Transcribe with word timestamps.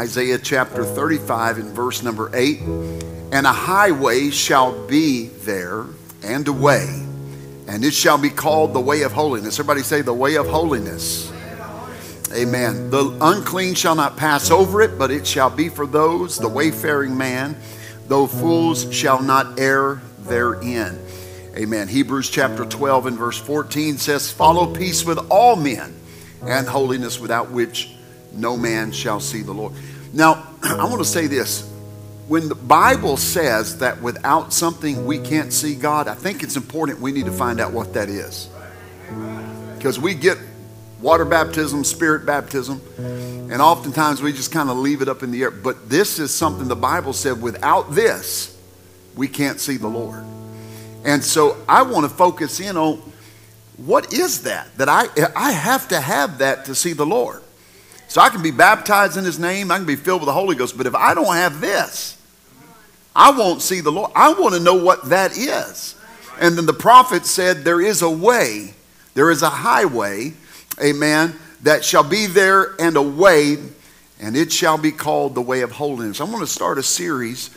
Isaiah 0.00 0.38
chapter 0.38 0.82
35 0.82 1.58
and 1.58 1.76
verse 1.76 2.02
number 2.02 2.30
8. 2.32 2.60
And 3.32 3.46
a 3.46 3.52
highway 3.52 4.30
shall 4.30 4.86
be 4.86 5.26
there, 5.26 5.84
and 6.22 6.48
a 6.48 6.52
way, 6.54 7.04
and 7.68 7.84
it 7.84 7.92
shall 7.92 8.16
be 8.16 8.30
called 8.30 8.72
the 8.72 8.80
way 8.80 9.02
of 9.02 9.12
holiness. 9.12 9.60
Everybody 9.60 9.82
say, 9.82 10.00
the 10.00 10.14
way 10.14 10.36
of 10.36 10.48
holiness. 10.48 11.30
Amen. 12.32 12.88
The 12.88 13.14
unclean 13.20 13.74
shall 13.74 13.94
not 13.94 14.16
pass 14.16 14.50
over 14.50 14.80
it, 14.80 14.98
but 14.98 15.10
it 15.10 15.26
shall 15.26 15.50
be 15.50 15.68
for 15.68 15.86
those, 15.86 16.38
the 16.38 16.48
wayfaring 16.48 17.14
man, 17.14 17.54
though 18.08 18.26
fools 18.26 18.90
shall 18.94 19.22
not 19.22 19.60
err 19.60 20.00
therein. 20.20 20.98
Amen. 21.54 21.88
Hebrews 21.88 22.30
chapter 22.30 22.64
12 22.64 23.04
and 23.04 23.18
verse 23.18 23.36
14 23.36 23.98
says, 23.98 24.32
Follow 24.32 24.72
peace 24.74 25.04
with 25.04 25.18
all 25.30 25.56
men 25.56 25.94
and 26.42 26.66
holiness 26.66 27.20
without 27.20 27.50
which 27.50 27.90
no 28.32 28.56
man 28.56 28.92
shall 28.92 29.20
see 29.20 29.42
the 29.42 29.52
Lord. 29.52 29.74
Now, 30.12 30.46
I 30.62 30.84
want 30.84 30.98
to 30.98 31.04
say 31.04 31.26
this. 31.26 31.68
When 32.28 32.48
the 32.48 32.54
Bible 32.54 33.16
says 33.16 33.78
that 33.78 34.00
without 34.02 34.52
something 34.52 35.04
we 35.04 35.18
can't 35.18 35.52
see 35.52 35.74
God, 35.74 36.06
I 36.06 36.14
think 36.14 36.44
it's 36.44 36.56
important 36.56 37.00
we 37.00 37.10
need 37.10 37.26
to 37.26 37.32
find 37.32 37.60
out 37.60 37.72
what 37.72 37.94
that 37.94 38.08
is. 38.08 38.48
Because 39.76 39.98
we 39.98 40.14
get 40.14 40.38
water 41.00 41.24
baptism, 41.24 41.82
spirit 41.82 42.24
baptism, 42.24 42.80
and 42.98 43.60
oftentimes 43.60 44.22
we 44.22 44.32
just 44.32 44.52
kind 44.52 44.70
of 44.70 44.76
leave 44.76 45.02
it 45.02 45.08
up 45.08 45.24
in 45.24 45.32
the 45.32 45.42
air. 45.42 45.50
But 45.50 45.88
this 45.88 46.20
is 46.20 46.32
something 46.32 46.68
the 46.68 46.76
Bible 46.76 47.12
said 47.12 47.42
without 47.42 47.94
this, 47.94 48.56
we 49.16 49.26
can't 49.26 49.58
see 49.58 49.76
the 49.76 49.88
Lord. 49.88 50.24
And 51.04 51.24
so 51.24 51.56
I 51.68 51.82
want 51.82 52.08
to 52.08 52.14
focus 52.14 52.60
in 52.60 52.76
on 52.76 53.02
what 53.76 54.12
is 54.12 54.42
that? 54.42 54.68
That 54.76 54.88
I, 54.88 55.06
I 55.34 55.52
have 55.52 55.88
to 55.88 56.00
have 56.00 56.38
that 56.38 56.66
to 56.66 56.74
see 56.74 56.92
the 56.92 57.06
Lord. 57.06 57.42
So 58.10 58.20
I 58.20 58.28
can 58.28 58.42
be 58.42 58.50
baptized 58.50 59.16
in 59.16 59.24
his 59.24 59.38
name, 59.38 59.70
I 59.70 59.78
can 59.78 59.86
be 59.86 59.96
filled 59.96 60.20
with 60.20 60.26
the 60.26 60.34
Holy 60.34 60.54
Ghost, 60.54 60.76
but 60.76 60.86
if 60.86 60.94
I 60.94 61.14
don't 61.14 61.34
have 61.34 61.62
this, 61.62 62.20
I 63.16 63.30
won't 63.30 63.62
see 63.62 63.80
the 63.80 63.90
Lord. 63.90 64.12
I 64.14 64.34
want 64.34 64.54
to 64.54 64.60
know 64.60 64.74
what 64.74 65.08
that 65.08 65.36
is. 65.36 65.94
And 66.38 66.58
then 66.58 66.66
the 66.66 66.74
prophet 66.74 67.24
said, 67.24 67.64
There 67.64 67.80
is 67.80 68.02
a 68.02 68.10
way, 68.10 68.74
there 69.14 69.30
is 69.30 69.42
a 69.42 69.48
highway 69.48 70.34
amen, 70.82 71.34
that 71.62 71.84
shall 71.84 72.04
be 72.04 72.26
there 72.26 72.74
and 72.80 72.96
a 72.96 73.02
way, 73.02 73.56
and 74.20 74.36
it 74.36 74.52
shall 74.52 74.78
be 74.78 74.92
called 74.92 75.34
the 75.34 75.42
way 75.42 75.60
of 75.60 75.72
holiness. 75.72 76.20
I'm 76.20 76.30
going 76.30 76.40
to 76.40 76.46
start 76.46 76.78
a 76.78 76.82
series 76.82 77.50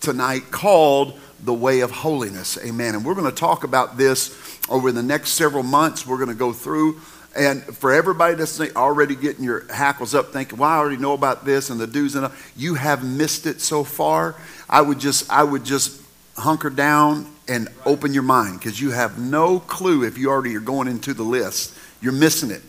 tonight 0.00 0.50
called 0.50 1.18
the 1.42 1.54
way 1.54 1.80
of 1.80 1.90
holiness, 1.90 2.58
amen. 2.64 2.94
And 2.94 3.04
we're 3.04 3.14
going 3.14 3.30
to 3.30 3.36
talk 3.36 3.64
about 3.64 3.96
this 3.96 4.58
over 4.68 4.92
the 4.92 5.02
next 5.02 5.30
several 5.30 5.62
months. 5.62 6.06
We're 6.06 6.18
going 6.18 6.28
to 6.28 6.34
go 6.34 6.52
through. 6.52 7.00
And 7.36 7.62
for 7.62 7.92
everybody 7.92 8.34
that's 8.34 8.60
already 8.74 9.14
getting 9.14 9.44
your 9.44 9.72
hackles 9.72 10.14
up 10.14 10.32
thinking, 10.32 10.58
well, 10.58 10.68
I 10.68 10.76
already 10.78 10.96
know 10.96 11.12
about 11.12 11.44
this 11.44 11.70
and 11.70 11.80
the 11.80 11.86
do's 11.86 12.16
and 12.16 12.30
you 12.56 12.74
have 12.74 13.04
missed 13.04 13.46
it 13.46 13.60
so 13.60 13.84
far. 13.84 14.34
I 14.68 14.80
would 14.80 14.98
just, 14.98 15.30
I 15.30 15.44
would 15.44 15.64
just 15.64 16.02
hunker 16.36 16.70
down 16.70 17.26
and 17.46 17.68
open 17.84 18.14
your 18.14 18.22
mind 18.22 18.58
because 18.58 18.80
you 18.80 18.90
have 18.90 19.18
no 19.18 19.60
clue 19.60 20.04
if 20.04 20.18
you 20.18 20.30
already 20.30 20.56
are 20.56 20.60
going 20.60 20.88
into 20.88 21.14
the 21.14 21.22
list. 21.22 21.76
You're 22.00 22.12
missing 22.12 22.50
it. 22.50 22.62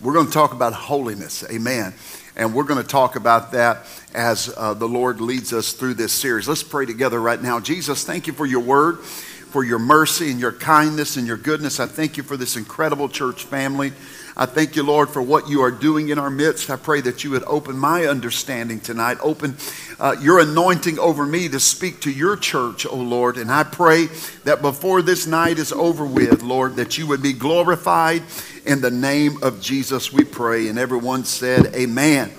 We're 0.00 0.12
going 0.12 0.26
to 0.26 0.32
talk 0.32 0.52
about 0.52 0.72
holiness. 0.74 1.44
Amen. 1.50 1.92
And 2.36 2.54
we're 2.54 2.64
going 2.64 2.80
to 2.80 2.86
talk 2.86 3.16
about 3.16 3.50
that 3.52 3.84
as 4.14 4.54
uh, 4.56 4.74
the 4.74 4.86
Lord 4.86 5.20
leads 5.20 5.52
us 5.52 5.72
through 5.72 5.94
this 5.94 6.12
series. 6.12 6.48
Let's 6.48 6.62
pray 6.62 6.86
together 6.86 7.20
right 7.20 7.42
now. 7.42 7.58
Jesus, 7.58 8.04
thank 8.04 8.28
you 8.28 8.32
for 8.32 8.46
your 8.46 8.60
word, 8.60 9.00
for 9.50 9.64
your 9.64 9.78
mercy 9.78 10.30
and 10.30 10.38
your 10.38 10.52
kindness 10.52 11.16
and 11.16 11.26
your 11.26 11.36
goodness. 11.36 11.80
I 11.80 11.86
thank 11.86 12.16
you 12.16 12.22
for 12.22 12.36
this 12.36 12.56
incredible 12.56 13.08
church 13.08 13.44
family. 13.44 13.92
I 14.36 14.46
thank 14.46 14.76
you, 14.76 14.84
Lord, 14.84 15.08
for 15.08 15.20
what 15.20 15.48
you 15.48 15.62
are 15.62 15.70
doing 15.70 16.10
in 16.10 16.18
our 16.18 16.30
midst. 16.30 16.70
I 16.70 16.76
pray 16.76 17.00
that 17.00 17.24
you 17.24 17.30
would 17.30 17.42
open 17.44 17.76
my 17.76 18.04
understanding 18.04 18.78
tonight, 18.78 19.18
open 19.20 19.56
uh, 19.98 20.14
your 20.20 20.38
anointing 20.38 20.98
over 21.00 21.26
me 21.26 21.48
to 21.48 21.58
speak 21.58 22.00
to 22.02 22.10
your 22.10 22.36
church, 22.36 22.86
O 22.86 22.90
oh 22.90 22.96
Lord. 22.98 23.36
And 23.36 23.50
I 23.50 23.64
pray 23.64 24.06
that 24.44 24.62
before 24.62 25.02
this 25.02 25.26
night 25.26 25.58
is 25.58 25.72
over 25.72 26.06
with, 26.06 26.42
Lord, 26.42 26.76
that 26.76 26.98
you 26.98 27.08
would 27.08 27.22
be 27.22 27.32
glorified 27.32 28.22
in 28.64 28.80
the 28.80 28.92
name 28.92 29.42
of 29.42 29.60
Jesus, 29.60 30.12
we 30.12 30.22
pray. 30.22 30.68
And 30.68 30.78
everyone 30.78 31.24
said, 31.24 31.74
Amen. 31.74 32.30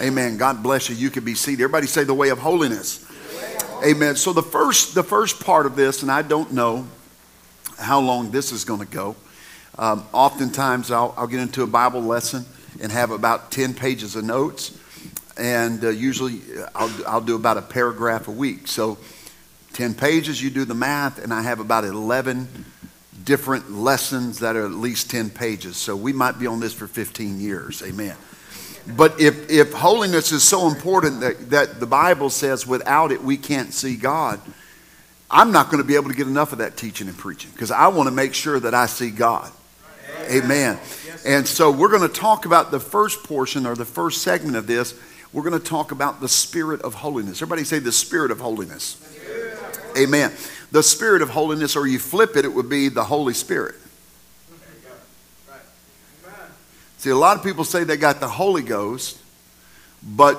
Amen. 0.00 0.36
God 0.36 0.62
bless 0.62 0.88
you. 0.88 0.94
You 0.94 1.10
can 1.10 1.24
be 1.24 1.34
seated. 1.34 1.62
Everybody 1.62 1.86
say 1.88 2.04
the 2.04 2.14
way 2.14 2.28
of 2.28 2.38
holiness. 2.38 3.09
Amen. 3.82 4.16
So 4.16 4.32
the 4.32 4.42
first, 4.42 4.94
the 4.94 5.02
first 5.02 5.42
part 5.42 5.64
of 5.64 5.74
this, 5.74 6.02
and 6.02 6.10
I 6.10 6.22
don't 6.22 6.52
know 6.52 6.86
how 7.78 8.00
long 8.00 8.30
this 8.30 8.52
is 8.52 8.64
going 8.64 8.80
to 8.80 8.86
go. 8.86 9.16
Um, 9.78 10.04
oftentimes, 10.12 10.90
I'll, 10.90 11.14
I'll, 11.16 11.26
get 11.26 11.40
into 11.40 11.62
a 11.62 11.66
Bible 11.66 12.02
lesson 12.02 12.44
and 12.82 12.92
have 12.92 13.10
about 13.10 13.50
10 13.50 13.72
pages 13.72 14.16
of 14.16 14.24
notes. 14.24 14.78
And 15.38 15.82
uh, 15.82 15.88
usually, 15.88 16.42
I'll, 16.74 16.90
I'll 17.06 17.20
do 17.22 17.36
about 17.36 17.56
a 17.56 17.62
paragraph 17.62 18.28
a 18.28 18.32
week. 18.32 18.68
So, 18.68 18.98
10 19.72 19.94
pages, 19.94 20.42
you 20.42 20.50
do 20.50 20.66
the 20.66 20.74
math, 20.74 21.22
and 21.22 21.32
I 21.32 21.40
have 21.42 21.60
about 21.60 21.84
11 21.84 22.66
different 23.24 23.70
lessons 23.70 24.40
that 24.40 24.56
are 24.56 24.64
at 24.64 24.72
least 24.72 25.10
10 25.10 25.30
pages. 25.30 25.76
So 25.76 25.94
we 25.96 26.12
might 26.12 26.38
be 26.38 26.46
on 26.46 26.60
this 26.60 26.72
for 26.72 26.86
15 26.86 27.40
years. 27.40 27.82
Amen. 27.82 28.16
But 28.86 29.20
if, 29.20 29.50
if 29.50 29.72
holiness 29.72 30.32
is 30.32 30.42
so 30.42 30.68
important 30.68 31.20
that, 31.20 31.50
that 31.50 31.80
the 31.80 31.86
Bible 31.86 32.30
says 32.30 32.66
without 32.66 33.12
it 33.12 33.22
we 33.22 33.36
can't 33.36 33.72
see 33.72 33.96
God, 33.96 34.40
I'm 35.30 35.52
not 35.52 35.66
going 35.66 35.82
to 35.82 35.86
be 35.86 35.94
able 35.94 36.08
to 36.08 36.14
get 36.14 36.26
enough 36.26 36.52
of 36.52 36.58
that 36.58 36.76
teaching 36.76 37.08
and 37.08 37.16
preaching 37.16 37.50
because 37.52 37.70
I 37.70 37.88
want 37.88 38.08
to 38.08 38.14
make 38.14 38.34
sure 38.34 38.58
that 38.58 38.74
I 38.74 38.86
see 38.86 39.10
God. 39.10 39.52
Amen. 40.30 40.78
And 41.24 41.46
so 41.46 41.70
we're 41.70 41.88
going 41.88 42.08
to 42.08 42.14
talk 42.14 42.46
about 42.46 42.70
the 42.70 42.80
first 42.80 43.24
portion 43.24 43.66
or 43.66 43.74
the 43.74 43.84
first 43.84 44.22
segment 44.22 44.56
of 44.56 44.66
this. 44.66 44.98
We're 45.32 45.42
going 45.42 45.60
to 45.60 45.64
talk 45.64 45.92
about 45.92 46.20
the 46.20 46.28
spirit 46.28 46.82
of 46.82 46.94
holiness. 46.94 47.40
Everybody 47.40 47.64
say 47.64 47.78
the 47.78 47.92
spirit 47.92 48.30
of 48.30 48.40
holiness. 48.40 48.96
Amen 49.96 50.32
the 50.70 50.82
Spirit 50.82 51.22
of 51.22 51.30
holiness, 51.30 51.76
or 51.76 51.86
you 51.86 51.98
flip 51.98 52.36
it, 52.36 52.44
it 52.44 52.52
would 52.52 52.68
be 52.68 52.88
the 52.88 53.04
Holy 53.04 53.34
Spirit. 53.34 53.74
See, 57.00 57.08
a 57.08 57.16
lot 57.16 57.38
of 57.38 57.42
people 57.42 57.64
say 57.64 57.84
they 57.84 57.96
got 57.96 58.20
the 58.20 58.28
Holy 58.28 58.60
Ghost, 58.60 59.16
but 60.02 60.38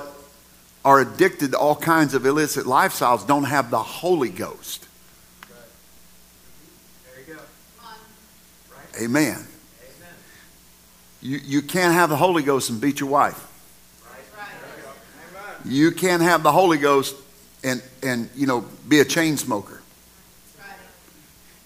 are 0.84 1.00
addicted 1.00 1.50
to 1.50 1.58
all 1.58 1.74
kinds 1.74 2.14
of 2.14 2.24
illicit 2.24 2.66
lifestyles, 2.66 3.26
don't 3.26 3.42
have 3.42 3.72
the 3.72 3.82
Holy 3.82 4.28
Ghost. 4.28 4.86
Amen. 8.96 9.34
Amen. 9.34 9.44
You, 11.20 11.38
you 11.38 11.62
can't 11.62 11.94
have 11.94 12.10
the 12.10 12.16
Holy 12.16 12.44
Ghost 12.44 12.70
and 12.70 12.80
beat 12.80 13.00
your 13.00 13.08
wife. 13.08 13.44
You 15.64 15.90
can't 15.90 16.22
have 16.22 16.44
the 16.44 16.52
Holy 16.52 16.78
Ghost 16.78 17.16
and, 17.64 17.82
and 18.04 18.30
you 18.36 18.46
know, 18.46 18.64
be 18.86 19.00
a 19.00 19.04
chain 19.04 19.36
smoker. 19.36 19.80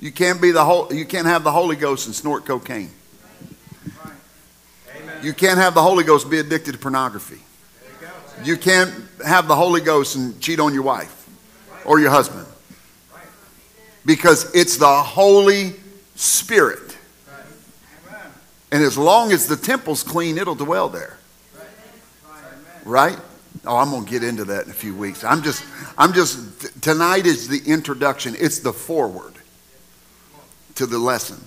You 0.01 0.11
can't 0.11 0.41
be 0.41 0.53
the 0.53 0.65
whole, 0.65 0.91
you 0.91 1.05
can't 1.05 1.27
have 1.27 1.45
the 1.45 1.53
Holy 1.53 1.77
Ghost 1.77 2.07
and 2.07 2.17
snort 2.17 2.47
cocaine. 2.47 2.93
You 5.23 5.33
can't 5.33 5.59
have 5.59 5.75
the 5.75 5.83
Holy 5.83 6.05
Ghost 6.05 6.31
be 6.31 6.39
addicted 6.39 6.73
to 6.73 6.79
pornography. 6.79 7.41
You 8.45 8.57
can't 8.57 8.93
have 9.25 9.49
the 9.49 9.57
Holy 9.57 9.81
Ghost 9.81 10.17
and 10.17 10.39
cheat 10.41 10.61
on 10.61 10.75
your 10.75 10.83
wife 10.83 11.29
or 11.85 12.01
your 12.01 12.11
husband. 12.11 12.47
Because 14.05 14.55
it's 14.55 14.77
the 14.77 14.87
Holy 14.87 15.75
Spirit. 16.15 16.97
And 18.71 18.83
as 18.83 18.99
long 18.99 19.33
as 19.33 19.47
the 19.47 19.57
temple's 19.57 20.03
clean, 20.03 20.39
it'll 20.39 20.55
dwell 20.55 20.89
there. 20.89 21.19
Right? 22.85 23.19
Oh, 23.65 23.77
I'm 23.77 23.91
going 23.91 24.05
to 24.05 24.11
get 24.11 24.23
into 24.23 24.45
that 24.45 24.65
in 24.65 24.71
a 24.71 24.75
few 24.75 24.95
weeks. 24.95 25.25
I'm 25.25 25.43
just, 25.43 25.65
I'm 25.99 26.13
just, 26.13 26.83
tonight 26.83 27.27
is 27.27 27.49
the 27.49 27.61
introduction, 27.67 28.35
it's 28.39 28.61
the 28.61 28.73
forward 28.73 29.35
to 30.77 30.87
the 30.87 30.99
lesson. 30.99 31.43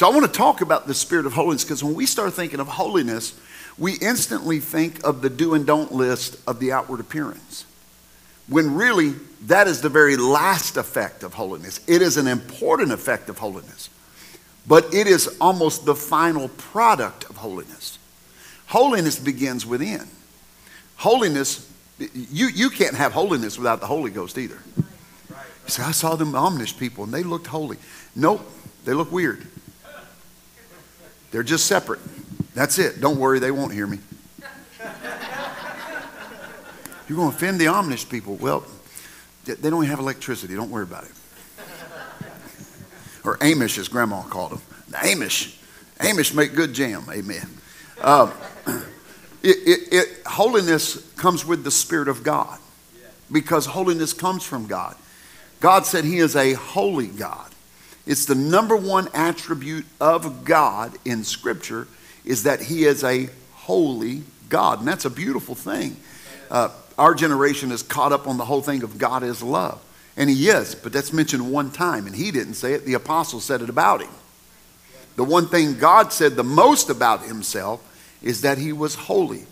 So 0.00 0.06
I 0.06 0.14
want 0.14 0.24
to 0.24 0.32
talk 0.32 0.62
about 0.62 0.86
the 0.86 0.94
spirit 0.94 1.26
of 1.26 1.34
holiness 1.34 1.62
because 1.62 1.84
when 1.84 1.92
we 1.92 2.06
start 2.06 2.32
thinking 2.32 2.58
of 2.58 2.68
holiness, 2.68 3.38
we 3.76 3.98
instantly 3.98 4.58
think 4.58 5.04
of 5.04 5.20
the 5.20 5.28
do 5.28 5.52
and 5.52 5.66
don't 5.66 5.92
list 5.92 6.38
of 6.48 6.58
the 6.58 6.72
outward 6.72 7.00
appearance. 7.00 7.66
When 8.48 8.76
really, 8.76 9.10
that 9.42 9.68
is 9.68 9.82
the 9.82 9.90
very 9.90 10.16
last 10.16 10.78
effect 10.78 11.22
of 11.22 11.34
holiness. 11.34 11.80
It 11.86 12.00
is 12.00 12.16
an 12.16 12.28
important 12.28 12.92
effect 12.92 13.28
of 13.28 13.36
holiness, 13.36 13.90
but 14.66 14.94
it 14.94 15.06
is 15.06 15.36
almost 15.38 15.84
the 15.84 15.94
final 15.94 16.48
product 16.48 17.28
of 17.28 17.36
holiness. 17.36 17.98
Holiness 18.68 19.18
begins 19.18 19.66
within. 19.66 20.08
Holiness 20.96 21.70
You, 21.98 22.48
you 22.48 22.70
can't 22.70 22.96
have 22.96 23.12
holiness 23.12 23.58
without 23.58 23.80
the 23.80 23.86
Holy 23.86 24.10
Ghost 24.10 24.38
either. 24.38 24.60
You 24.78 24.84
say, 25.66 25.82
I 25.82 25.90
saw 25.90 26.16
them 26.16 26.32
Amish 26.32 26.78
people 26.78 27.04
and 27.04 27.12
they 27.12 27.22
looked 27.22 27.48
holy. 27.48 27.76
Nope, 28.16 28.50
they 28.86 28.94
look 28.94 29.12
weird. 29.12 29.46
They're 31.30 31.42
just 31.42 31.66
separate. 31.66 32.00
That's 32.54 32.78
it. 32.78 33.00
Don't 33.00 33.18
worry, 33.18 33.38
they 33.38 33.50
won't 33.50 33.72
hear 33.72 33.86
me. 33.86 33.98
You're 37.08 37.16
going 37.16 37.30
to 37.30 37.36
offend 37.36 37.60
the 37.60 37.66
Amish 37.66 38.08
people. 38.08 38.36
Well, 38.36 38.64
they 39.44 39.70
don't 39.70 39.84
have 39.84 39.98
electricity. 39.98 40.54
Don't 40.54 40.70
worry 40.70 40.84
about 40.84 41.04
it. 41.04 41.10
Or 43.24 43.36
Amish, 43.38 43.78
as 43.78 43.88
Grandma 43.88 44.22
called 44.22 44.52
them. 44.52 44.60
The 44.88 44.96
Amish. 44.96 45.56
Amish 45.98 46.34
make 46.34 46.54
good 46.54 46.72
jam. 46.72 47.04
Amen. 47.10 47.48
Uh, 48.00 48.32
it, 49.42 49.56
it, 49.66 49.92
it, 49.92 50.08
holiness 50.26 51.12
comes 51.14 51.44
with 51.44 51.64
the 51.64 51.70
Spirit 51.70 52.08
of 52.08 52.22
God 52.22 52.58
because 53.30 53.66
holiness 53.66 54.12
comes 54.12 54.44
from 54.44 54.66
God. 54.66 54.96
God 55.60 55.86
said 55.86 56.04
He 56.04 56.18
is 56.18 56.36
a 56.36 56.54
holy 56.54 57.08
God. 57.08 57.49
It's 58.10 58.24
the 58.24 58.34
number 58.34 58.74
one 58.74 59.06
attribute 59.14 59.86
of 60.00 60.44
God 60.44 60.98
in 61.04 61.22
Scripture 61.22 61.86
is 62.24 62.42
that 62.42 62.60
He 62.60 62.82
is 62.82 63.04
a 63.04 63.28
holy 63.52 64.24
God, 64.48 64.80
and 64.80 64.88
that's 64.88 65.04
a 65.04 65.10
beautiful 65.10 65.54
thing. 65.54 65.96
Uh, 66.50 66.70
our 66.98 67.14
generation 67.14 67.70
is 67.70 67.84
caught 67.84 68.10
up 68.10 68.26
on 68.26 68.36
the 68.36 68.44
whole 68.44 68.62
thing 68.62 68.82
of 68.82 68.98
God 68.98 69.22
is 69.22 69.44
love, 69.44 69.80
and 70.16 70.28
He 70.28 70.48
is, 70.48 70.74
but 70.74 70.92
that's 70.92 71.12
mentioned 71.12 71.52
one 71.52 71.70
time, 71.70 72.08
and 72.08 72.16
He 72.16 72.32
didn't 72.32 72.54
say 72.54 72.72
it. 72.72 72.84
The 72.84 72.94
apostle 72.94 73.38
said 73.38 73.62
it 73.62 73.68
about 73.68 74.02
Him. 74.02 74.10
The 75.14 75.22
one 75.22 75.46
thing 75.46 75.78
God 75.78 76.12
said 76.12 76.34
the 76.34 76.42
most 76.42 76.90
about 76.90 77.22
Himself 77.22 77.80
is 78.24 78.40
that 78.40 78.58
He 78.58 78.72
was 78.72 78.96
holy, 78.96 79.44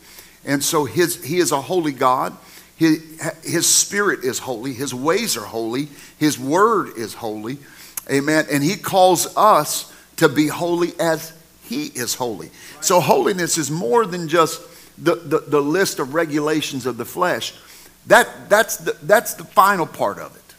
and 0.44 0.64
so 0.64 0.84
His 0.84 1.25
He 1.25 1.38
is 1.38 1.52
a 1.52 1.60
holy 1.60 1.93
God. 1.93 2.37
His, 2.75 3.20
his 3.44 3.69
spirit 3.69 4.25
is 4.25 4.38
holy. 4.38 4.72
His 4.72 4.94
ways 4.94 5.37
are 5.37 5.44
holy. 5.44 5.88
His 6.16 6.38
word 6.38 6.96
is 6.96 7.14
holy. 7.14 7.58
Amen. 8.10 8.46
And 8.50 8.62
he 8.62 8.76
calls 8.76 9.37
us 9.37 9.93
to 10.16 10.28
be 10.28 10.49
holy 10.49 10.93
as 10.99 11.32
he 11.64 11.87
is 11.87 12.14
holy. 12.14 12.50
So 12.81 13.00
holiness 13.00 13.58
is 13.58 13.70
more 13.70 14.06
than 14.06 14.28
just 14.28 14.62
the, 15.02 15.16
the, 15.16 15.38
the 15.40 15.60
list 15.60 15.99
of 15.99 16.14
regulations 16.14 16.87
of 16.87 16.96
the 16.96 17.05
flesh. 17.05 17.55
That, 18.06 18.49
that's, 18.49 18.78
the, 18.78 18.96
that's 19.02 19.34
the 19.34 19.44
final 19.44 19.87
part 19.87 20.19
of 20.19 20.34
it. 20.34 20.55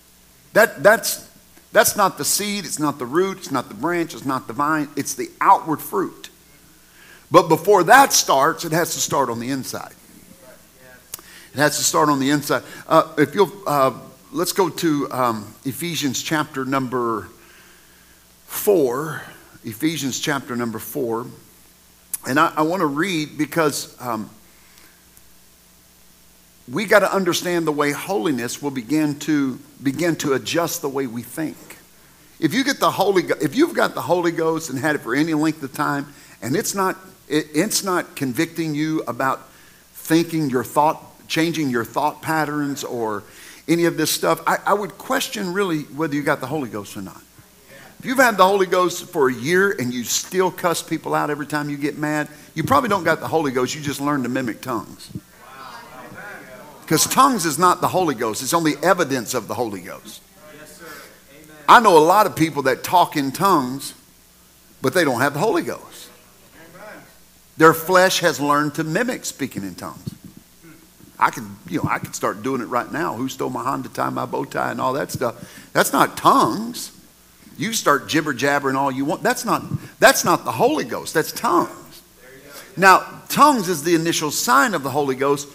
That, 0.54 0.84
that's, 0.84 1.30
that's 1.72 1.96
not 1.96 2.18
the 2.18 2.26
seed, 2.26 2.66
it's 2.66 2.80
not 2.80 3.00
the 3.00 3.06
root, 3.06 3.38
it's 3.38 3.52
not 3.52 3.70
the 3.70 3.76
branch, 3.76 4.14
it's 4.14 4.26
not 4.26 4.48
the 4.48 4.54
vine, 4.54 4.88
it's 4.96 5.16
the 5.16 5.30
outward 5.42 5.82
fruit. 5.82 6.30
But 7.32 7.48
before 7.48 7.84
that 7.84 8.14
starts, 8.14 8.66
it 8.66 8.72
has 8.72 8.94
to 8.94 9.00
start 9.00 9.30
on 9.30 9.40
the 9.40 9.50
inside. 9.50 9.94
It 11.54 11.58
has 11.58 11.78
to 11.78 11.84
start 11.84 12.10
on 12.10 12.20
the 12.20 12.30
inside. 12.30 12.64
Uh, 12.88 13.14
if 13.18 13.34
you'll, 13.36 13.52
uh, 13.68 13.94
let's 14.32 14.52
go 14.52 14.70
to 14.70 15.12
um, 15.12 15.54
Ephesians 15.66 16.22
chapter 16.22 16.66
number 16.66 17.28
4, 18.50 19.22
Ephesians 19.64 20.20
chapter 20.20 20.56
number 20.56 20.80
4. 20.80 21.28
And 22.28 22.40
I, 22.40 22.52
I 22.58 22.62
want 22.64 22.82
to 22.82 22.88
read 22.88 23.38
because 23.38 23.96
um, 24.02 24.30
we 26.70 26.86
got 26.86 27.00
to 27.00 27.14
understand 27.14 27.66
the 27.66 27.72
way 27.72 27.92
holiness 27.92 28.62
will 28.62 28.72
begin 28.72 29.18
to 29.20 29.60
begin 29.82 30.16
to 30.18 30.34
adjust 30.34 30.82
the 30.82 30.90
way 30.90 31.08
we 31.08 31.22
think. 31.22 31.78
If 32.40 32.54
you 32.54 32.64
get 32.64 32.80
the 32.80 32.92
Holy, 32.92 33.24
if 33.40 33.56
you've 33.56 33.76
got 33.76 33.94
the 33.94 34.02
Holy 34.02 34.32
Ghost 34.32 34.70
and 34.72 34.80
had 34.80 34.96
it 34.96 35.00
for 35.00 35.16
any 35.16 35.36
length 35.36 35.62
of 35.64 35.72
time, 35.72 36.12
and 36.42 36.56
it's 36.56 36.74
not, 36.74 36.98
it, 37.30 37.48
it's 37.54 37.84
not 37.84 38.16
convicting 38.16 38.74
you 38.74 39.04
about 39.08 39.48
thinking 39.94 40.50
your 40.50 40.64
thought, 40.64 41.28
changing 41.28 41.70
your 41.70 41.86
thought 41.86 42.22
patterns 42.22 42.84
or 42.84 43.24
any 43.68 43.86
of 43.86 43.96
this 43.96 44.12
stuff, 44.12 44.42
I, 44.48 44.58
I 44.66 44.74
would 44.74 44.98
question 44.98 45.54
really 45.54 45.84
whether 45.84 46.16
you 46.16 46.24
got 46.24 46.42
the 46.42 46.48
Holy 46.48 46.70
Ghost 46.70 46.98
or 46.98 47.04
not. 47.04 47.22
If 48.00 48.06
you've 48.06 48.18
had 48.18 48.38
the 48.38 48.46
Holy 48.46 48.66
Ghost 48.66 49.10
for 49.10 49.28
a 49.28 49.34
year 49.34 49.72
and 49.72 49.94
you 49.94 50.06
still 50.06 50.52
cuss 50.52 50.82
people 50.82 51.14
out 51.14 51.30
every 51.30 51.46
time 51.46 51.70
you 51.70 51.76
get 51.76 51.98
mad, 51.98 52.30
you 52.56 52.64
probably 52.64 52.88
don't 52.88 53.04
got 53.04 53.20
the 53.20 53.28
Holy 53.28 53.52
Ghost. 53.52 53.76
You 53.76 53.82
just 53.82 54.00
learned 54.00 54.24
to 54.24 54.30
mimic 54.30 54.62
tongues. 54.62 55.12
Because 56.82 57.06
tongues 57.08 57.46
is 57.46 57.60
not 57.60 57.82
the 57.82 57.90
Holy 57.90 58.16
Ghost, 58.16 58.42
it's 58.42 58.54
only 58.54 58.76
evidence 58.82 59.34
of 59.34 59.48
the 59.48 59.54
Holy 59.54 59.82
Ghost. 59.82 60.22
I 61.68 61.82
know 61.82 61.98
a 61.98 62.00
lot 62.00 62.26
of 62.26 62.36
people 62.36 62.64
that 62.64 62.84
talk 62.84 63.18
in 63.18 63.32
tongues, 63.32 63.94
but 64.82 64.94
they 64.94 65.04
don't 65.04 65.20
have 65.20 65.34
the 65.34 65.40
Holy 65.40 65.62
Ghost. 65.62 66.10
Their 67.58 67.74
flesh 67.74 68.22
has 68.22 68.40
learned 68.40 68.76
to 68.76 68.86
mimic 68.86 69.26
speaking 69.26 69.64
in 69.64 69.76
tongues. 69.76 70.16
I 71.20 71.32
can, 71.32 71.58
you 71.70 71.84
know, 71.84 71.90
I 71.90 72.00
could 72.00 72.16
start 72.16 72.42
doing 72.42 72.62
it 72.62 72.70
right 72.70 72.90
now. 72.90 73.16
Who 73.16 73.28
stole 73.28 73.50
my 73.50 73.62
Honda 73.62 73.90
tie, 73.90 74.10
my 74.10 74.26
bow 74.26 74.46
tie, 74.46 74.72
and 74.72 74.80
all 74.80 74.94
that 74.94 75.12
stuff? 75.12 75.70
That's 75.74 75.92
not 75.92 76.16
tongues. 76.16 76.94
You 77.60 77.74
start 77.74 78.08
jibber 78.08 78.34
jabbering 78.34 78.78
all 78.78 78.90
you 78.90 79.04
want. 79.04 79.22
That's 79.22 79.44
not, 79.44 79.64
that's 80.00 80.24
not 80.24 80.46
the 80.46 80.52
Holy 80.52 80.86
Ghost. 80.86 81.14
That's 81.14 81.34
tongues. 81.34 82.02
Now, 82.78 83.06
tongues 83.28 83.68
is 83.68 83.84
the 83.84 83.96
initial 83.96 84.32
sign 84.32 84.74
of 84.74 84.82
the 84.82 84.90
Holy 84.90 85.16
Ghost, 85.16 85.50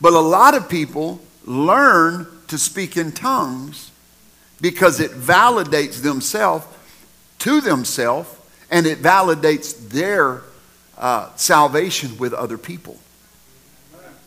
but 0.00 0.14
a 0.14 0.18
lot 0.18 0.54
of 0.54 0.70
people 0.70 1.20
learn 1.44 2.26
to 2.48 2.56
speak 2.56 2.96
in 2.96 3.12
tongues 3.12 3.90
because 4.62 4.98
it 4.98 5.10
validates 5.10 6.00
themselves 6.00 6.64
to 7.40 7.60
themselves 7.60 8.34
and 8.70 8.86
it 8.86 9.02
validates 9.02 9.90
their 9.90 10.42
uh, 10.96 11.28
salvation 11.36 12.16
with 12.16 12.32
other 12.32 12.56
people. 12.56 12.98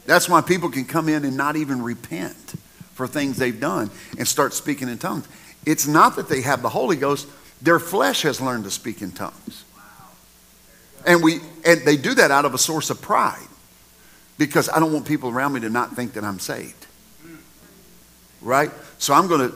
That's 0.06 0.30
why 0.30 0.42
people 0.42 0.69
can 0.69 0.86
come 0.86 1.10
in 1.10 1.25
and 1.25 1.36
not 1.36 1.56
even 1.56 1.81
repent 1.81 2.54
for 2.94 3.07
things 3.07 3.38
they've 3.38 3.60
done 3.60 3.89
and 4.19 4.27
start 4.27 4.54
speaking 4.54 4.89
in 4.89 5.00
tongues. 5.00 5.27
It's 5.65 5.88
not 5.88 6.15
that 6.17 6.29
they 6.29 6.41
have 6.41 6.62
the 6.62 6.69
Holy 6.69 6.95
Ghost, 6.95 7.27
their 7.62 7.79
flesh 7.79 8.21
has 8.23 8.39
learned 8.39 8.65
to 8.65 8.71
speak 8.71 9.01
in 9.01 9.12
tongues. 9.12 9.63
And 11.06 11.23
we 11.23 11.39
and 11.65 11.81
they 11.81 11.97
do 11.97 12.13
that 12.15 12.31
out 12.31 12.45
of 12.45 12.53
a 12.53 12.57
source 12.57 12.89
of 12.89 13.01
pride. 13.01 13.47
Because 14.38 14.69
I 14.69 14.79
don't 14.79 14.91
want 14.91 15.06
people 15.06 15.29
around 15.29 15.53
me 15.53 15.62
to 15.62 15.69
not 15.69 15.95
think 15.95 16.13
that 16.13 16.23
I'm 16.23 16.39
saved. 16.39 16.88
Right? 18.41 18.69
So 18.97 19.13
I'm 19.13 19.27
going 19.27 19.50
to 19.50 19.56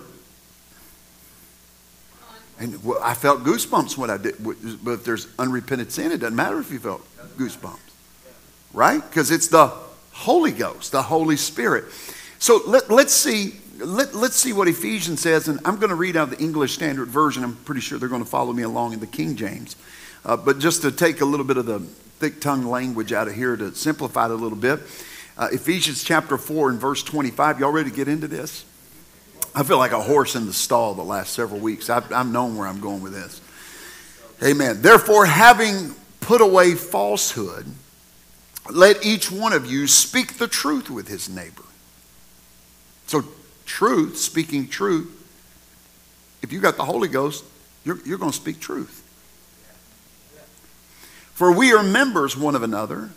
and 2.59 2.77
I 3.01 3.13
felt 3.13 3.43
goosebumps 3.43 3.97
when 3.97 4.09
I 4.09 4.17
did. 4.17 4.35
But 4.43 4.57
if 4.93 5.05
there's 5.05 5.27
unrepented 5.39 5.91
sin, 5.91 6.11
it 6.11 6.17
doesn't 6.17 6.35
matter 6.35 6.59
if 6.59 6.71
you 6.71 6.79
felt 6.79 7.01
goosebumps. 7.37 7.79
Right? 8.73 9.01
Because 9.01 9.31
it's 9.31 9.47
the 9.47 9.71
Holy 10.11 10.51
Ghost, 10.51 10.91
the 10.91 11.01
Holy 11.01 11.37
Spirit. 11.37 11.85
So 12.37 12.61
let, 12.67 12.91
let, 12.91 13.07
us 13.07 13.13
see 13.13 13.58
let, 13.79 14.13
us 14.13 14.35
see 14.35 14.53
what 14.53 14.67
Ephesians 14.67 15.21
says, 15.21 15.47
and 15.47 15.59
I'm 15.65 15.77
going 15.77 15.89
to 15.89 15.95
read 15.95 16.15
out 16.15 16.29
the 16.29 16.39
English 16.39 16.73
Standard 16.73 17.07
Version. 17.07 17.43
I'm 17.43 17.55
pretty 17.55 17.81
sure 17.81 17.97
they're 17.97 18.09
going 18.09 18.23
to 18.23 18.29
follow 18.29 18.53
me 18.53 18.63
along 18.63 18.93
in 18.93 18.99
the 18.99 19.07
King 19.07 19.35
James. 19.35 19.75
Uh, 20.25 20.35
but 20.35 20.59
just 20.59 20.81
to 20.81 20.91
take 20.91 21.21
a 21.21 21.25
little 21.25 21.45
bit 21.45 21.57
of 21.57 21.65
the 21.65 21.79
thick 21.79 22.41
tongue 22.41 22.65
language 22.65 23.13
out 23.13 23.27
of 23.27 23.35
here 23.35 23.55
to 23.55 23.73
simplify 23.73 24.25
it 24.25 24.31
a 24.31 24.35
little 24.35 24.57
bit, 24.57 24.79
uh, 25.37 25.47
Ephesians 25.51 26.03
chapter 26.03 26.37
4 26.37 26.71
and 26.71 26.79
verse 26.79 27.01
25. 27.03 27.59
Y'all 27.59 27.71
ready 27.71 27.89
to 27.89 27.95
get 27.95 28.07
into 28.07 28.27
this? 28.27 28.65
I 29.55 29.63
feel 29.63 29.77
like 29.77 29.93
a 29.93 30.01
horse 30.01 30.35
in 30.35 30.45
the 30.45 30.53
stall 30.53 30.93
the 30.93 31.03
last 31.03 31.33
several 31.33 31.59
weeks. 31.59 31.89
I've, 31.89 32.11
I've 32.11 32.31
known 32.31 32.57
where 32.57 32.67
I'm 32.67 32.81
going 32.81 33.01
with 33.01 33.13
this. 33.13 33.41
Amen. 34.43 34.81
Therefore, 34.81 35.25
having 35.25 35.95
put 36.19 36.41
away 36.41 36.75
falsehood, 36.75 37.65
let 38.69 39.03
each 39.05 39.31
one 39.31 39.53
of 39.53 39.65
you 39.65 39.87
speak 39.87 40.37
the 40.37 40.47
truth 40.47 40.89
with 40.89 41.07
his 41.07 41.29
neighbor. 41.29 41.63
So, 43.07 43.23
truth, 43.69 44.17
speaking 44.17 44.67
truth, 44.67 45.15
if 46.41 46.51
you 46.51 46.59
got 46.59 46.75
the 46.75 46.85
Holy 46.85 47.07
Ghost, 47.07 47.45
you're, 47.85 47.99
you're 48.03 48.17
going 48.17 48.31
to 48.31 48.37
speak 48.37 48.59
truth. 48.59 49.05
For 51.33 51.55
we 51.55 51.71
are 51.71 51.83
members 51.83 52.35
one 52.35 52.55
of 52.55 52.63
another. 52.63 53.11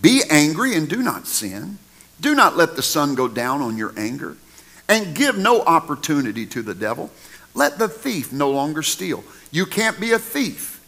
Be 0.00 0.22
angry 0.28 0.74
and 0.74 0.88
do 0.88 1.02
not 1.02 1.26
sin. 1.26 1.78
Do 2.20 2.34
not 2.34 2.56
let 2.56 2.74
the 2.74 2.82
sun 2.82 3.14
go 3.14 3.28
down 3.28 3.62
on 3.62 3.78
your 3.78 3.94
anger. 3.96 4.36
And 4.88 5.14
give 5.14 5.38
no 5.38 5.62
opportunity 5.62 6.46
to 6.46 6.62
the 6.62 6.74
devil. 6.74 7.10
Let 7.54 7.78
the 7.78 7.88
thief 7.88 8.32
no 8.32 8.50
longer 8.50 8.82
steal. 8.82 9.24
You 9.50 9.66
can't 9.66 9.98
be 10.00 10.12
a 10.12 10.18
thief 10.18 10.82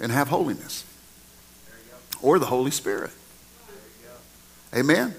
and 0.00 0.10
have 0.12 0.28
holiness 0.28 0.84
or 2.20 2.38
the 2.38 2.46
Holy 2.46 2.70
Spirit. 2.72 3.12
Amen. 4.74 5.14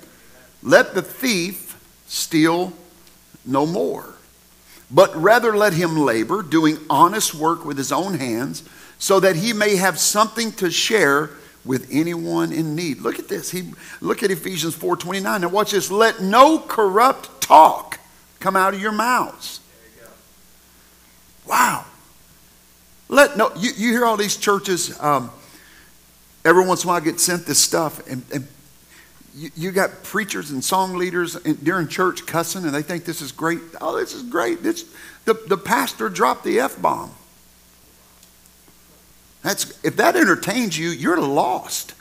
Let 0.62 0.94
the 0.94 1.02
thief 1.02 1.80
steal 2.08 2.74
no 3.46 3.66
more. 3.66 4.16
But 4.92 5.16
rather 5.16 5.56
let 5.56 5.74
him 5.74 5.98
labor, 5.98 6.44
doing 6.44 6.78
honest 6.90 7.34
work 7.34 7.66
with 7.66 7.78
his 7.78 7.92
own 7.92 8.16
hands, 8.16 8.64
so 9.00 9.20
that 9.20 9.36
he 9.36 9.54
may 9.54 9.76
have 9.76 10.00
something 10.00 10.52
to 10.54 10.70
share 10.70 11.32
with 11.66 11.88
anyone 11.92 12.52
in 12.52 12.76
need. 12.76 13.00
Look 13.00 13.20
at 13.20 13.28
this. 13.28 13.52
He, 13.52 13.72
look 14.02 14.22
at 14.24 14.32
Ephesians 14.32 14.76
4.29. 14.76 15.42
Now 15.42 15.48
watch 15.48 15.72
this. 15.72 15.90
Let 15.90 16.22
no 16.22 16.60
corrupt 16.60 17.42
talk 17.42 18.00
come 18.40 18.56
out 18.56 18.74
of 18.74 18.82
your 18.82 18.92
mouths. 18.92 19.62
Wow. 21.48 21.86
Let 23.10 23.38
no, 23.38 23.52
you, 23.56 23.72
you 23.76 23.92
hear 23.92 24.06
all 24.06 24.18
these 24.18 24.38
churches, 24.38 25.00
um, 25.02 25.32
every 26.46 26.66
once 26.66 26.84
in 26.84 26.90
a 26.90 26.94
while 26.94 27.02
I 27.02 27.04
get 27.04 27.20
sent 27.20 27.46
this 27.46 27.60
stuff, 27.60 28.06
and, 28.10 28.24
and 28.34 28.48
you, 29.36 29.52
you 29.56 29.72
got 29.72 30.04
preachers 30.04 30.52
and 30.52 30.64
song 30.64 30.96
leaders 30.96 31.36
in, 31.36 31.56
during 31.56 31.88
church 31.88 32.26
cussing, 32.26 32.66
and 32.66 32.74
they 32.74 32.82
think 32.82 33.06
this 33.06 33.22
is 33.22 33.32
great. 33.32 33.60
Oh, 33.82 33.98
this 33.98 34.14
is 34.14 34.24
great. 34.24 34.64
This, 34.64 34.86
the, 35.26 35.34
the 35.48 35.58
pastor 35.58 36.10
dropped 36.10 36.44
the 36.44 36.60
F 36.60 36.82
bomb. 36.82 37.12
That's, 39.42 39.78
if 39.84 39.98
that 39.98 40.16
entertains 40.16 40.78
you, 40.78 40.90
you're 40.90 41.20
lost. 41.20 41.94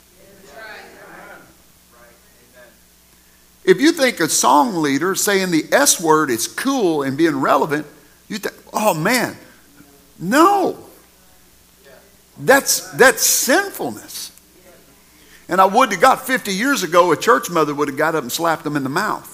If 3.64 3.80
you 3.80 3.92
think 3.92 4.18
a 4.18 4.28
song 4.28 4.82
leader 4.82 5.14
saying 5.14 5.52
the 5.52 5.64
S 5.70 6.00
word 6.00 6.30
is 6.30 6.48
cool 6.48 7.02
and 7.02 7.16
being 7.16 7.40
relevant, 7.40 7.86
you 8.28 8.38
think, 8.38 8.56
oh 8.72 8.92
man, 8.92 9.36
no. 10.18 10.78
That's, 12.38 12.90
that's 12.92 13.22
sinfulness. 13.22 14.31
And 15.52 15.60
I 15.60 15.66
would 15.66 15.92
have 15.92 16.00
got 16.00 16.26
50 16.26 16.50
years 16.50 16.82
ago, 16.82 17.12
a 17.12 17.16
church 17.16 17.50
mother 17.50 17.74
would 17.74 17.88
have 17.88 17.96
got 17.98 18.14
up 18.14 18.22
and 18.22 18.32
slapped 18.32 18.64
them 18.64 18.74
in 18.74 18.84
the 18.84 18.88
mouth. 18.88 19.28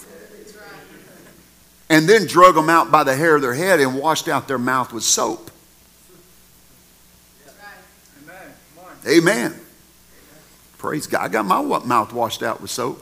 And 1.88 2.08
then 2.08 2.26
drug 2.26 2.56
them 2.56 2.68
out 2.68 2.90
by 2.90 3.04
the 3.04 3.14
hair 3.14 3.36
of 3.36 3.42
their 3.42 3.54
head 3.54 3.78
and 3.78 3.94
washed 3.94 4.26
out 4.26 4.48
their 4.48 4.58
mouth 4.58 4.92
with 4.92 5.04
soap. 5.04 5.48
Amen. 9.08 9.54
Praise 10.76 11.06
God. 11.06 11.22
I 11.22 11.28
got 11.28 11.44
my 11.44 11.62
mouth 11.62 12.12
washed 12.12 12.42
out 12.42 12.60
with 12.60 12.72
soap. 12.72 13.00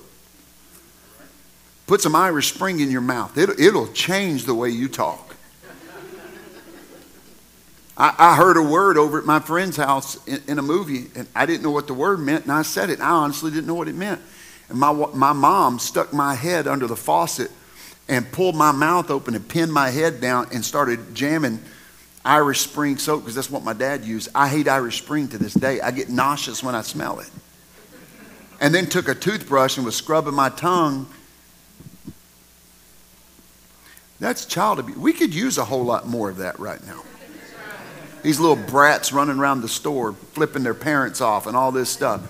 Put 1.87 2.03
some 2.03 2.15
Irish 2.15 2.53
Spring 2.53 2.81
in 2.81 2.91
your 2.91 3.01
mouth. 3.01 3.39
It'll, 3.39 3.59
it'll 3.59 3.89
change 3.95 4.45
the 4.45 4.55
way 4.55 4.69
you 4.69 4.89
talk. 4.89 5.26
I, 7.99 8.15
I, 8.19 8.37
heard 8.37 8.59
a 8.59 8.63
word 8.63 8.99
over 8.99 9.19
at 9.19 9.25
my 9.25 9.41
friend's 9.41 9.77
house 9.77 10.23
in, 10.27 10.43
in, 10.47 10.59
a 10.59 10.63
movie, 10.63 11.07
and 11.15 11.27
I 11.35 11.47
didn't 11.47 11.63
know 11.63 11.71
what 11.71 11.87
the 11.87 11.95
word 11.95 12.21
meant, 12.21 12.45
and 12.45 12.53
I 12.53 12.63
said 12.63 12.91
it. 12.91 12.95
And 12.95 13.03
I 13.03 13.11
honestly 13.11 13.51
didn't 13.51 13.67
know 13.67 13.75
what 13.75 13.89
it 13.89 13.95
meant. 13.95 14.21
And 14.69 14.79
my, 14.79 14.93
my 14.93 15.33
mom 15.33 15.79
stuck 15.79 16.13
my 16.13 16.35
head 16.35 16.67
under 16.67 16.87
the 16.87 16.97
faucet 16.97 17.51
and 18.09 18.31
pulled 18.33 18.55
my 18.55 18.73
mouth 18.73 19.11
open 19.11 19.35
and 19.35 19.49
pinned 19.49 19.73
my 19.73 19.91
head 19.91 20.21
down 20.21 20.49
and 20.53 20.65
started 20.65 21.15
jamming 21.15 21.61
Irish 22.25 22.61
Spring 22.61 22.99
soap 22.99 23.23
because 23.23 23.35
that's 23.35 23.51
what 23.51 23.65
my 23.65 23.73
dad 23.73 24.05
used. 24.05 24.29
I 24.35 24.49
hate 24.49 24.69
Irish 24.69 24.99
Spring 24.99 25.29
to 25.29 25.39
this 25.39 25.55
day. 25.55 25.81
I 25.81 25.91
get 25.91 26.11
nauseous 26.11 26.63
when 26.63 26.75
I 26.75 26.83
smell 26.83 27.21
it. 27.21 27.31
And 28.61 28.75
then 28.75 28.87
took 28.87 29.09
a 29.09 29.15
toothbrush 29.15 29.77
and 29.77 29.87
was 29.87 29.97
scrubbing 29.97 30.35
my 30.35 30.49
tongue. 30.51 31.07
That's 34.19 34.45
child 34.45 34.81
abuse. 34.81 34.97
We 34.97 35.13
could 35.13 35.35
use 35.35 35.59
a 35.59 35.65
whole 35.65 35.85
lot 35.85 36.07
more 36.07 36.29
of 36.29 36.39
that 36.39 36.59
right 36.59 36.85
now. 36.87 37.03
These 38.27 38.41
little 38.41 38.57
brats 38.57 39.13
running 39.13 39.39
around 39.39 39.61
the 39.61 39.69
store, 39.69 40.13
flipping 40.13 40.65
their 40.65 40.75
parents 40.75 41.21
off, 41.21 41.47
and 41.47 41.57
all 41.57 41.71
this 41.71 41.89
stuff. 41.89 42.21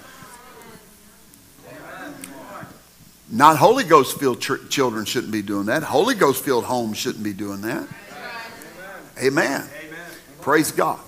Not 3.31 3.57
Holy 3.57 3.83
Ghost 3.83 4.21
filled 4.21 4.43
ch- 4.43 4.69
children 4.69 5.07
shouldn't 5.07 5.33
be 5.33 5.41
doing 5.41 5.65
that. 5.67 5.83
Holy 5.83 6.15
Ghost 6.15 6.45
filled 6.45 6.65
homes 6.65 6.99
shouldn't 6.99 7.25
be 7.25 7.33
doing 7.33 7.63
that. 7.63 7.89
Amen. 9.19 9.63
Amen. 9.63 9.65
Praise 10.43 10.71
God. 10.71 11.01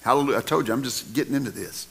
Hallelujah. 0.00 0.38
I 0.38 0.40
told 0.40 0.66
you, 0.66 0.74
I'm 0.74 0.82
just 0.82 1.14
getting 1.14 1.34
into 1.34 1.52
this. 1.52 1.86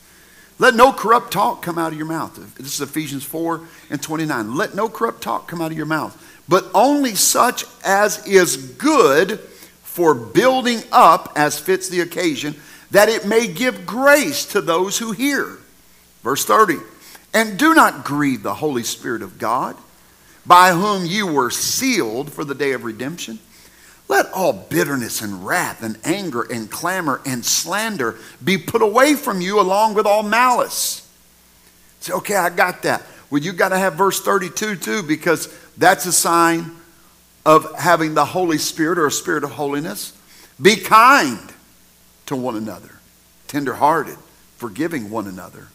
Let 0.60 0.76
no 0.76 0.92
corrupt 0.92 1.32
talk 1.32 1.62
come 1.62 1.78
out 1.78 1.94
of 1.94 1.98
your 1.98 2.08
mouth. 2.08 2.36
This 2.58 2.74
is 2.74 2.82
Ephesians 2.82 3.24
4 3.24 3.62
and 3.90 4.04
29. 4.04 4.58
Let 4.58 4.76
no 4.76 4.90
corrupt 4.90 5.22
talk 5.22 5.48
come 5.48 5.62
out 5.62 5.72
of 5.72 5.78
your 5.78 5.86
mouth, 5.86 6.22
but 6.50 6.66
only 6.74 7.16
such 7.16 7.64
as 7.86 8.28
is 8.28 8.58
good 8.58 9.40
for 9.92 10.16
building 10.16 10.82
up 10.94 11.34
as 11.36 11.60
fits 11.60 11.90
the 11.90 12.00
occasion, 12.00 12.56
that 12.92 13.10
it 13.10 13.28
may 13.28 13.46
give 13.46 13.86
grace 13.86 14.46
to 14.46 14.62
those 14.62 14.98
who 14.98 15.12
hear. 15.12 15.58
Verse 16.24 16.46
30. 16.46 16.78
And 17.34 17.60
do 17.60 17.74
not 17.74 18.06
grieve 18.06 18.42
the 18.42 18.54
Holy 18.54 18.84
Spirit 18.84 19.22
of 19.22 19.38
God, 19.38 19.76
by 20.46 20.72
whom 20.72 21.06
you 21.06 21.28
were 21.28 21.52
sealed 21.52 22.32
for 22.32 22.46
the 22.46 22.56
day 22.56 22.72
of 22.72 22.86
redemption. 22.86 23.40
Let 24.08 24.32
all 24.32 24.54
bitterness 24.54 25.22
and 25.22 25.46
wrath 25.46 25.84
and 25.84 25.98
anger 26.06 26.44
and 26.44 26.72
clamor 26.72 27.20
and 27.26 27.44
slander 27.44 28.16
be 28.42 28.58
put 28.58 28.82
away 28.82 29.16
from 29.16 29.42
you 29.42 29.60
along 29.60 29.96
with 29.96 30.06
all 30.06 30.24
malice. 30.24 31.06
Say, 32.00 32.14
okay, 32.14 32.38
I 32.38 32.50
got 32.50 32.84
that. 32.84 33.06
Well, 33.30 33.42
you 33.42 33.52
got 33.52 33.70
to 33.70 33.78
have 33.78 33.96
verse 33.96 34.22
32 34.22 34.78
too, 34.78 35.04
because 35.04 35.54
that's 35.78 36.06
a 36.06 36.14
sign 36.14 36.78
of 37.46 37.76
having 37.78 38.14
the 38.14 38.26
Holy 38.26 38.58
Spirit 38.58 38.98
or 38.98 39.08
a 39.08 39.12
spirit 39.12 39.44
of 39.44 39.52
holiness. 39.52 40.14
Be 40.62 40.76
kind 40.76 41.52
to 42.28 42.36
one 42.36 42.56
another, 42.56 43.00
tenderhearted, 43.48 44.18
forgiving 44.58 45.10
one 45.10 45.28
another, 45.28 45.68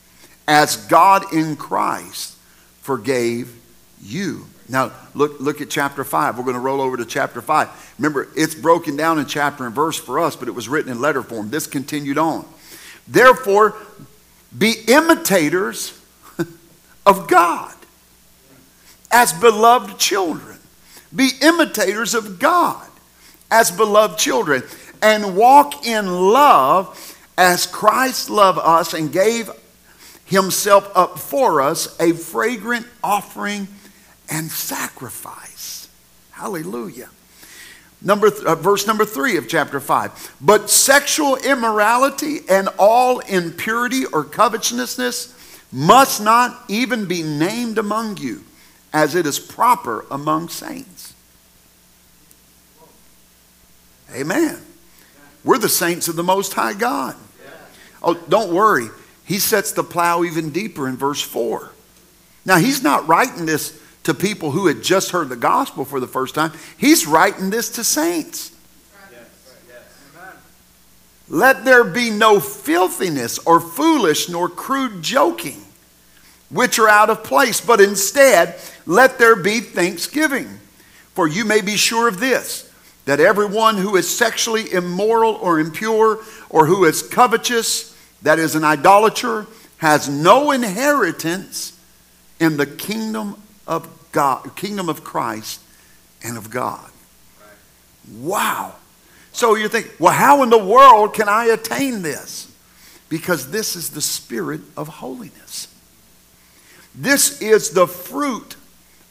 as 0.46 0.76
God 0.86 1.32
in 1.32 1.56
Christ 1.56 2.36
forgave 2.82 3.54
you. 4.00 4.46
Now, 4.68 4.92
look, 5.14 5.40
look 5.40 5.60
at 5.60 5.70
chapter 5.70 6.04
5. 6.04 6.38
We're 6.38 6.44
going 6.44 6.54
to 6.54 6.60
roll 6.60 6.80
over 6.80 6.96
to 6.96 7.04
chapter 7.04 7.40
5. 7.40 7.94
Remember, 7.98 8.28
it's 8.36 8.54
broken 8.54 8.96
down 8.96 9.18
in 9.18 9.26
chapter 9.26 9.66
and 9.66 9.74
verse 9.74 9.98
for 9.98 10.18
us, 10.18 10.36
but 10.36 10.48
it 10.48 10.52
was 10.52 10.68
written 10.68 10.90
in 10.90 11.00
letter 11.00 11.22
form. 11.22 11.50
This 11.50 11.66
continued 11.66 12.18
on. 12.18 12.44
Therefore, 13.06 13.76
be 14.56 14.74
imitators 14.88 15.98
of 17.06 17.28
God 17.28 17.74
as 19.10 19.32
beloved 19.32 19.98
children. 19.98 20.55
Be 21.16 21.30
imitators 21.40 22.14
of 22.14 22.38
God 22.38 22.86
as 23.50 23.70
beloved 23.70 24.18
children 24.18 24.62
and 25.02 25.36
walk 25.36 25.86
in 25.86 26.06
love 26.06 27.16
as 27.38 27.66
Christ 27.66 28.30
loved 28.30 28.58
us 28.62 28.94
and 28.94 29.12
gave 29.12 29.50
himself 30.26 30.90
up 30.94 31.18
for 31.18 31.62
us 31.62 31.98
a 32.00 32.12
fragrant 32.12 32.86
offering 33.02 33.68
and 34.28 34.50
sacrifice. 34.50 35.88
Hallelujah. 36.32 37.08
Number 38.02 38.30
th- 38.30 38.44
uh, 38.44 38.54
verse 38.56 38.86
number 38.86 39.04
3 39.04 39.36
of 39.36 39.48
chapter 39.48 39.80
5. 39.80 40.36
But 40.40 40.68
sexual 40.68 41.36
immorality 41.36 42.40
and 42.48 42.68
all 42.78 43.20
impurity 43.20 44.04
or 44.06 44.24
covetousness 44.24 45.34
must 45.72 46.20
not 46.22 46.64
even 46.68 47.06
be 47.06 47.22
named 47.22 47.78
among 47.78 48.18
you 48.18 48.44
as 48.92 49.14
it 49.14 49.26
is 49.26 49.38
proper 49.38 50.04
among 50.10 50.48
saints. 50.48 50.95
Amen. 54.14 54.58
We're 55.44 55.58
the 55.58 55.68
saints 55.68 56.08
of 56.08 56.16
the 56.16 56.22
Most 56.22 56.54
High 56.54 56.74
God. 56.74 57.16
Oh, 58.02 58.14
don't 58.28 58.52
worry. 58.52 58.88
He 59.24 59.38
sets 59.38 59.72
the 59.72 59.82
plow 59.82 60.22
even 60.22 60.50
deeper 60.50 60.88
in 60.88 60.96
verse 60.96 61.20
4. 61.20 61.72
Now, 62.44 62.58
he's 62.58 62.82
not 62.82 63.08
writing 63.08 63.46
this 63.46 63.80
to 64.04 64.14
people 64.14 64.52
who 64.52 64.68
had 64.68 64.82
just 64.82 65.10
heard 65.10 65.28
the 65.28 65.36
gospel 65.36 65.84
for 65.84 65.98
the 65.98 66.06
first 66.06 66.34
time. 66.34 66.52
He's 66.78 67.06
writing 67.06 67.50
this 67.50 67.70
to 67.70 67.84
saints. 67.84 68.52
Let 71.28 71.64
there 71.64 71.82
be 71.82 72.10
no 72.10 72.38
filthiness 72.38 73.40
or 73.40 73.58
foolish 73.58 74.28
nor 74.28 74.48
crude 74.48 75.02
joking, 75.02 75.60
which 76.50 76.78
are 76.78 76.88
out 76.88 77.10
of 77.10 77.24
place, 77.24 77.60
but 77.60 77.80
instead 77.80 78.60
let 78.86 79.18
there 79.18 79.34
be 79.34 79.58
thanksgiving. 79.58 80.60
For 81.14 81.26
you 81.26 81.44
may 81.44 81.62
be 81.62 81.76
sure 81.76 82.06
of 82.06 82.20
this 82.20 82.65
that 83.06 83.20
everyone 83.20 83.76
who 83.76 83.96
is 83.96 84.14
sexually 84.14 84.70
immoral 84.72 85.34
or 85.34 85.58
impure, 85.58 86.20
or 86.50 86.66
who 86.66 86.84
is 86.84 87.02
covetous, 87.02 87.96
that 88.22 88.38
is 88.38 88.54
an 88.54 88.64
idolater, 88.64 89.46
has 89.78 90.08
no 90.08 90.50
inheritance 90.50 91.78
in 92.38 92.56
the 92.56 92.66
kingdom 92.66 93.40
of 93.66 93.88
God, 94.12 94.54
kingdom 94.56 94.88
of 94.88 95.04
Christ 95.04 95.60
and 96.22 96.36
of 96.36 96.50
God. 96.50 96.90
Wow. 98.18 98.74
So 99.32 99.54
you 99.54 99.68
think, 99.68 99.92
well, 99.98 100.12
how 100.12 100.42
in 100.42 100.50
the 100.50 100.58
world 100.58 101.14
can 101.14 101.28
I 101.28 101.46
attain 101.46 102.02
this? 102.02 102.50
Because 103.08 103.50
this 103.50 103.76
is 103.76 103.90
the 103.90 104.00
spirit 104.00 104.62
of 104.76 104.88
holiness. 104.88 105.68
This 106.94 107.40
is 107.40 107.70
the 107.70 107.86
fruit 107.86 108.56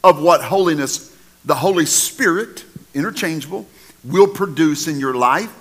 of 0.04 0.22
what 0.22 0.42
holiness, 0.42 1.16
the 1.46 1.56
Holy 1.56 1.86
Spirit, 1.86 2.66
interchangeable, 2.94 3.68
will 4.06 4.28
produce 4.28 4.88
in 4.88 5.00
your 5.00 5.14
life 5.14 5.54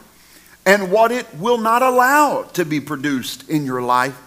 and 0.67 0.91
what 0.91 1.13
it 1.13 1.27
will 1.37 1.59
not 1.59 1.83
allow 1.83 2.43
to 2.55 2.65
be 2.65 2.81
produced 2.81 3.49
in 3.49 3.67
your 3.67 3.83
life 3.83 4.21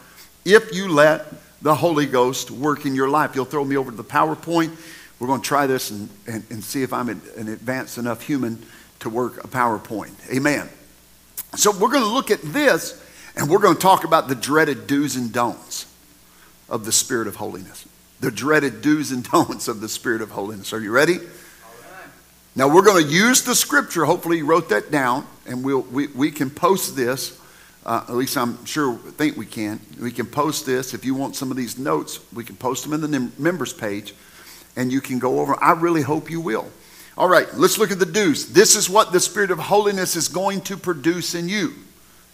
if 0.45 0.73
you 0.73 0.89
let 0.89 1.25
the 1.61 1.75
Holy 1.75 2.05
Ghost 2.05 2.51
work 2.51 2.85
in 2.85 2.95
your 2.95 3.09
life. 3.09 3.35
You'll 3.35 3.45
throw 3.45 3.65
me 3.65 3.77
over 3.77 3.91
to 3.91 3.97
the 3.97 4.03
PowerPoint. 4.03 4.75
We're 5.19 5.27
going 5.27 5.41
to 5.41 5.47
try 5.47 5.67
this 5.67 5.89
and, 5.89 6.09
and, 6.27 6.43
and 6.49 6.63
see 6.63 6.83
if 6.83 6.93
I'm 6.93 7.09
an 7.09 7.21
advanced 7.35 7.97
enough 7.97 8.21
human 8.21 8.63
to 8.99 9.09
work 9.09 9.43
a 9.43 9.47
PowerPoint. 9.47 10.13
Amen. 10.31 10.69
So 11.55 11.71
we're 11.71 11.89
going 11.89 12.03
to 12.03 12.09
look 12.09 12.29
at 12.29 12.41
this 12.41 13.03
and 13.35 13.49
we're 13.49 13.59
going 13.59 13.75
to 13.75 13.81
talk 13.81 14.03
about 14.03 14.27
the 14.27 14.35
dreaded 14.35 14.87
do's 14.87 15.15
and 15.15 15.31
don'ts 15.31 15.85
of 16.69 16.85
the 16.85 16.91
Spirit 16.91 17.27
of 17.27 17.37
holiness. 17.37 17.87
The 18.19 18.31
dreaded 18.31 18.81
do's 18.81 19.11
and 19.11 19.23
don'ts 19.31 19.67
of 19.67 19.81
the 19.81 19.89
Spirit 19.89 20.21
of 20.21 20.31
holiness. 20.31 20.73
Are 20.73 20.81
you 20.81 20.91
ready? 20.91 21.19
Now 22.57 22.67
we're 22.67 22.81
going 22.81 23.05
to 23.05 23.09
use 23.09 23.43
the 23.43 23.53
scripture. 23.53 24.03
Hopefully 24.03 24.39
you 24.39 24.45
wrote 24.47 24.69
that 24.69 24.89
down 24.89 25.27
and 25.45 25.63
we'll, 25.63 25.81
we, 25.81 26.07
we 26.07 26.31
can 26.31 26.49
post 26.49 26.95
this 26.95 27.39
Uh, 27.85 28.03
at 28.09 28.15
least 28.15 28.35
I'm 28.35 28.65
sure, 28.65 28.97
think 28.97 29.37
we 29.37 29.45
can. 29.45 29.79
We 30.01 30.11
can 30.11 30.25
post 30.25 30.65
this. 30.65 30.93
If 30.93 31.05
you 31.05 31.15
want 31.15 31.37
some 31.37 31.51
of 31.51 31.57
these 31.57 31.77
notes, 31.77 32.19
we 32.33 32.43
can 32.43 32.57
post 32.57 32.83
them 32.83 32.93
in 32.93 32.99
the 32.99 33.31
members 33.37 33.71
page 33.71 34.13
and 34.75 34.91
you 34.91 35.01
can 35.01 35.19
go 35.19 35.39
over. 35.39 35.55
I 35.63 35.71
really 35.73 36.01
hope 36.01 36.29
you 36.31 36.41
will. 36.41 36.69
All 37.15 37.29
right, 37.29 37.47
let's 37.53 37.77
look 37.77 37.91
at 37.91 37.99
the 37.99 38.05
do's. 38.05 38.51
This 38.51 38.75
is 38.75 38.89
what 38.89 39.11
the 39.11 39.19
Spirit 39.19 39.51
of 39.51 39.59
holiness 39.59 40.15
is 40.15 40.27
going 40.27 40.61
to 40.61 40.75
produce 40.75 41.33
in 41.33 41.47
you. 41.47 41.75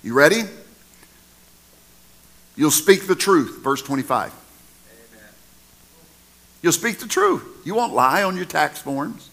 You 0.04 0.14
ready? 0.14 0.44
You'll 2.56 2.72
speak 2.72 3.08
the 3.08 3.16
truth, 3.16 3.60
verse 3.62 3.82
25. 3.82 4.32
Amen. 4.32 5.30
You'll 6.62 6.72
speak 6.72 7.00
the 7.00 7.08
truth. 7.08 7.44
You 7.66 7.76
won't 7.76 7.94
lie 7.94 8.24
on 8.24 8.38
your 8.38 8.46
tax 8.46 8.80
forms. 8.80 9.30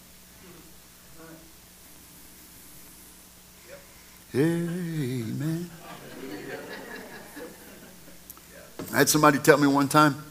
Amen. 4.33 5.69
I 8.93 8.97
had 8.97 9.09
somebody 9.09 9.39
tell 9.39 9.57
me 9.57 9.67
one 9.67 9.89
time, 9.89 10.23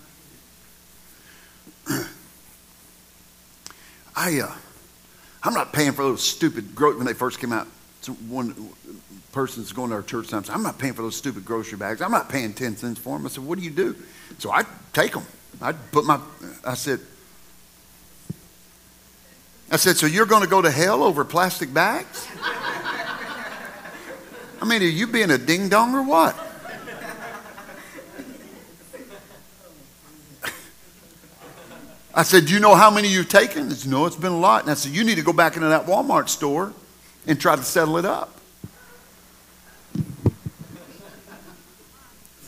I, 4.16 4.40
uh, 4.40 4.54
I'm 5.42 5.52
not 5.52 5.72
paying 5.74 5.92
for 5.92 6.02
those 6.02 6.22
stupid, 6.22 6.74
gro- 6.74 6.96
when 6.96 7.06
they 7.06 7.12
first 7.12 7.40
came 7.40 7.52
out, 7.52 7.66
one 8.26 8.70
person's 9.32 9.72
going 9.72 9.90
to 9.90 9.96
our 9.96 10.02
church 10.02 10.28
sometimes, 10.28 10.48
I'm 10.54 10.62
not 10.62 10.78
paying 10.78 10.94
for 10.94 11.02
those 11.02 11.16
stupid 11.16 11.44
grocery 11.44 11.76
bags. 11.78 12.00
I'm 12.00 12.10
not 12.10 12.30
paying 12.30 12.54
10 12.54 12.76
cents 12.76 12.98
for 12.98 13.18
them. 13.18 13.26
I 13.26 13.28
said, 13.28 13.44
what 13.44 13.58
do 13.58 13.64
you 13.64 13.70
do? 13.70 13.96
So 14.38 14.50
I 14.50 14.64
take 14.94 15.12
them. 15.12 15.24
I 15.60 15.72
put 15.72 16.06
my, 16.06 16.18
I 16.64 16.74
said, 16.74 17.00
I 19.70 19.76
said, 19.76 19.96
so 19.96 20.06
you're 20.06 20.26
going 20.26 20.42
to 20.42 20.48
go 20.48 20.62
to 20.62 20.70
hell 20.70 21.02
over 21.02 21.24
plastic 21.24 21.72
bags? 21.72 22.26
I 24.60 24.66
mean, 24.66 24.82
are 24.82 24.86
you 24.86 25.06
being 25.06 25.30
a 25.30 25.38
ding 25.38 25.68
dong 25.68 25.94
or 25.94 26.02
what? 26.02 26.38
I 32.12 32.22
said, 32.22 32.46
Do 32.46 32.52
you 32.52 32.60
know 32.60 32.74
how 32.74 32.90
many 32.90 33.08
you've 33.08 33.28
taken? 33.28 33.68
He 33.68 33.74
said, 33.74 33.90
No, 33.90 34.04
it's 34.06 34.16
been 34.16 34.32
a 34.32 34.38
lot. 34.38 34.62
And 34.62 34.70
I 34.70 34.74
said, 34.74 34.92
You 34.92 35.04
need 35.04 35.14
to 35.14 35.22
go 35.22 35.32
back 35.32 35.56
into 35.56 35.68
that 35.68 35.86
Walmart 35.86 36.28
store 36.28 36.74
and 37.26 37.40
try 37.40 37.56
to 37.56 37.62
settle 37.62 37.96
it 37.96 38.04
up. 38.04 38.38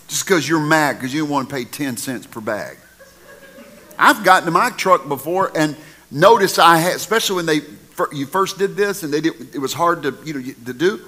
Just 0.09 0.27
because 0.27 0.47
you're 0.47 0.61
mad 0.61 0.97
because 0.97 1.15
you 1.15 1.25
want 1.25 1.49
to 1.49 1.55
pay 1.55 1.65
10 1.65 1.97
cents 1.97 2.27
per 2.27 2.41
bag. 2.41 2.77
I've 3.99 4.25
gotten 4.25 4.45
to 4.47 4.51
my 4.51 4.71
truck 4.71 5.09
before 5.09 5.51
and 5.57 5.77
noticed 6.11 6.59
I 6.59 6.77
had, 6.79 6.97
especially 6.97 7.37
when 7.37 7.47
they 7.47 7.61
you 8.13 8.27
first 8.27 8.59
did 8.59 8.75
this 8.77 9.05
and 9.05 9.13
they 9.13 9.21
did, 9.21 9.55
it 9.55 9.59
was 9.59 9.73
hard 9.73 10.03
to, 10.03 10.15
you 10.25 10.35
know, 10.35 10.53
to 10.67 10.73
do. 10.73 11.01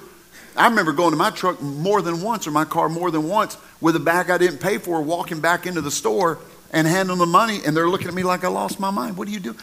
I 0.55 0.67
remember 0.67 0.93
going 0.93 1.11
to 1.11 1.17
my 1.17 1.31
truck 1.31 1.61
more 1.61 2.01
than 2.01 2.21
once 2.21 2.47
or 2.47 2.51
my 2.51 2.65
car 2.65 2.87
more 2.87 3.11
than 3.11 3.27
once 3.27 3.57
with 3.81 3.95
a 3.95 3.99
bag 3.99 4.29
I 4.29 4.37
didn't 4.37 4.59
pay 4.59 4.77
for, 4.77 5.01
walking 5.01 5.41
back 5.41 5.65
into 5.65 5.81
the 5.81 5.91
store 5.91 6.39
and 6.71 6.87
handing 6.87 7.17
the 7.17 7.25
money, 7.25 7.59
and 7.65 7.75
they're 7.75 7.89
looking 7.89 8.07
at 8.07 8.13
me 8.13 8.23
like 8.23 8.43
I 8.43 8.47
lost 8.47 8.79
my 8.79 8.91
mind. 8.91 9.17
What 9.17 9.27
do 9.27 9.33
you 9.33 9.39
do? 9.39 9.55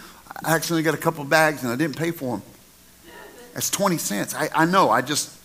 I 0.45 0.55
accidentally 0.55 0.83
got 0.83 0.95
a 0.95 0.99
couple 0.99 1.25
bags 1.25 1.63
and 1.63 1.73
I 1.73 1.77
didn't 1.77 1.97
pay 1.97 2.11
for 2.11 2.39
them. 2.39 2.43
That's 3.55 3.71
20 3.71 3.99
cents. 3.99 4.35
I, 4.35 4.49
I 4.55 4.65
know. 4.65 4.91
I 4.91 5.03
just, 5.03 5.37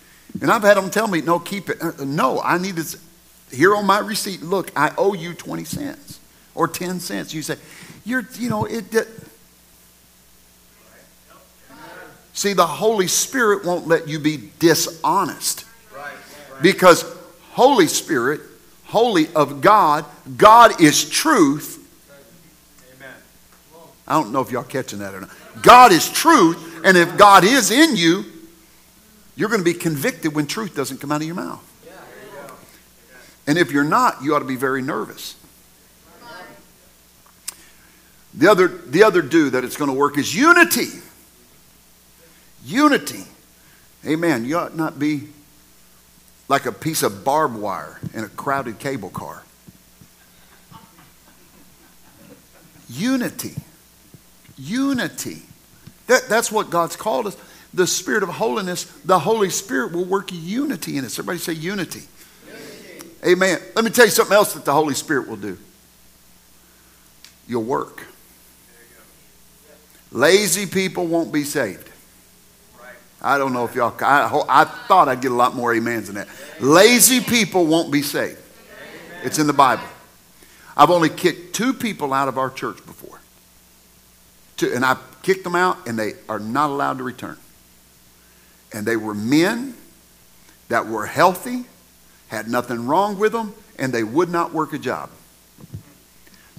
and 0.42 0.50
I've 0.50 0.64
had 0.64 0.78
them 0.78 0.90
tell 0.90 1.08
me, 1.08 1.22
no, 1.22 1.40
keep 1.40 1.70
it. 1.70 1.82
Uh, 1.82 1.92
no, 2.06 2.42
I 2.42 2.58
need 2.58 2.76
this. 2.76 3.02
here 3.52 3.76
on 3.76 3.86
my 3.86 4.00
receipt, 4.00 4.42
look, 4.42 4.72
I 4.76 4.94
owe 4.98 5.14
you 5.14 5.34
20 5.34 5.66
cents 5.66 6.20
or 6.56 6.68
10 6.68 7.00
cents. 7.00 7.34
You 7.34 7.42
say, 7.42 7.58
you're, 8.06 8.26
you 8.34 8.50
know, 8.50 8.66
it 8.66 8.86
See, 12.38 12.54
the 12.54 12.68
Holy 12.68 13.08
Spirit 13.08 13.66
won't 13.66 13.88
let 13.88 14.08
you 14.08 14.20
be 14.20 14.52
dishonest. 14.60 15.66
Because 16.62 17.04
Holy 17.52 17.88
Spirit 17.88 18.42
holy 18.88 19.28
of 19.36 19.62
God. 19.62 20.06
God 20.38 20.82
is 20.82 21.08
truth. 21.10 21.84
Amen. 22.96 23.14
I 24.08 24.14
don't 24.14 24.32
know 24.32 24.42
if 24.42 24.52
y'all 24.52 24.64
catching 24.64 25.00
that 25.00 25.14
or 25.14 25.22
not. 25.22 25.30
God 25.62 25.92
is 25.92 26.10
truth, 26.10 26.82
and 26.84 26.98
if 26.98 27.18
God 27.18 27.44
is 27.44 27.72
in 27.72 27.96
you, 27.96 28.26
you're 29.36 29.50
going 29.50 29.62
to 29.62 29.66
be 29.66 29.74
convicted 29.74 30.34
when 30.34 30.48
truth 30.48 30.76
doesn't 30.76 31.00
come 31.00 31.12
out 31.12 31.22
of 31.22 31.28
your 31.28 31.36
mouth. 31.36 31.64
And 33.46 33.58
if 33.58 33.72
you're 33.72 33.84
not, 33.84 34.22
you 34.22 34.36
ought 34.36 34.40
to 34.40 34.46
be 34.46 34.58
very 34.58 34.82
nervous. 34.82 35.36
The 38.34 38.52
other, 38.52 38.68
the 38.68 39.04
other 39.04 39.22
do 39.22 39.50
that 39.52 39.64
it's 39.64 39.78
going 39.78 39.90
to 39.90 39.98
work 39.98 40.18
is 40.18 40.36
unity. 40.36 40.90
Unity. 42.68 43.24
Amen. 44.06 44.44
You 44.44 44.58
ought 44.58 44.76
not 44.76 45.00
be 45.00 45.30
like 46.50 46.66
a 46.66 46.72
piece 46.72 47.02
of 47.02 47.24
barbed 47.24 47.56
wire 47.56 48.00
in 48.14 48.26
a 48.26 48.28
crowded 48.30 48.78
cable 48.78 49.10
car. 49.10 49.44
Unity. 52.90 53.54
Unity. 54.58 55.44
That, 56.08 56.28
that's 56.28 56.52
what 56.52 56.70
God's 56.70 56.96
called 56.96 57.28
us. 57.28 57.38
The 57.74 57.88
Spirit 57.88 58.24
of 58.24 58.30
holiness, 58.30 58.84
the 59.06 59.20
Holy 59.20 59.50
Spirit 59.50 59.94
will 59.94 60.06
work 60.06 60.30
unity 60.32 60.98
in 60.98 61.06
us. 61.06 61.18
Everybody 61.20 61.40
say 61.40 61.54
unity. 61.54 62.04
unity. 62.46 63.08
Amen. 63.26 63.60
Let 63.76 63.86
me 63.86 63.92
tell 63.92 64.06
you 64.06 64.12
something 64.12 64.36
else 64.36 64.54
that 64.54 64.66
the 64.66 64.74
Holy 64.74 64.94
Spirit 64.94 65.28
will 65.28 65.38
do. 65.38 65.58
You'll 67.48 67.64
work. 67.64 68.04
Lazy 70.12 70.66
people 70.66 71.08
won't 71.08 71.32
be 71.32 71.44
saved. 71.44 71.87
I 73.28 73.38
don't 73.38 73.52
know 73.52 73.66
if 73.66 73.76
y'all, 73.76 73.94
I, 74.00 74.42
I 74.48 74.64
thought 74.64 75.10
I'd 75.10 75.20
get 75.20 75.34
a 75.34 75.36
lot 75.36 75.54
more 75.54 75.76
amens 75.76 76.08
than 76.08 76.16
that. 76.16 76.30
Lazy 76.62 77.20
people 77.20 77.66
won't 77.66 77.92
be 77.92 78.02
saved. 78.02 78.40
It's 79.22 79.38
in 79.38 79.48
the 79.48 79.54
Bible. 79.54 79.84
I've 80.78 80.92
only 80.92 81.10
kicked 81.10 81.54
two 81.54 81.74
people 81.74 82.14
out 82.14 82.30
of 82.30 82.38
our 82.38 82.50
church 82.50 82.78
before. 82.86 83.20
Two, 84.56 84.72
and 84.74 84.86
I 84.86 84.96
kicked 85.24 85.44
them 85.44 85.58
out, 85.58 85.90
and 85.90 86.00
they 86.00 86.14
are 86.30 86.40
not 86.40 86.70
allowed 86.70 87.00
to 87.00 87.04
return. 87.04 87.36
And 88.72 88.86
they 88.86 88.96
were 88.96 89.14
men 89.14 89.76
that 90.70 90.88
were 90.88 91.06
healthy, 91.06 91.66
had 92.30 92.48
nothing 92.48 92.88
wrong 92.88 93.20
with 93.20 93.34
them, 93.34 93.54
and 93.78 93.92
they 93.92 94.06
would 94.06 94.30
not 94.30 94.54
work 94.54 94.72
a 94.72 94.78
job. 94.78 95.10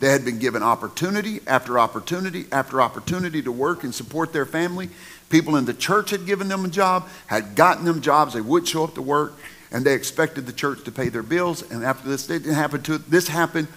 They 0.01 0.11
had 0.11 0.23
been 0.23 0.39
given 0.39 0.63
opportunity 0.63 1.41
after 1.47 1.79
opportunity 1.79 2.45
after 2.53 2.83
opportunity 2.83 3.43
to 3.43 3.51
work 3.51 3.85
and 3.85 3.95
support 3.95 4.35
their 4.35 4.47
family. 4.47 4.91
People 5.31 5.57
in 5.57 5.65
the 5.65 5.75
church 5.75 6.11
had 6.11 6.27
given 6.27 6.49
them 6.49 6.65
a 6.65 6.69
job, 6.69 7.09
had 7.27 7.55
gotten 7.55 7.85
them 7.85 8.01
jobs. 8.01 8.35
They 8.35 8.41
would 8.41 8.67
show 8.67 8.85
up 8.85 8.95
to 8.95 9.03
work, 9.03 9.35
and 9.71 9.85
they 9.85 9.95
expected 9.95 10.47
the 10.47 10.53
church 10.53 10.85
to 10.85 10.93
pay 10.93 11.09
their 11.09 11.23
bills. 11.23 11.63
And 11.71 11.85
after 11.85 12.09
this, 12.09 12.29
it 12.31 12.45
didn't 12.45 12.55
happen 12.55 12.83
to 12.83 12.99
this 12.99 13.29
happened 13.29 13.69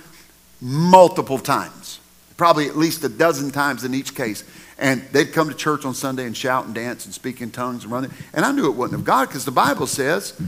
multiple 0.62 1.40
times, 1.40 2.00
probably 2.38 2.68
at 2.68 2.78
least 2.78 3.04
a 3.04 3.10
dozen 3.10 3.52
times 3.52 3.84
in 3.84 3.94
each 3.94 4.16
case. 4.16 4.44
And 4.78 5.04
they'd 5.12 5.34
come 5.34 5.50
to 5.50 5.56
church 5.56 5.86
on 5.86 5.94
Sunday 5.94 6.26
and 6.26 6.36
shout 6.36 6.66
and 6.66 6.74
dance 6.74 7.06
and 7.06 7.14
speak 7.14 7.42
in 7.42 7.52
tongues 7.52 7.84
and 7.84 7.92
run. 7.92 8.12
And 8.34 8.46
I 8.46 8.52
knew 8.52 8.66
it 8.66 8.76
wasn't 8.76 9.02
of 9.02 9.06
God 9.06 9.28
because 9.28 9.46
the 9.46 9.52
Bible 9.52 9.88
says 9.88 10.40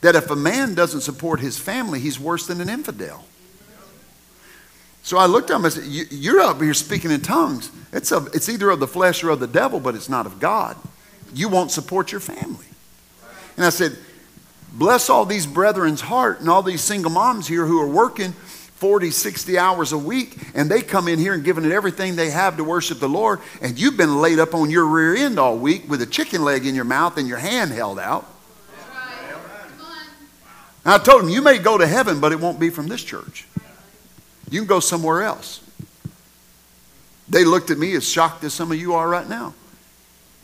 that 0.00 0.14
if 0.14 0.30
a 0.30 0.36
man 0.36 0.74
doesn't 0.74 1.00
support 1.00 1.40
his 1.40 1.58
family, 1.58 1.98
he's 1.98 2.18
worse 2.18 2.46
than 2.46 2.60
an 2.60 2.68
infidel. 2.68 3.24
So 5.02 5.18
I 5.18 5.26
looked 5.26 5.50
at 5.50 5.56
him 5.56 5.64
and 5.66 5.74
said, 5.74 5.84
You're 5.84 6.40
up 6.40 6.62
here 6.62 6.72
speaking 6.72 7.10
in 7.10 7.20
tongues. 7.20 7.70
It's, 7.94 8.10
a, 8.12 8.26
it's 8.34 8.48
either 8.48 8.68
of 8.70 8.80
the 8.80 8.88
flesh 8.88 9.22
or 9.22 9.30
of 9.30 9.40
the 9.40 9.46
devil, 9.46 9.80
but 9.80 9.94
it's 9.94 10.08
not 10.08 10.26
of 10.26 10.40
God. 10.40 10.76
You 11.32 11.48
won't 11.48 11.70
support 11.70 12.12
your 12.12 12.20
family. 12.20 12.66
And 13.56 13.64
I 13.64 13.70
said, 13.70 13.96
Bless 14.72 15.08
all 15.08 15.24
these 15.24 15.46
brethren's 15.46 16.00
heart 16.00 16.40
and 16.40 16.50
all 16.50 16.60
these 16.60 16.80
single 16.80 17.12
moms 17.12 17.46
here 17.46 17.64
who 17.64 17.80
are 17.80 17.86
working 17.86 18.32
40, 18.32 19.12
60 19.12 19.56
hours 19.56 19.92
a 19.92 19.98
week, 19.98 20.36
and 20.52 20.68
they 20.68 20.82
come 20.82 21.06
in 21.06 21.20
here 21.20 21.32
and 21.32 21.44
giving 21.44 21.64
it 21.64 21.70
everything 21.70 22.16
they 22.16 22.30
have 22.30 22.56
to 22.56 22.64
worship 22.64 22.98
the 22.98 23.08
Lord, 23.08 23.38
and 23.62 23.78
you've 23.78 23.96
been 23.96 24.20
laid 24.20 24.40
up 24.40 24.52
on 24.52 24.70
your 24.70 24.84
rear 24.84 25.14
end 25.14 25.38
all 25.38 25.56
week 25.56 25.88
with 25.88 26.02
a 26.02 26.06
chicken 26.06 26.42
leg 26.42 26.66
in 26.66 26.74
your 26.74 26.84
mouth 26.84 27.16
and 27.16 27.28
your 27.28 27.38
hand 27.38 27.70
held 27.70 28.00
out. 28.00 28.26
I 30.84 30.98
told 30.98 31.22
them, 31.22 31.30
You 31.30 31.40
may 31.40 31.58
go 31.58 31.78
to 31.78 31.86
heaven, 31.86 32.20
but 32.20 32.32
it 32.32 32.40
won't 32.40 32.58
be 32.58 32.68
from 32.68 32.88
this 32.88 33.02
church. 33.02 33.46
You 34.50 34.60
can 34.60 34.66
go 34.66 34.80
somewhere 34.80 35.22
else. 35.22 35.63
They 37.28 37.44
looked 37.44 37.70
at 37.70 37.78
me 37.78 37.94
as 37.94 38.08
shocked 38.08 38.44
as 38.44 38.52
some 38.52 38.70
of 38.70 38.78
you 38.78 38.94
are 38.94 39.08
right 39.08 39.28
now. 39.28 39.54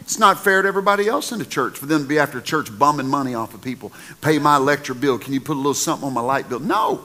It's 0.01 0.19
not 0.19 0.43
fair 0.43 0.63
to 0.63 0.69
everybody 0.69 1.09
else 1.09 1.31
in 1.31 1.39
the 1.39 1.45
church 1.45 1.77
for 1.79 1.87
them 1.87 2.03
to 2.03 2.09
be 2.09 2.19
after 2.19 2.41
church 2.41 2.77
bumming 2.77 3.07
money 3.07 3.35
off 3.35 3.55
of 3.55 3.63
people. 3.63 3.93
Pay 4.23 4.39
my 4.39 4.57
electric 4.57 4.99
bill. 4.99 5.19
Can 5.19 5.35
you 5.35 5.41
put 5.41 5.55
a 5.55 5.59
little 5.59 5.75
something 5.75 6.09
on 6.09 6.15
my 6.15 6.23
light 6.23 6.49
bill? 6.49 6.59
No. 6.59 7.05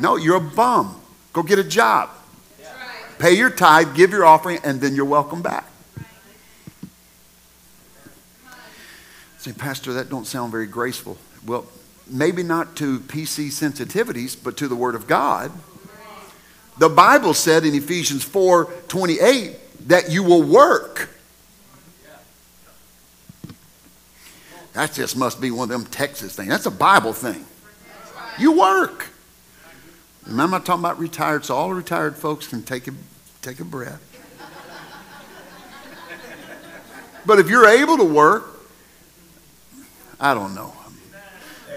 No, 0.00 0.16
you're 0.16 0.36
a 0.36 0.40
bum. 0.40 1.00
Go 1.32 1.42
get 1.42 1.58
a 1.58 1.64
job. 1.64 2.10
Pay 3.18 3.32
your 3.32 3.50
tithe, 3.50 3.94
give 3.96 4.10
your 4.10 4.24
offering, 4.24 4.58
and 4.62 4.80
then 4.80 4.94
you're 4.94 5.04
welcome 5.04 5.42
back. 5.42 5.64
Say, 9.38 9.52
Pastor, 9.52 9.92
that 9.94 10.08
don't 10.08 10.26
sound 10.26 10.52
very 10.52 10.66
graceful. 10.66 11.16
Well, 11.44 11.66
maybe 12.08 12.42
not 12.42 12.76
to 12.76 13.00
PC 13.00 13.48
sensitivities, 13.48 14.36
but 14.40 14.56
to 14.58 14.68
the 14.68 14.76
Word 14.76 14.94
of 14.94 15.06
God. 15.06 15.52
The 16.78 16.88
Bible 16.88 17.34
said 17.34 17.64
in 17.64 17.74
Ephesians 17.74 18.22
4 18.22 18.66
28 18.88 19.88
that 19.88 20.10
you 20.10 20.22
will 20.22 20.42
work. 20.42 21.10
That 24.74 24.92
just 24.92 25.16
must 25.16 25.40
be 25.40 25.50
one 25.50 25.64
of 25.64 25.68
them 25.70 25.86
Texas 25.86 26.36
things. 26.36 26.50
That's 26.50 26.66
a 26.66 26.70
Bible 26.70 27.12
thing. 27.12 27.44
You 28.38 28.58
work. 28.58 29.08
Remember, 30.24 30.56
I'm 30.56 30.62
talking 30.62 30.84
about 30.84 30.98
retired, 30.98 31.44
so 31.44 31.56
all 31.56 31.72
retired 31.72 32.14
folks 32.14 32.46
can 32.46 32.62
take 32.62 32.86
a, 32.86 32.92
take 33.42 33.58
a 33.60 33.64
breath. 33.64 34.04
But 37.26 37.38
if 37.38 37.48
you're 37.50 37.66
able 37.66 37.96
to 37.98 38.04
work, 38.04 38.44
I 40.20 40.34
don't 40.34 40.54
know. 40.54 40.72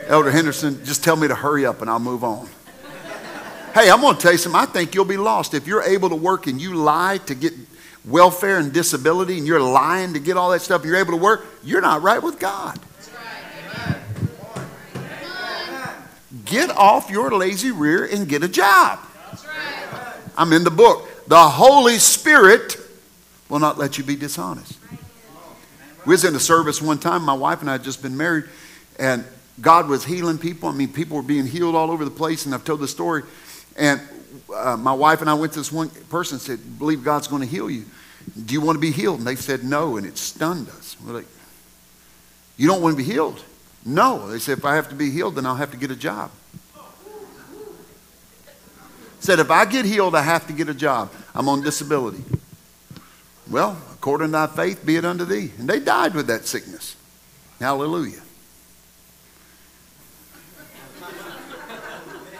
Elder 0.07 0.31
Henderson, 0.31 0.83
just 0.85 1.03
tell 1.03 1.15
me 1.15 1.27
to 1.27 1.35
hurry 1.35 1.65
up 1.65 1.81
and 1.81 1.89
I'll 1.89 1.99
move 1.99 2.23
on. 2.23 2.49
Hey, 3.73 3.89
I'm 3.89 4.01
going 4.01 4.17
to 4.17 4.21
tell 4.21 4.33
you 4.33 4.37
something. 4.37 4.59
I 4.59 4.65
think 4.65 4.93
you'll 4.93 5.05
be 5.05 5.15
lost. 5.15 5.53
If 5.53 5.65
you're 5.65 5.83
able 5.83 6.09
to 6.09 6.15
work 6.15 6.47
and 6.47 6.59
you 6.59 6.75
lie 6.75 7.19
to 7.19 7.35
get 7.35 7.53
welfare 8.03 8.57
and 8.57 8.73
disability 8.73 9.37
and 9.37 9.47
you're 9.47 9.61
lying 9.61 10.13
to 10.13 10.19
get 10.19 10.35
all 10.35 10.49
that 10.51 10.61
stuff, 10.61 10.83
you're 10.83 10.97
able 10.97 11.11
to 11.11 11.17
work, 11.17 11.45
you're 11.63 11.79
not 11.79 12.01
right 12.01 12.21
with 12.21 12.37
God. 12.37 12.77
Get 16.43 16.69
off 16.71 17.09
your 17.09 17.31
lazy 17.31 17.71
rear 17.71 18.03
and 18.03 18.27
get 18.27 18.43
a 18.43 18.49
job. 18.49 18.99
I'm 20.37 20.51
in 20.51 20.65
the 20.65 20.71
book. 20.71 21.07
The 21.27 21.41
Holy 21.41 21.97
Spirit 21.97 22.75
will 23.47 23.59
not 23.59 23.77
let 23.77 23.97
you 23.97 24.03
be 24.03 24.17
dishonest. 24.17 24.77
We 26.05 26.11
was 26.13 26.25
in 26.25 26.35
a 26.35 26.39
service 26.39 26.81
one 26.81 26.99
time. 26.99 27.23
My 27.23 27.33
wife 27.33 27.61
and 27.61 27.69
I 27.69 27.73
had 27.73 27.83
just 27.83 28.01
been 28.01 28.17
married, 28.17 28.45
and 28.99 29.23
God 29.61 29.87
was 29.87 30.03
healing 30.03 30.37
people. 30.37 30.67
I 30.67 30.73
mean, 30.73 30.91
people 30.91 31.15
were 31.15 31.23
being 31.23 31.45
healed 31.45 31.75
all 31.75 31.89
over 31.89 32.03
the 32.03 32.11
place, 32.11 32.45
and 32.45 32.53
I've 32.53 32.65
told 32.65 32.81
the 32.81 32.87
story. 32.87 33.23
And 33.77 34.01
uh, 34.53 34.77
my 34.77 34.93
wife 34.93 35.21
and 35.21 35.29
I 35.29 35.33
went 35.33 35.53
to 35.53 35.59
this 35.59 35.71
one 35.71 35.89
person 36.09 36.35
and 36.35 36.41
said, 36.41 36.79
believe 36.79 37.03
God's 37.03 37.27
going 37.27 37.41
to 37.41 37.47
heal 37.47 37.69
you. 37.69 37.85
Do 38.45 38.53
you 38.53 38.61
want 38.61 38.75
to 38.75 38.79
be 38.79 38.91
healed? 38.91 39.19
And 39.19 39.27
they 39.27 39.35
said 39.35 39.63
no, 39.63 39.97
and 39.97 40.05
it 40.05 40.17
stunned 40.17 40.69
us. 40.69 40.95
We're 41.03 41.13
like, 41.13 41.27
you 42.57 42.67
don't 42.67 42.81
want 42.81 42.93
to 42.93 42.97
be 42.97 43.09
healed? 43.09 43.43
No. 43.85 44.29
They 44.29 44.39
said, 44.39 44.59
if 44.59 44.65
I 44.65 44.75
have 44.75 44.89
to 44.89 44.95
be 44.95 45.09
healed, 45.09 45.35
then 45.35 45.45
I'll 45.45 45.55
have 45.55 45.71
to 45.71 45.77
get 45.77 45.89
a 45.91 45.95
job. 45.95 46.31
Said, 49.19 49.39
if 49.39 49.51
I 49.51 49.65
get 49.65 49.85
healed, 49.85 50.15
I 50.15 50.21
have 50.21 50.47
to 50.47 50.53
get 50.53 50.67
a 50.67 50.73
job. 50.73 51.11
I'm 51.35 51.47
on 51.47 51.61
disability. 51.61 52.23
Well, 53.49 53.77
according 53.93 54.27
to 54.27 54.31
thy 54.31 54.47
faith, 54.47 54.85
be 54.85 54.95
it 54.95 55.05
unto 55.05 55.25
thee. 55.25 55.51
And 55.57 55.69
they 55.69 55.79
died 55.79 56.13
with 56.13 56.27
that 56.27 56.47
sickness. 56.47 56.95
Hallelujah. 57.59 58.21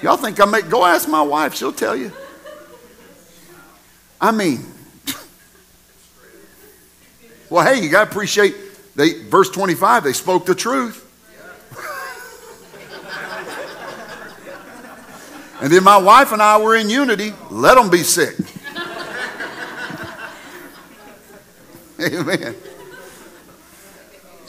Y'all 0.01 0.17
think 0.17 0.39
I 0.39 0.45
make, 0.45 0.69
go 0.69 0.83
ask 0.83 1.07
my 1.07 1.21
wife, 1.21 1.53
she'll 1.53 1.73
tell 1.73 1.95
you. 1.95 2.11
I 4.19 4.31
mean, 4.31 4.65
well, 7.49 7.65
hey, 7.65 7.83
you 7.83 7.89
got 7.89 8.05
to 8.05 8.09
appreciate, 8.09 8.55
they, 8.95 9.23
verse 9.23 9.49
25, 9.49 10.03
they 10.03 10.13
spoke 10.13 10.45
the 10.45 10.55
truth. 10.55 11.07
and 15.61 15.71
then 15.71 15.83
my 15.83 15.97
wife 15.97 16.31
and 16.31 16.41
I 16.41 16.57
were 16.57 16.75
in 16.75 16.89
unity. 16.89 17.33
Let 17.49 17.75
them 17.75 17.89
be 17.89 18.03
sick. 18.03 18.37
Amen. 21.99 22.55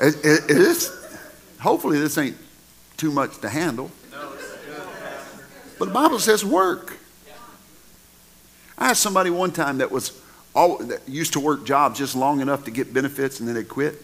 It, 0.00 0.14
it, 0.24 0.50
it 0.50 0.56
is, 0.56 0.90
hopefully, 1.60 1.98
this 1.98 2.16
ain't 2.16 2.36
too 2.96 3.10
much 3.10 3.38
to 3.40 3.48
handle. 3.48 3.90
But 5.82 5.88
the 5.88 5.94
Bible 5.94 6.20
says 6.20 6.44
work. 6.44 6.96
I 8.78 8.86
had 8.86 8.96
somebody 8.96 9.30
one 9.30 9.50
time 9.50 9.78
that 9.78 9.90
was 9.90 10.16
all, 10.54 10.78
that 10.78 11.08
used 11.08 11.32
to 11.32 11.40
work 11.40 11.66
jobs 11.66 11.98
just 11.98 12.14
long 12.14 12.40
enough 12.40 12.66
to 12.66 12.70
get 12.70 12.94
benefits 12.94 13.40
and 13.40 13.48
then 13.48 13.56
they 13.56 13.64
quit. 13.64 14.00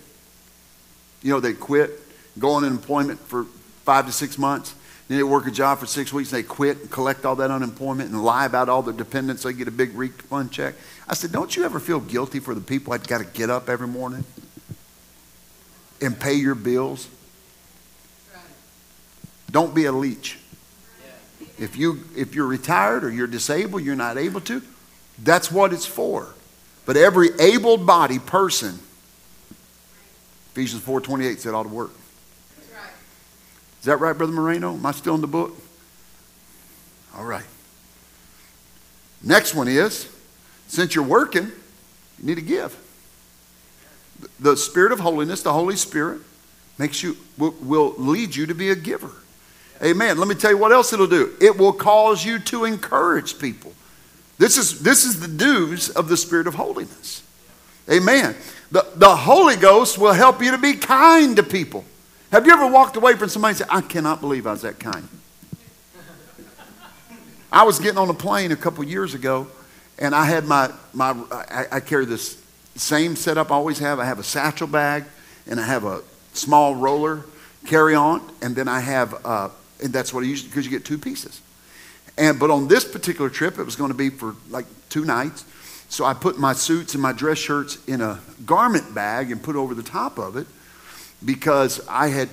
You 1.23 1.31
know, 1.31 1.39
they 1.39 1.53
quit, 1.53 1.93
go 2.37 2.51
on 2.51 2.65
employment 2.65 3.21
for 3.21 3.45
five 3.85 4.07
to 4.07 4.13
six 4.13 4.39
months. 4.39 4.75
Then 5.07 5.19
they 5.19 5.23
work 5.23 5.47
a 5.47 5.53
job 5.53 5.79
for 5.79 5.87
six 5.87 6.13
weeks 6.13 6.33
and 6.33 6.43
they 6.43 6.49
quit 6.49 6.81
and 6.81 6.91
collect 6.91 7.25
all 7.25 7.37
that 7.37 7.53
unemployment 7.53 8.11
and 8.11 8.25
lie 8.25 8.47
about 8.47 8.69
all 8.69 8.83
their 8.83 8.93
dependents 8.93 9.43
so 9.43 9.49
they 9.49 9.55
get 9.55 9.69
a 9.69 9.71
big 9.71 9.95
refund 9.95 10.51
check. 10.51 10.75
I 11.09 11.15
said, 11.15 11.31
Don't 11.31 11.55
you 11.55 11.65
ever 11.65 11.79
feel 11.79 12.01
guilty 12.01 12.41
for 12.41 12.57
the 12.57 12.61
people 12.61 12.93
that 12.93 13.07
got 13.07 13.19
to 13.19 13.25
get 13.25 13.51
up 13.51 13.69
every 13.69 13.87
morning 13.87 14.25
and 16.03 16.19
pay 16.19 16.35
your 16.35 16.57
bills? 16.57 17.09
Don't 19.53 19.77
be 19.77 19.85
a 19.85 19.93
leech. 19.93 20.39
If, 21.59 21.77
you, 21.77 22.05
if 22.17 22.35
you're 22.35 22.47
retired 22.47 23.05
or 23.05 23.11
you're 23.11 23.27
disabled, 23.27 23.83
you're 23.83 23.97
not 23.97 24.17
able 24.17 24.41
to, 24.43 24.63
that's 25.19 25.51
what 25.51 25.73
it's 25.73 25.87
for. 25.87 26.29
But 26.87 26.97
every 26.97 27.31
able-bodied 27.39 28.27
person, 28.27 28.79
Ephesians 30.53 30.83
4.28 30.83 31.39
said 31.39 31.55
ought 31.55 31.65
to 31.65 31.69
work. 31.69 31.91
Is 33.81 33.85
that 33.85 33.99
right, 34.01 34.17
Brother 34.17 34.33
Moreno? 34.33 34.75
Am 34.75 34.87
I 34.87 34.93
still 34.93 35.15
in 35.15 35.21
the 35.21 35.27
book? 35.27 35.57
All 37.17 37.25
right. 37.25 37.45
Next 39.23 39.55
one 39.55 39.69
is, 39.69 40.09
since 40.69 40.95
you're 40.95 41.05
working, 41.05 41.45
you 41.45 42.25
need 42.25 42.37
to 42.37 42.43
give. 42.43 42.77
The 44.41 44.57
Spirit 44.57 44.93
of 44.93 45.01
holiness, 45.01 45.43
the 45.43 45.53
Holy 45.53 45.77
Spirit, 45.77 46.23
makes 46.77 47.03
you 47.03 47.17
will, 47.37 47.55
will 47.61 47.95
lead 47.97 48.35
you 48.35 48.47
to 48.47 48.55
be 48.55 48.71
a 48.71 48.77
giver. 48.77 49.11
Amen. 49.83 50.19
Let 50.19 50.29
me 50.29 50.35
tell 50.35 50.51
you 50.51 50.59
what 50.59 50.73
else 50.73 50.93
it'll 50.93 51.07
do. 51.07 51.35
It 51.41 51.57
will 51.57 51.73
cause 51.73 52.25
you 52.25 52.39
to 52.41 52.65
encourage 52.65 53.39
people. 53.39 53.73
This 54.39 54.57
is, 54.57 54.81
this 54.81 55.05
is 55.05 55.21
the 55.21 55.29
do's 55.29 55.91
of 55.91 56.09
the 56.09 56.17
Spirit 56.17 56.47
of 56.47 56.55
holiness. 56.55 57.23
Amen. 57.91 58.35
The, 58.71 58.87
the 58.97 59.15
Holy 59.15 59.57
Ghost 59.57 59.99
will 59.99 60.13
help 60.13 60.43
you 60.43 60.51
to 60.51 60.59
be 60.59 60.75
kind 60.75 61.37
to 61.37 61.43
people. 61.43 61.85
Have 62.31 62.47
you 62.47 62.53
ever 62.53 62.67
walked 62.67 62.97
away 62.97 63.15
from 63.15 63.29
somebody 63.29 63.53
and 63.53 63.59
said, 63.59 63.69
I 63.71 63.81
cannot 63.81 64.21
believe 64.21 64.47
I 64.47 64.53
was 64.53 64.63
that 64.63 64.79
kind? 64.79 65.09
I 67.51 67.65
was 67.65 67.79
getting 67.79 67.99
on 67.99 68.11
a 68.11 68.15
plane 68.15 68.53
a 68.53 68.57
couple 68.57 68.85
years 68.85 69.15
ago, 69.15 69.47
and 69.99 70.15
I 70.15 70.27
had 70.27 70.45
my, 70.45 70.71
my 70.93 71.17
I, 71.31 71.67
I 71.73 71.81
carry 71.81 72.05
this 72.05 72.43
same 72.77 73.17
setup 73.17 73.51
I 73.51 73.55
always 73.55 73.79
have. 73.79 73.99
I 73.99 74.05
have 74.05 74.19
a 74.19 74.25
satchel 74.25 74.67
bag, 74.67 75.05
and 75.47 75.59
I 75.59 75.65
have 75.65 75.85
a 75.85 76.03
small 76.35 76.75
roller 76.75 77.25
carry 77.65 77.95
on, 77.95 78.21
and 78.43 78.55
then 78.55 78.69
I 78.69 78.81
have 78.81 79.15
uh, 79.25 79.49
and 79.83 79.93
that's 79.93 80.13
what 80.13 80.25
I 80.25 80.27
usually, 80.27 80.49
because 80.49 80.65
you 80.65 80.71
get 80.71 80.85
two 80.85 80.99
pieces. 80.99 81.41
And, 82.17 82.39
but 82.39 82.51
on 82.51 82.69
this 82.69 82.85
particular 82.85 83.31
trip, 83.31 83.59
it 83.59 83.65
was 83.65 83.77
going 83.77 83.91
to 83.91 83.97
be 83.97 84.11
for 84.11 84.35
like 84.51 84.67
two 84.89 85.05
nights. 85.05 85.45
So 85.89 86.05
I 86.05 86.15
put 86.15 86.39
my 86.39 86.53
suits 86.53 86.95
and 86.95 87.03
my 87.03 87.13
dress 87.13 87.39
shirts 87.39 87.79
in 87.87 88.01
a 88.01 88.21
garment 88.45 88.95
bag 88.95 89.31
and 89.31 89.43
put 89.43 89.57
over 89.57 89.75
the 89.75 89.83
top 89.83 90.19
of 90.19 90.37
it 90.37 90.47
because 91.25 91.81
I 91.89 92.09
had 92.09 92.29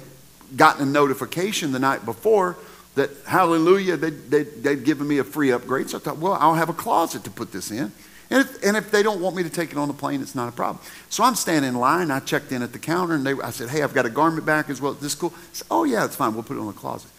gotten 0.55 0.87
a 0.87 0.91
notification 0.91 1.71
the 1.71 1.79
night 1.79 2.03
before 2.03 2.57
that, 2.95 3.09
hallelujah, 3.25 3.97
they'd, 3.97 4.29
they'd, 4.29 4.63
they'd 4.63 4.83
given 4.83 5.07
me 5.07 5.19
a 5.19 5.23
free 5.23 5.51
upgrade. 5.51 5.89
So 5.89 5.97
I 5.97 6.01
thought, 6.01 6.17
well, 6.17 6.33
I'll 6.33 6.55
have 6.55 6.69
a 6.69 6.73
closet 6.73 7.23
to 7.25 7.29
put 7.29 7.51
this 7.51 7.71
in. 7.71 7.91
And 8.29 8.41
if, 8.41 8.63
and 8.63 8.75
if, 8.75 8.89
they 8.89 9.03
don't 9.03 9.21
want 9.21 9.35
me 9.35 9.43
to 9.43 9.49
take 9.49 9.71
it 9.71 9.77
on 9.77 9.87
the 9.87 9.93
plane, 9.93 10.21
it's 10.21 10.33
not 10.33 10.49
a 10.49 10.51
problem. 10.51 10.83
So 11.09 11.23
I'm 11.23 11.35
standing 11.35 11.69
in 11.69 11.75
line. 11.75 12.09
I 12.09 12.19
checked 12.19 12.51
in 12.51 12.63
at 12.63 12.73
the 12.73 12.79
counter, 12.79 13.13
and 13.13 13.25
they, 13.25 13.33
I 13.33 13.51
said, 13.51 13.69
"Hey, 13.69 13.83
I've 13.83 13.93
got 13.93 14.07
a 14.07 14.09
garment 14.09 14.47
bag 14.47 14.69
as 14.69 14.81
well. 14.81 14.93
Is 14.93 14.99
this 14.99 15.13
cool?" 15.13 15.31
Said, 15.53 15.67
"Oh 15.69 15.83
yeah, 15.83 16.05
it's 16.05 16.15
fine. 16.15 16.33
We'll 16.33 16.41
put 16.41 16.57
it 16.57 16.59
in 16.59 16.65
the 16.65 16.73
closet." 16.73 17.11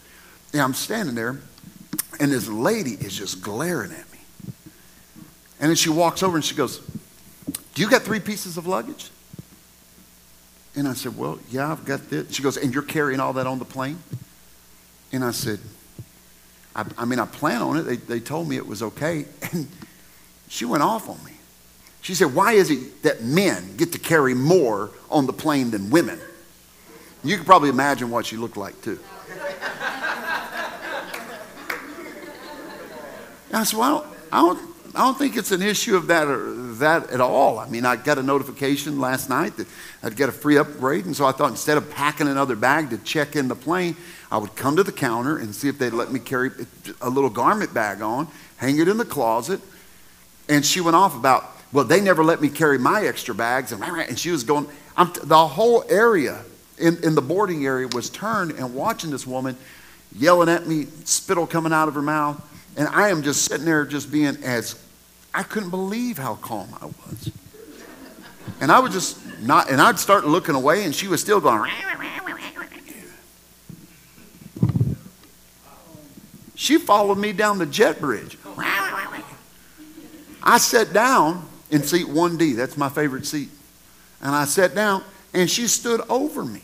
And 0.56 0.62
I'm 0.62 0.72
standing 0.72 1.14
there, 1.14 1.36
and 2.18 2.32
this 2.32 2.48
lady 2.48 2.92
is 2.92 3.14
just 3.14 3.42
glaring 3.42 3.92
at 3.92 4.10
me. 4.10 4.18
And 5.60 5.68
then 5.68 5.76
she 5.76 5.90
walks 5.90 6.22
over 6.22 6.34
and 6.34 6.42
she 6.42 6.54
goes, 6.54 6.80
Do 7.74 7.82
you 7.82 7.90
got 7.90 8.04
three 8.04 8.20
pieces 8.20 8.56
of 8.56 8.66
luggage? 8.66 9.10
And 10.74 10.88
I 10.88 10.94
said, 10.94 11.14
Well, 11.18 11.38
yeah, 11.50 11.70
I've 11.70 11.84
got 11.84 12.08
this. 12.08 12.34
She 12.34 12.42
goes, 12.42 12.56
And 12.56 12.72
you're 12.72 12.82
carrying 12.82 13.20
all 13.20 13.34
that 13.34 13.46
on 13.46 13.58
the 13.58 13.66
plane? 13.66 13.98
And 15.12 15.22
I 15.22 15.32
said, 15.32 15.60
I, 16.74 16.86
I 16.96 17.04
mean, 17.04 17.18
I 17.18 17.26
plan 17.26 17.60
on 17.60 17.76
it. 17.76 17.82
They, 17.82 17.96
they 17.96 18.20
told 18.20 18.48
me 18.48 18.56
it 18.56 18.66
was 18.66 18.82
okay. 18.82 19.26
And 19.52 19.68
she 20.48 20.64
went 20.64 20.82
off 20.82 21.06
on 21.10 21.22
me. 21.22 21.32
She 22.00 22.14
said, 22.14 22.34
Why 22.34 22.52
is 22.54 22.70
it 22.70 23.02
that 23.02 23.22
men 23.22 23.76
get 23.76 23.92
to 23.92 23.98
carry 23.98 24.32
more 24.32 24.88
on 25.10 25.26
the 25.26 25.34
plane 25.34 25.70
than 25.70 25.90
women? 25.90 26.18
You 27.22 27.36
can 27.36 27.44
probably 27.44 27.68
imagine 27.68 28.08
what 28.08 28.24
she 28.24 28.38
looked 28.38 28.56
like, 28.56 28.80
too. 28.80 28.98
I 33.56 33.64
said, 33.64 33.78
well, 33.78 34.06
I 34.30 34.40
don't, 34.40 34.58
I 34.94 35.00
don't, 35.00 35.16
think 35.16 35.36
it's 35.36 35.52
an 35.52 35.62
issue 35.62 35.96
of 35.96 36.08
that, 36.08 36.28
or 36.28 36.52
that 36.74 37.10
at 37.10 37.20
all. 37.20 37.58
I 37.58 37.68
mean, 37.68 37.84
I 37.84 37.96
got 37.96 38.18
a 38.18 38.22
notification 38.22 39.00
last 39.00 39.28
night 39.28 39.56
that 39.56 39.66
I'd 40.02 40.16
get 40.16 40.28
a 40.28 40.32
free 40.32 40.58
upgrade, 40.58 41.06
and 41.06 41.16
so 41.16 41.26
I 41.26 41.32
thought 41.32 41.50
instead 41.50 41.76
of 41.76 41.90
packing 41.90 42.28
another 42.28 42.56
bag 42.56 42.90
to 42.90 42.98
check 42.98 43.36
in 43.36 43.48
the 43.48 43.54
plane, 43.54 43.96
I 44.30 44.38
would 44.38 44.56
come 44.56 44.76
to 44.76 44.82
the 44.82 44.92
counter 44.92 45.38
and 45.38 45.54
see 45.54 45.68
if 45.68 45.78
they'd 45.78 45.92
let 45.92 46.12
me 46.12 46.18
carry 46.18 46.50
a 47.00 47.08
little 47.08 47.30
garment 47.30 47.72
bag 47.72 48.02
on, 48.02 48.28
hang 48.56 48.78
it 48.78 48.88
in 48.88 48.96
the 48.96 49.04
closet. 49.04 49.60
And 50.48 50.64
she 50.64 50.80
went 50.80 50.96
off 50.96 51.16
about, 51.16 51.44
well, 51.72 51.84
they 51.84 52.00
never 52.00 52.24
let 52.24 52.40
me 52.40 52.48
carry 52.48 52.78
my 52.78 53.06
extra 53.06 53.34
bags. 53.34 53.72
And 53.72 54.18
she 54.18 54.30
was 54.30 54.44
going, 54.44 54.66
I'm, 54.96 55.12
the 55.22 55.46
whole 55.46 55.84
area 55.88 56.42
in, 56.78 57.02
in 57.02 57.14
the 57.14 57.22
boarding 57.22 57.64
area 57.64 57.88
was 57.88 58.10
turned 58.10 58.52
and 58.52 58.74
watching 58.74 59.10
this 59.10 59.26
woman 59.26 59.56
yelling 60.14 60.48
at 60.48 60.66
me, 60.66 60.86
spittle 61.04 61.46
coming 61.46 61.72
out 61.72 61.88
of 61.88 61.94
her 61.94 62.02
mouth. 62.02 62.42
And 62.76 62.88
I 62.88 63.08
am 63.08 63.22
just 63.22 63.44
sitting 63.44 63.64
there, 63.64 63.84
just 63.86 64.12
being 64.12 64.36
as, 64.44 64.78
I 65.32 65.42
couldn't 65.42 65.70
believe 65.70 66.18
how 66.18 66.34
calm 66.36 66.68
I 66.80 66.86
was. 66.86 67.30
And 68.60 68.70
I 68.70 68.78
would 68.78 68.92
just 68.92 69.18
not, 69.40 69.70
and 69.70 69.80
I'd 69.80 69.98
start 69.98 70.26
looking 70.26 70.54
away, 70.54 70.84
and 70.84 70.94
she 70.94 71.08
was 71.08 71.20
still 71.20 71.40
going, 71.40 71.70
She 76.54 76.78
followed 76.78 77.18
me 77.18 77.32
down 77.32 77.58
the 77.58 77.66
jet 77.66 78.00
bridge. 78.00 78.38
I 80.42 80.58
sat 80.58 80.92
down 80.92 81.46
in 81.70 81.82
seat 81.82 82.06
1D. 82.06 82.56
That's 82.56 82.76
my 82.76 82.88
favorite 82.88 83.26
seat. 83.26 83.50
And 84.22 84.34
I 84.34 84.46
sat 84.46 84.74
down, 84.74 85.04
and 85.34 85.50
she 85.50 85.66
stood 85.68 86.00
over 86.08 86.44
me, 86.44 86.62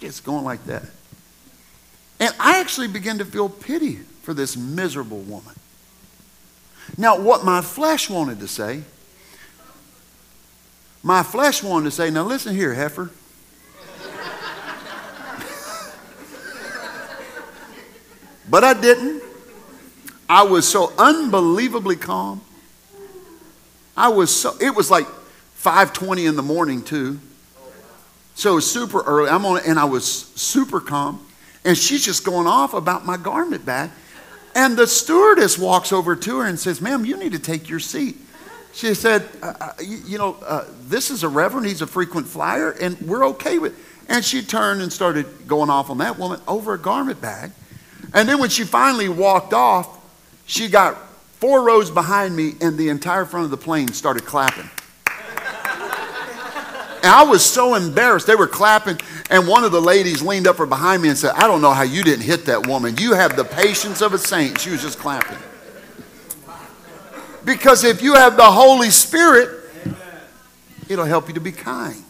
just 0.00 0.22
going 0.22 0.44
like 0.44 0.64
that. 0.66 0.82
And 2.18 2.34
I 2.38 2.60
actually 2.60 2.88
began 2.88 3.18
to 3.18 3.24
feel 3.24 3.48
pity 3.48 4.00
for 4.30 4.34
this 4.34 4.56
miserable 4.56 5.18
woman. 5.22 5.56
Now, 6.96 7.18
what 7.18 7.44
my 7.44 7.62
flesh 7.62 8.08
wanted 8.08 8.38
to 8.38 8.46
say, 8.46 8.84
my 11.02 11.24
flesh 11.24 11.64
wanted 11.64 11.86
to 11.86 11.90
say, 11.90 12.10
now 12.10 12.22
listen 12.22 12.54
here, 12.54 12.72
heifer. 12.72 13.10
but 18.48 18.62
I 18.62 18.74
didn't. 18.74 19.20
I 20.28 20.44
was 20.44 20.68
so 20.68 20.92
unbelievably 20.96 21.96
calm. 21.96 22.40
I 23.96 24.10
was 24.10 24.32
so, 24.32 24.54
it 24.60 24.76
was 24.76 24.92
like 24.92 25.06
5.20 25.60 26.28
in 26.28 26.36
the 26.36 26.42
morning 26.42 26.84
too. 26.84 27.18
So 28.36 28.52
it 28.52 28.54
was 28.54 28.70
super 28.70 29.00
early. 29.00 29.28
I'm 29.28 29.44
on 29.44 29.60
and 29.66 29.76
I 29.76 29.86
was 29.86 30.06
super 30.06 30.80
calm. 30.80 31.26
And 31.64 31.76
she's 31.76 32.04
just 32.04 32.24
going 32.24 32.46
off 32.46 32.74
about 32.74 33.04
my 33.04 33.16
garment 33.16 33.66
bag. 33.66 33.90
And 34.54 34.76
the 34.76 34.86
stewardess 34.86 35.58
walks 35.58 35.92
over 35.92 36.16
to 36.16 36.38
her 36.40 36.46
and 36.46 36.58
says, 36.58 36.80
Ma'am, 36.80 37.04
you 37.04 37.16
need 37.16 37.32
to 37.32 37.38
take 37.38 37.68
your 37.68 37.78
seat. 37.78 38.16
She 38.72 38.94
said, 38.94 39.28
uh, 39.42 39.54
uh 39.60 39.72
you, 39.80 39.98
you, 40.06 40.18
know, 40.18 40.36
uh, 40.44 40.64
this 40.82 41.10
is 41.10 41.22
a 41.22 41.28
reverend. 41.28 41.66
He's 41.66 41.82
a 41.82 41.86
frequent 41.86 42.26
flyer, 42.26 42.70
and 42.70 43.00
we're 43.00 43.26
okay 43.28 43.58
with 43.58 43.74
And 44.08 44.24
she 44.24 44.42
turned 44.42 44.82
and 44.82 44.92
started 44.92 45.46
going 45.46 45.70
off 45.70 45.90
on 45.90 45.98
that 45.98 46.18
woman 46.18 46.40
over 46.48 46.74
a 46.74 46.78
garment 46.78 47.20
bag. 47.20 47.52
And 48.12 48.28
then 48.28 48.38
when 48.38 48.50
she 48.50 48.64
finally 48.64 49.08
walked 49.08 49.52
off, 49.52 49.98
she 50.46 50.68
got 50.68 50.96
four 51.38 51.62
rows 51.62 51.90
behind 51.90 52.34
me, 52.34 52.54
and 52.60 52.76
the 52.76 52.88
entire 52.88 53.24
front 53.24 53.44
of 53.44 53.50
the 53.50 53.56
plane 53.56 53.88
started 53.88 54.24
clapping. 54.24 54.68
And 57.02 57.12
I 57.12 57.22
was 57.22 57.44
so 57.44 57.76
embarrassed. 57.76 58.26
They 58.26 58.34
were 58.34 58.46
clapping, 58.46 59.00
and 59.30 59.48
one 59.48 59.64
of 59.64 59.72
the 59.72 59.80
ladies 59.80 60.20
leaned 60.20 60.46
up 60.46 60.56
from 60.56 60.68
behind 60.68 61.02
me 61.02 61.08
and 61.08 61.16
said, 61.16 61.32
I 61.34 61.46
don't 61.46 61.62
know 61.62 61.72
how 61.72 61.82
you 61.82 62.02
didn't 62.02 62.24
hit 62.24 62.44
that 62.44 62.66
woman. 62.66 62.96
You 62.98 63.14
have 63.14 63.36
the 63.36 63.44
patience 63.44 64.02
of 64.02 64.12
a 64.12 64.18
saint. 64.18 64.60
She 64.60 64.70
was 64.70 64.82
just 64.82 64.98
clapping. 64.98 65.38
Because 67.42 67.84
if 67.84 68.02
you 68.02 68.14
have 68.14 68.36
the 68.36 68.44
Holy 68.44 68.90
Spirit, 68.90 69.64
it'll 70.90 71.06
help 71.06 71.28
you 71.28 71.34
to 71.34 71.40
be 71.40 71.52
kind. 71.52 72.04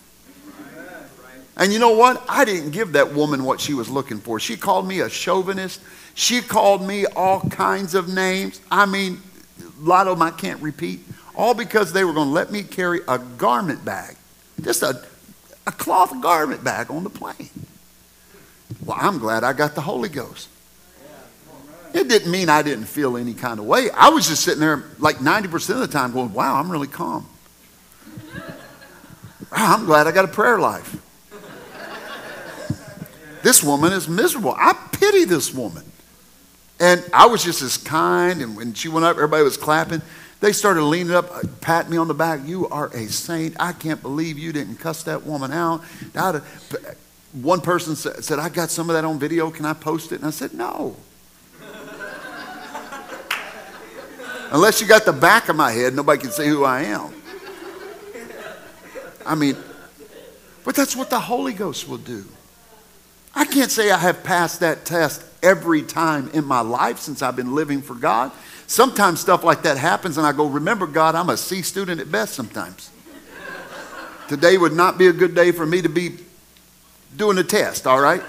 And 1.57 1.73
you 1.73 1.79
know 1.79 1.93
what? 1.93 2.25
I 2.29 2.45
didn't 2.45 2.71
give 2.71 2.93
that 2.93 3.13
woman 3.13 3.45
what 3.45 3.61
she 3.61 3.75
was 3.75 3.89
looking 3.89 4.19
for. 4.19 4.41
She 4.41 4.57
called 4.57 4.89
me 4.89 5.01
a 5.01 5.09
chauvinist. 5.09 5.81
She 6.15 6.41
called 6.41 6.83
me 6.83 7.07
all 7.07 7.43
kinds 7.43 7.95
of 7.95 8.09
names. 8.09 8.61
I 8.73 8.87
mean, 8.87 9.21
a 9.61 9.85
lot 9.85 10.09
of 10.09 10.19
them 10.19 10.27
I 10.27 10.33
can't 10.33 10.61
repeat. 10.61 11.01
All 11.37 11.55
because 11.55 11.93
they 11.93 12.03
were 12.03 12.13
going 12.13 12.29
to 12.29 12.35
let 12.35 12.51
me 12.51 12.65
carry 12.65 13.01
a 13.07 13.19
garment 13.19 13.85
bag 13.85 14.17
just 14.63 14.83
a, 14.83 15.03
a 15.67 15.73
cloth 15.73 16.21
garment 16.21 16.63
bag 16.65 16.91
on 16.91 17.05
the 17.05 17.11
plane. 17.11 17.51
Well, 18.85 18.97
I'm 19.01 19.19
glad 19.19 19.45
I 19.45 19.53
got 19.53 19.75
the 19.75 19.81
Holy 19.81 20.09
Ghost. 20.09 20.49
It 21.93 22.09
didn't 22.09 22.31
mean 22.31 22.49
I 22.49 22.63
didn't 22.63 22.85
feel 22.85 23.17
any 23.17 23.35
kind 23.35 23.59
of 23.59 23.67
way. 23.67 23.91
I 23.91 24.11
was 24.11 24.29
just 24.29 24.45
sitting 24.45 24.61
there 24.61 24.85
like 24.99 25.17
90% 25.17 25.71
of 25.71 25.81
the 25.81 25.89
time 25.89 26.13
going, 26.13 26.33
wow, 26.33 26.57
I'm 26.57 26.71
really 26.71 26.87
calm. 26.87 27.27
Ah, 29.53 29.77
I'm 29.77 29.87
glad 29.87 30.07
I 30.07 30.13
got 30.13 30.25
a 30.25 30.29
prayer 30.29 30.61
life. 30.61 30.97
This 33.43 33.65
woman 33.65 33.93
is 33.93 34.09
miserable. 34.09 34.55
I 34.57 34.75
pity 34.93 35.25
this 35.25 35.53
woman. 35.53 35.85
And 36.79 37.05
I 37.13 37.27
was 37.27 37.43
just 37.43 37.61
as 37.61 37.77
kind, 37.77 38.41
and 38.41 38.57
when 38.57 38.73
she 38.75 38.89
went 38.89 39.05
up, 39.05 39.17
everybody 39.17 39.43
was 39.43 39.57
clapping. 39.57 40.01
They 40.41 40.53
started 40.53 40.83
leaning 40.85 41.13
up, 41.13 41.31
uh, 41.31 41.43
patting 41.61 41.91
me 41.91 41.99
on 41.99 42.09
the 42.09 42.15
back. 42.15 42.41
You 42.45 42.67
are 42.69 42.89
a 42.89 43.09
saint. 43.09 43.57
I 43.61 43.73
can't 43.73 44.01
believe 44.01 44.39
you 44.39 44.53
didn't 44.53 44.77
cuss 44.77 45.03
that 45.03 45.25
woman 45.25 45.53
out. 45.53 45.83
One 47.33 47.61
person 47.61 47.95
said, 47.95 48.39
I 48.39 48.49
got 48.49 48.71
some 48.71 48.89
of 48.91 48.95
that 48.95 49.05
on 49.05 49.19
video. 49.19 49.51
Can 49.51 49.67
I 49.67 49.75
post 49.75 50.13
it? 50.13 50.17
And 50.17 50.27
I 50.27 50.31
said, 50.31 50.55
No. 50.55 50.97
Unless 54.51 54.81
you 54.81 54.89
got 54.89 55.05
the 55.05 55.13
back 55.13 55.49
of 55.51 55.57
my 55.57 55.71
head, 55.71 55.95
nobody 55.95 56.23
can 56.23 56.31
see 56.31 56.49
who 56.49 56.65
I 56.65 56.85
am. 56.85 57.13
I 59.27 59.35
mean, 59.35 59.57
but 60.65 60.75
that's 60.75 60.97
what 60.97 61.11
the 61.11 61.21
Holy 61.21 61.53
Ghost 61.53 61.87
will 61.87 61.99
do. 61.99 62.25
I 63.35 63.45
can't 63.45 63.71
say 63.71 63.91
I 63.91 63.99
have 63.99 64.25
passed 64.25 64.61
that 64.61 64.85
test 64.85 65.23
every 65.43 65.83
time 65.83 66.31
in 66.33 66.45
my 66.45 66.61
life 66.61 66.99
since 66.99 67.23
I've 67.23 67.37
been 67.37 67.55
living 67.55 67.83
for 67.83 67.95
God. 67.95 68.33
Sometimes 68.71 69.19
stuff 69.19 69.43
like 69.43 69.63
that 69.63 69.77
happens, 69.79 70.17
and 70.17 70.25
I 70.25 70.31
go, 70.31 70.47
Remember, 70.47 70.87
God, 70.87 71.17
I'm 71.17 71.29
a 71.29 71.37
C 71.37 71.61
student 71.61 72.01
at 72.01 72.09
best 72.13 72.35
sometimes. 72.35 72.93
Today 74.29 74.57
would 74.57 74.75
not 74.75 74.97
be 74.97 75.09
a 75.09 75.13
good 75.13 75.35
day 75.35 75.51
for 75.51 75.67
me 75.67 75.83
to 75.83 75.89
be 75.89 76.19
doing 77.17 77.37
a 77.39 77.43
test, 77.43 77.89
all 77.89 78.01
right? 78.01 78.23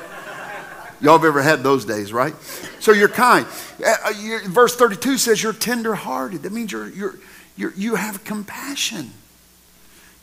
Y'all 0.99 1.19
have 1.19 1.25
ever 1.25 1.43
had 1.43 1.61
those 1.61 1.85
days, 1.85 2.11
right? 2.11 2.33
So 2.79 2.91
you're 2.91 3.07
kind. 3.07 3.45
Uh, 3.85 3.93
uh, 4.03 4.39
verse 4.47 4.75
32 4.75 5.19
says 5.19 5.43
you're 5.43 5.53
tenderhearted. 5.53 6.41
That 6.41 6.51
means 6.51 6.71
you're, 6.71 6.89
you're, 6.89 7.19
you're, 7.55 7.73
you 7.75 7.93
have 7.93 8.23
compassion. 8.23 9.11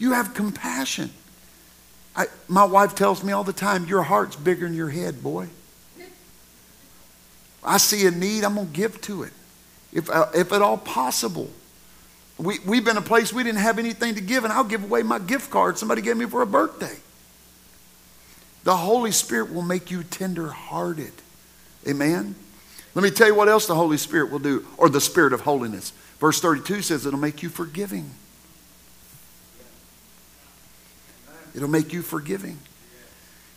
You 0.00 0.14
have 0.14 0.34
compassion. 0.34 1.12
I, 2.16 2.26
my 2.48 2.64
wife 2.64 2.96
tells 2.96 3.22
me 3.22 3.32
all 3.32 3.44
the 3.44 3.52
time, 3.52 3.86
your 3.86 4.02
heart's 4.02 4.34
bigger 4.34 4.66
than 4.66 4.74
your 4.74 4.90
head, 4.90 5.22
boy. 5.22 5.46
I 7.62 7.76
see 7.76 8.04
a 8.04 8.10
need, 8.10 8.42
I'm 8.42 8.56
going 8.56 8.66
to 8.66 8.72
give 8.72 9.00
to 9.02 9.22
it 9.22 9.32
if, 9.92 10.10
uh, 10.10 10.26
if 10.34 10.52
at 10.52 10.62
all 10.62 10.78
possible. 10.78 11.50
We, 12.36 12.58
we've 12.60 12.84
been 12.84 12.96
a 12.96 13.02
place 13.02 13.32
we 13.32 13.42
didn't 13.42 13.60
have 13.60 13.78
anything 13.78 14.14
to 14.14 14.20
give, 14.20 14.44
and 14.44 14.52
I'll 14.52 14.64
give 14.64 14.84
away 14.84 15.02
my 15.02 15.18
gift 15.18 15.50
card 15.50 15.76
somebody 15.76 16.02
gave 16.02 16.16
me 16.16 16.26
for 16.26 16.42
a 16.42 16.46
birthday. 16.46 16.96
The 18.64 18.76
Holy 18.76 19.12
Spirit 19.12 19.52
will 19.52 19.62
make 19.62 19.90
you 19.90 20.02
tender 20.02 20.48
hearted. 20.48 21.12
Amen? 21.86 22.34
Let 22.94 23.02
me 23.02 23.10
tell 23.10 23.28
you 23.28 23.34
what 23.34 23.48
else 23.48 23.66
the 23.66 23.74
Holy 23.74 23.96
Spirit 23.96 24.30
will 24.30 24.38
do, 24.38 24.66
or 24.76 24.88
the 24.88 25.00
Spirit 25.00 25.32
of 25.32 25.42
holiness. 25.42 25.92
Verse 26.20 26.40
32 26.40 26.82
says 26.82 27.06
it'll 27.06 27.18
make 27.18 27.42
you 27.42 27.48
forgiving. 27.48 28.10
It'll 31.54 31.68
make 31.68 31.92
you 31.92 32.02
forgiving. 32.02 32.58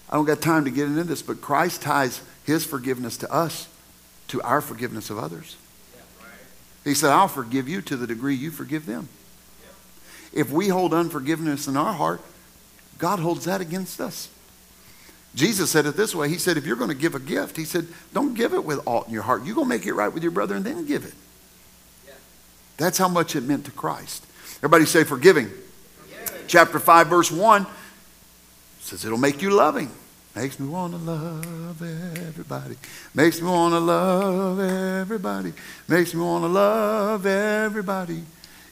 I 0.09 0.15
don't 0.15 0.25
got 0.25 0.41
time 0.41 0.65
to 0.65 0.71
get 0.71 0.87
into 0.87 1.03
this, 1.03 1.21
but 1.21 1.41
Christ 1.41 1.81
ties 1.81 2.21
his 2.43 2.65
forgiveness 2.65 3.17
to 3.17 3.31
us, 3.31 3.67
to 4.29 4.41
our 4.41 4.61
forgiveness 4.61 5.09
of 5.09 5.17
others. 5.17 5.55
He 6.83 6.93
said, 6.93 7.11
I'll 7.11 7.27
forgive 7.27 7.69
you 7.69 7.81
to 7.83 7.95
the 7.95 8.07
degree 8.07 8.35
you 8.35 8.51
forgive 8.51 8.85
them. 8.85 9.07
If 10.33 10.49
we 10.49 10.69
hold 10.69 10.93
unforgiveness 10.93 11.67
in 11.67 11.77
our 11.77 11.93
heart, 11.93 12.21
God 12.97 13.19
holds 13.19 13.45
that 13.45 13.61
against 13.61 13.99
us. 13.99 14.29
Jesus 15.35 15.69
said 15.69 15.85
it 15.85 15.95
this 15.95 16.13
way. 16.13 16.29
He 16.29 16.37
said, 16.37 16.57
if 16.57 16.65
you're 16.65 16.75
going 16.75 16.89
to 16.89 16.95
give 16.95 17.15
a 17.15 17.19
gift, 17.19 17.55
he 17.55 17.65
said, 17.65 17.87
don't 18.13 18.33
give 18.33 18.53
it 18.53 18.63
with 18.63 18.85
aught 18.85 19.07
in 19.07 19.13
your 19.13 19.23
heart. 19.23 19.45
You're 19.45 19.55
going 19.55 19.65
to 19.65 19.69
make 19.69 19.85
it 19.85 19.93
right 19.93 20.11
with 20.11 20.23
your 20.23 20.31
brother 20.31 20.55
and 20.55 20.65
then 20.65 20.85
give 20.85 21.05
it. 21.05 21.13
That's 22.77 22.97
how 22.97 23.07
much 23.07 23.35
it 23.35 23.41
meant 23.41 23.65
to 23.65 23.71
Christ. 23.71 24.25
Everybody 24.57 24.85
say 24.85 25.03
forgiving. 25.03 25.49
forgiving. 25.49 26.47
Chapter 26.47 26.79
5, 26.79 27.07
verse 27.07 27.31
1 27.31 27.67
says 28.79 29.05
it'll 29.05 29.17
make 29.17 29.41
you 29.41 29.51
loving. 29.51 29.91
Makes 30.35 30.59
me 30.59 30.69
want 30.69 30.93
to 30.93 30.99
love 30.99 31.81
everybody. 31.81 32.75
Makes 33.13 33.41
me 33.41 33.49
want 33.49 33.73
to 33.73 33.79
love 33.79 34.59
everybody. 34.59 35.53
Makes 35.89 36.13
me 36.13 36.21
want 36.21 36.43
to 36.45 36.47
love 36.47 37.25
everybody. 37.25 38.23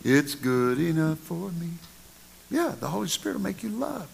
It's 0.03 0.35
good 0.35 0.79
enough 0.79 1.19
for 1.19 1.51
me. 1.51 1.71
Yeah, 2.49 2.75
the 2.79 2.87
Holy 2.87 3.09
Spirit 3.09 3.35
will 3.35 3.43
make 3.43 3.61
you 3.61 3.69
love. 3.69 4.07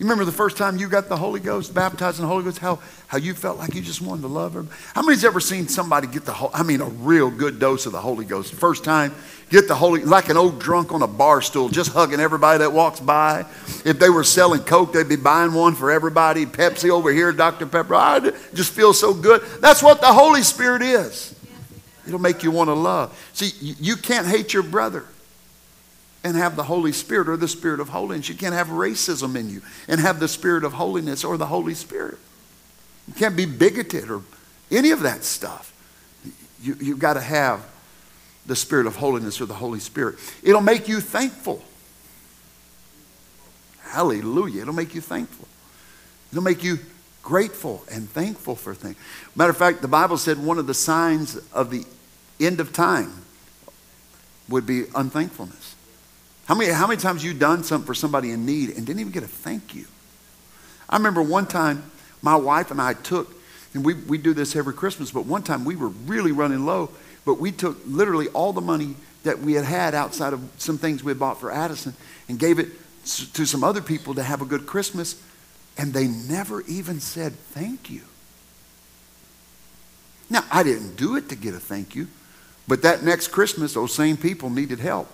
You 0.00 0.06
remember 0.06 0.24
the 0.24 0.32
first 0.32 0.56
time 0.56 0.78
you 0.78 0.88
got 0.88 1.10
the 1.10 1.16
Holy 1.18 1.40
Ghost, 1.40 1.74
baptized 1.74 2.20
in 2.20 2.22
the 2.22 2.28
Holy 2.28 2.42
Ghost, 2.42 2.56
how, 2.56 2.78
how 3.06 3.18
you 3.18 3.34
felt 3.34 3.58
like 3.58 3.74
you 3.74 3.82
just 3.82 4.00
wanted 4.00 4.22
to 4.22 4.28
love 4.28 4.56
him? 4.56 4.70
How 4.94 5.02
many's 5.02 5.26
ever 5.26 5.40
seen 5.40 5.68
somebody 5.68 6.06
get 6.06 6.24
the, 6.24 6.32
Holy, 6.32 6.54
I 6.54 6.62
mean, 6.62 6.80
a 6.80 6.86
real 6.86 7.30
good 7.30 7.58
dose 7.58 7.84
of 7.84 7.92
the 7.92 8.00
Holy 8.00 8.24
Ghost? 8.24 8.54
First 8.54 8.82
time, 8.82 9.14
get 9.50 9.68
the 9.68 9.74
Holy, 9.74 10.02
like 10.02 10.30
an 10.30 10.38
old 10.38 10.58
drunk 10.58 10.94
on 10.94 11.02
a 11.02 11.06
bar 11.06 11.42
stool, 11.42 11.68
just 11.68 11.92
hugging 11.92 12.18
everybody 12.18 12.60
that 12.60 12.72
walks 12.72 12.98
by. 12.98 13.44
If 13.84 13.98
they 13.98 14.08
were 14.08 14.24
selling 14.24 14.60
Coke, 14.60 14.94
they'd 14.94 15.06
be 15.06 15.16
buying 15.16 15.52
one 15.52 15.74
for 15.74 15.90
everybody. 15.90 16.46
Pepsi 16.46 16.88
over 16.88 17.12
here, 17.12 17.30
Dr. 17.30 17.66
Pepper. 17.66 17.94
I 17.94 18.20
just 18.54 18.72
feel 18.72 18.94
so 18.94 19.12
good. 19.12 19.42
That's 19.60 19.82
what 19.82 20.00
the 20.00 20.14
Holy 20.14 20.40
Spirit 20.40 20.80
is. 20.80 21.38
It'll 22.06 22.18
make 22.18 22.42
you 22.42 22.50
want 22.50 22.68
to 22.68 22.74
love. 22.74 23.14
See, 23.34 23.52
you 23.60 23.96
can't 23.96 24.26
hate 24.26 24.54
your 24.54 24.62
brother 24.62 25.04
and 26.22 26.36
have 26.36 26.56
the 26.56 26.64
Holy 26.64 26.92
Spirit 26.92 27.28
or 27.28 27.36
the 27.36 27.48
Spirit 27.48 27.80
of 27.80 27.88
holiness. 27.88 28.28
You 28.28 28.34
can't 28.34 28.54
have 28.54 28.68
racism 28.68 29.36
in 29.36 29.48
you 29.48 29.62
and 29.88 30.00
have 30.00 30.20
the 30.20 30.28
Spirit 30.28 30.64
of 30.64 30.74
holiness 30.74 31.24
or 31.24 31.36
the 31.36 31.46
Holy 31.46 31.74
Spirit. 31.74 32.18
You 33.08 33.14
can't 33.14 33.36
be 33.36 33.46
bigoted 33.46 34.10
or 34.10 34.22
any 34.70 34.90
of 34.90 35.00
that 35.00 35.24
stuff. 35.24 35.72
You, 36.62 36.76
you've 36.80 36.98
got 36.98 37.14
to 37.14 37.20
have 37.20 37.66
the 38.46 38.56
Spirit 38.56 38.86
of 38.86 38.96
holiness 38.96 39.40
or 39.40 39.46
the 39.46 39.54
Holy 39.54 39.80
Spirit. 39.80 40.16
It'll 40.42 40.60
make 40.60 40.88
you 40.88 41.00
thankful. 41.00 41.62
Hallelujah. 43.82 44.62
It'll 44.62 44.74
make 44.74 44.94
you 44.94 45.00
thankful. 45.00 45.48
It'll 46.30 46.44
make 46.44 46.62
you 46.62 46.78
grateful 47.22 47.84
and 47.90 48.08
thankful 48.08 48.56
for 48.56 48.74
things. 48.74 48.96
Matter 49.34 49.50
of 49.50 49.56
fact, 49.56 49.82
the 49.82 49.88
Bible 49.88 50.16
said 50.16 50.38
one 50.38 50.58
of 50.58 50.66
the 50.66 50.74
signs 50.74 51.36
of 51.52 51.70
the 51.70 51.84
end 52.38 52.60
of 52.60 52.72
time 52.72 53.24
would 54.48 54.66
be 54.66 54.84
unthankfulness. 54.94 55.59
How 56.50 56.56
many, 56.56 56.72
how 56.72 56.88
many 56.88 57.00
times 57.00 57.22
you 57.22 57.32
done 57.32 57.62
something 57.62 57.86
for 57.86 57.94
somebody 57.94 58.32
in 58.32 58.44
need 58.44 58.70
and 58.70 58.84
didn't 58.84 58.98
even 58.98 59.12
get 59.12 59.22
a 59.22 59.28
thank 59.28 59.72
you? 59.72 59.84
I 60.88 60.96
remember 60.96 61.22
one 61.22 61.46
time 61.46 61.88
my 62.22 62.34
wife 62.34 62.72
and 62.72 62.82
I 62.82 62.94
took, 62.94 63.32
and 63.72 63.84
we, 63.84 63.94
we 63.94 64.18
do 64.18 64.34
this 64.34 64.56
every 64.56 64.74
Christmas, 64.74 65.12
but 65.12 65.26
one 65.26 65.44
time 65.44 65.64
we 65.64 65.76
were 65.76 65.90
really 65.90 66.32
running 66.32 66.66
low, 66.66 66.90
but 67.24 67.34
we 67.34 67.52
took 67.52 67.78
literally 67.86 68.26
all 68.30 68.52
the 68.52 68.60
money 68.60 68.96
that 69.22 69.38
we 69.38 69.52
had 69.52 69.64
had 69.64 69.94
outside 69.94 70.32
of 70.32 70.42
some 70.58 70.76
things 70.76 71.04
we 71.04 71.10
had 71.10 71.20
bought 71.20 71.38
for 71.38 71.52
Addison 71.52 71.94
and 72.28 72.36
gave 72.36 72.58
it 72.58 72.66
to 73.04 73.46
some 73.46 73.62
other 73.62 73.80
people 73.80 74.16
to 74.16 74.22
have 74.24 74.42
a 74.42 74.44
good 74.44 74.66
Christmas, 74.66 75.22
and 75.78 75.92
they 75.92 76.08
never 76.08 76.62
even 76.62 76.98
said 76.98 77.32
thank 77.32 77.88
you. 77.88 78.00
Now, 80.28 80.42
I 80.50 80.64
didn't 80.64 80.96
do 80.96 81.14
it 81.14 81.28
to 81.28 81.36
get 81.36 81.54
a 81.54 81.60
thank 81.60 81.94
you, 81.94 82.08
but 82.66 82.82
that 82.82 83.04
next 83.04 83.28
Christmas, 83.28 83.74
those 83.74 83.94
same 83.94 84.16
people 84.16 84.50
needed 84.50 84.80
help. 84.80 85.08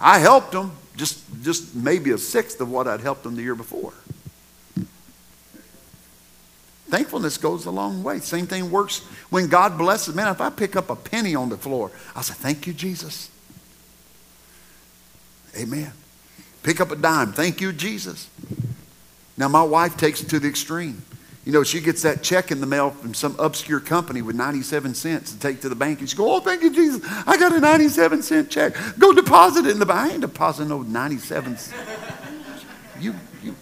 I 0.00 0.18
helped 0.18 0.52
them, 0.52 0.72
just, 0.96 1.22
just 1.42 1.74
maybe 1.74 2.10
a 2.10 2.18
sixth 2.18 2.60
of 2.60 2.70
what 2.70 2.86
I'd 2.86 3.00
helped 3.00 3.22
them 3.22 3.36
the 3.36 3.42
year 3.42 3.54
before. 3.54 3.92
Thankfulness 6.88 7.36
goes 7.36 7.66
a 7.66 7.70
long 7.70 8.02
way. 8.04 8.20
Same 8.20 8.46
thing 8.46 8.70
works 8.70 9.00
when 9.30 9.48
God 9.48 9.76
blesses. 9.76 10.14
Man, 10.14 10.28
if 10.28 10.40
I 10.40 10.50
pick 10.50 10.76
up 10.76 10.88
a 10.88 10.96
penny 10.96 11.34
on 11.34 11.48
the 11.48 11.56
floor, 11.56 11.90
I 12.14 12.22
say, 12.22 12.34
Thank 12.34 12.66
you, 12.66 12.72
Jesus. 12.72 13.28
Amen. 15.56 15.92
Pick 16.62 16.80
up 16.80 16.90
a 16.90 16.96
dime. 16.96 17.32
Thank 17.32 17.60
you, 17.60 17.72
Jesus. 17.72 18.28
Now, 19.36 19.48
my 19.48 19.62
wife 19.62 19.96
takes 19.96 20.22
it 20.22 20.28
to 20.30 20.38
the 20.38 20.48
extreme. 20.48 21.02
You 21.46 21.52
know, 21.52 21.62
she 21.62 21.80
gets 21.80 22.02
that 22.02 22.24
check 22.24 22.50
in 22.50 22.60
the 22.60 22.66
mail 22.66 22.90
from 22.90 23.14
some 23.14 23.36
obscure 23.38 23.78
company 23.78 24.20
with 24.20 24.34
97 24.34 24.94
cents 24.96 25.32
to 25.32 25.38
take 25.38 25.60
to 25.60 25.68
the 25.68 25.76
bank. 25.76 26.00
And 26.00 26.10
she 26.10 26.16
goes, 26.16 26.26
Oh, 26.28 26.40
thank 26.40 26.60
you, 26.60 26.70
Jesus. 26.70 27.00
I 27.24 27.36
got 27.36 27.52
a 27.52 27.60
97 27.60 28.22
cent 28.22 28.50
check. 28.50 28.74
Go 28.98 29.12
deposit 29.12 29.64
it 29.64 29.70
in 29.70 29.78
the 29.78 29.86
bank. 29.86 30.10
I 30.10 30.12
ain't 30.14 30.22
depositing 30.22 30.70
no 30.70 30.82
97 30.82 31.56
cents. 31.56 31.72
You, 32.98 33.14
you. 33.44 33.54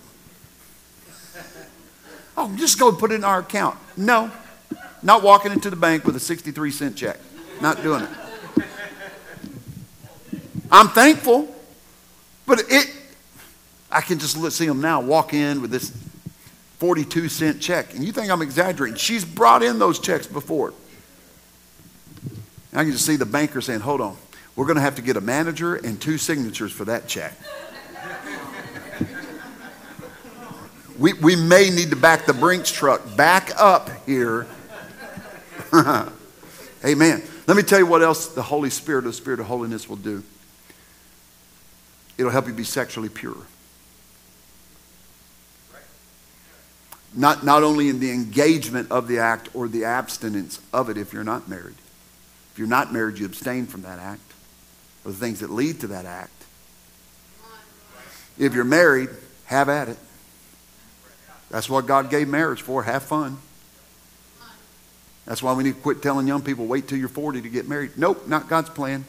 Oh, 2.38 2.56
just 2.56 2.78
go 2.78 2.90
put 2.90 3.12
it 3.12 3.16
in 3.16 3.24
our 3.24 3.40
account. 3.40 3.78
No, 3.98 4.30
not 5.02 5.22
walking 5.22 5.52
into 5.52 5.68
the 5.68 5.76
bank 5.76 6.06
with 6.06 6.16
a 6.16 6.20
63 6.20 6.70
cent 6.70 6.96
check. 6.96 7.18
Not 7.60 7.82
doing 7.82 8.04
it. 8.04 8.64
I'm 10.72 10.88
thankful. 10.88 11.54
But 12.46 12.62
it, 12.68 12.90
I 13.90 14.00
can 14.00 14.18
just 14.18 14.40
see 14.52 14.66
them 14.66 14.80
now 14.80 15.02
walk 15.02 15.34
in 15.34 15.60
with 15.60 15.70
this 15.70 15.92
42 16.78 17.28
cent 17.28 17.60
check. 17.60 17.94
And 17.94 18.04
you 18.04 18.12
think 18.12 18.30
I'm 18.30 18.42
exaggerating. 18.42 18.96
She's 18.96 19.24
brought 19.24 19.62
in 19.62 19.78
those 19.78 19.98
checks 19.98 20.26
before. 20.26 20.72
And 22.72 22.80
I 22.80 22.82
can 22.82 22.92
just 22.92 23.06
see 23.06 23.16
the 23.16 23.26
banker 23.26 23.60
saying, 23.60 23.80
hold 23.80 24.00
on, 24.00 24.16
we're 24.56 24.66
going 24.66 24.76
to 24.76 24.82
have 24.82 24.96
to 24.96 25.02
get 25.02 25.16
a 25.16 25.20
manager 25.20 25.76
and 25.76 26.00
two 26.00 26.18
signatures 26.18 26.72
for 26.72 26.84
that 26.86 27.06
check. 27.06 27.34
we, 30.98 31.12
we 31.14 31.36
may 31.36 31.70
need 31.70 31.90
to 31.90 31.96
back 31.96 32.26
the 32.26 32.34
Brinks 32.34 32.70
truck 32.70 33.16
back 33.16 33.50
up 33.56 33.90
here. 34.06 34.46
Amen. 36.84 37.22
Let 37.46 37.56
me 37.56 37.62
tell 37.62 37.78
you 37.78 37.86
what 37.86 38.02
else 38.02 38.28
the 38.28 38.42
Holy 38.42 38.70
Spirit, 38.70 39.04
the 39.04 39.12
Spirit 39.12 39.40
of 39.40 39.46
holiness, 39.46 39.88
will 39.88 39.96
do. 39.96 40.22
It'll 42.16 42.30
help 42.30 42.46
you 42.46 42.52
be 42.52 42.64
sexually 42.64 43.08
pure. 43.08 43.36
Not, 47.16 47.44
not 47.44 47.62
only 47.62 47.88
in 47.88 48.00
the 48.00 48.10
engagement 48.10 48.90
of 48.90 49.06
the 49.06 49.18
act 49.18 49.48
or 49.54 49.68
the 49.68 49.84
abstinence 49.84 50.60
of 50.72 50.88
it 50.88 50.96
if 50.96 51.12
you're 51.12 51.24
not 51.24 51.48
married. 51.48 51.76
If 52.52 52.58
you're 52.58 52.68
not 52.68 52.92
married, 52.92 53.18
you 53.18 53.26
abstain 53.26 53.66
from 53.66 53.82
that 53.82 53.98
act 53.98 54.20
or 55.04 55.12
the 55.12 55.18
things 55.18 55.40
that 55.40 55.50
lead 55.50 55.80
to 55.80 55.88
that 55.88 56.06
act. 56.06 56.30
If 58.38 58.54
you're 58.54 58.64
married, 58.64 59.10
have 59.46 59.68
at 59.68 59.88
it. 59.88 59.98
That's 61.50 61.70
what 61.70 61.86
God 61.86 62.10
gave 62.10 62.26
marriage 62.26 62.62
for. 62.62 62.82
Have 62.82 63.04
fun. 63.04 63.38
That's 65.24 65.42
why 65.42 65.52
we 65.52 65.64
need 65.64 65.76
to 65.76 65.80
quit 65.80 66.02
telling 66.02 66.26
young 66.26 66.42
people, 66.42 66.66
wait 66.66 66.88
till 66.88 66.98
you're 66.98 67.08
40 67.08 67.42
to 67.42 67.48
get 67.48 67.68
married. 67.68 67.92
Nope, 67.96 68.26
not 68.26 68.48
God's 68.48 68.70
plan. 68.70 69.04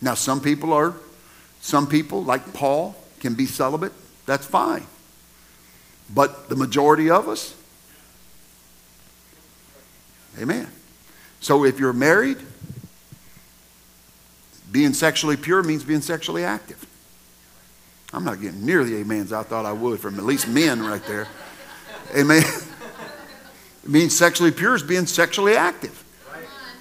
Now, 0.00 0.14
some 0.14 0.40
people 0.40 0.72
are 0.72 0.94
some 1.60 1.86
people, 1.86 2.24
like 2.24 2.54
Paul, 2.54 2.96
can 3.20 3.34
be 3.34 3.46
celibate. 3.46 3.92
That's 4.26 4.46
fine. 4.46 4.86
But 6.12 6.48
the 6.48 6.56
majority 6.56 7.10
of 7.10 7.28
us, 7.28 7.54
amen. 10.38 10.68
So 11.40 11.64
if 11.64 11.78
you're 11.78 11.92
married, 11.92 12.38
being 14.70 14.92
sexually 14.92 15.36
pure 15.36 15.62
means 15.62 15.84
being 15.84 16.00
sexually 16.00 16.44
active. 16.44 16.86
I'm 18.12 18.24
not 18.24 18.40
getting 18.40 18.64
near 18.66 18.84
the 18.84 19.00
amens 19.00 19.32
I 19.32 19.42
thought 19.42 19.64
I 19.64 19.72
would 19.72 20.00
from 20.00 20.18
at 20.18 20.24
least 20.24 20.48
men 20.48 20.82
right 20.82 21.04
there. 21.06 21.28
Amen. 22.16 22.42
It 23.82 23.88
means 23.88 24.14
sexually 24.14 24.50
pure 24.50 24.74
is 24.74 24.82
being 24.82 25.06
sexually 25.06 25.56
active. 25.56 26.04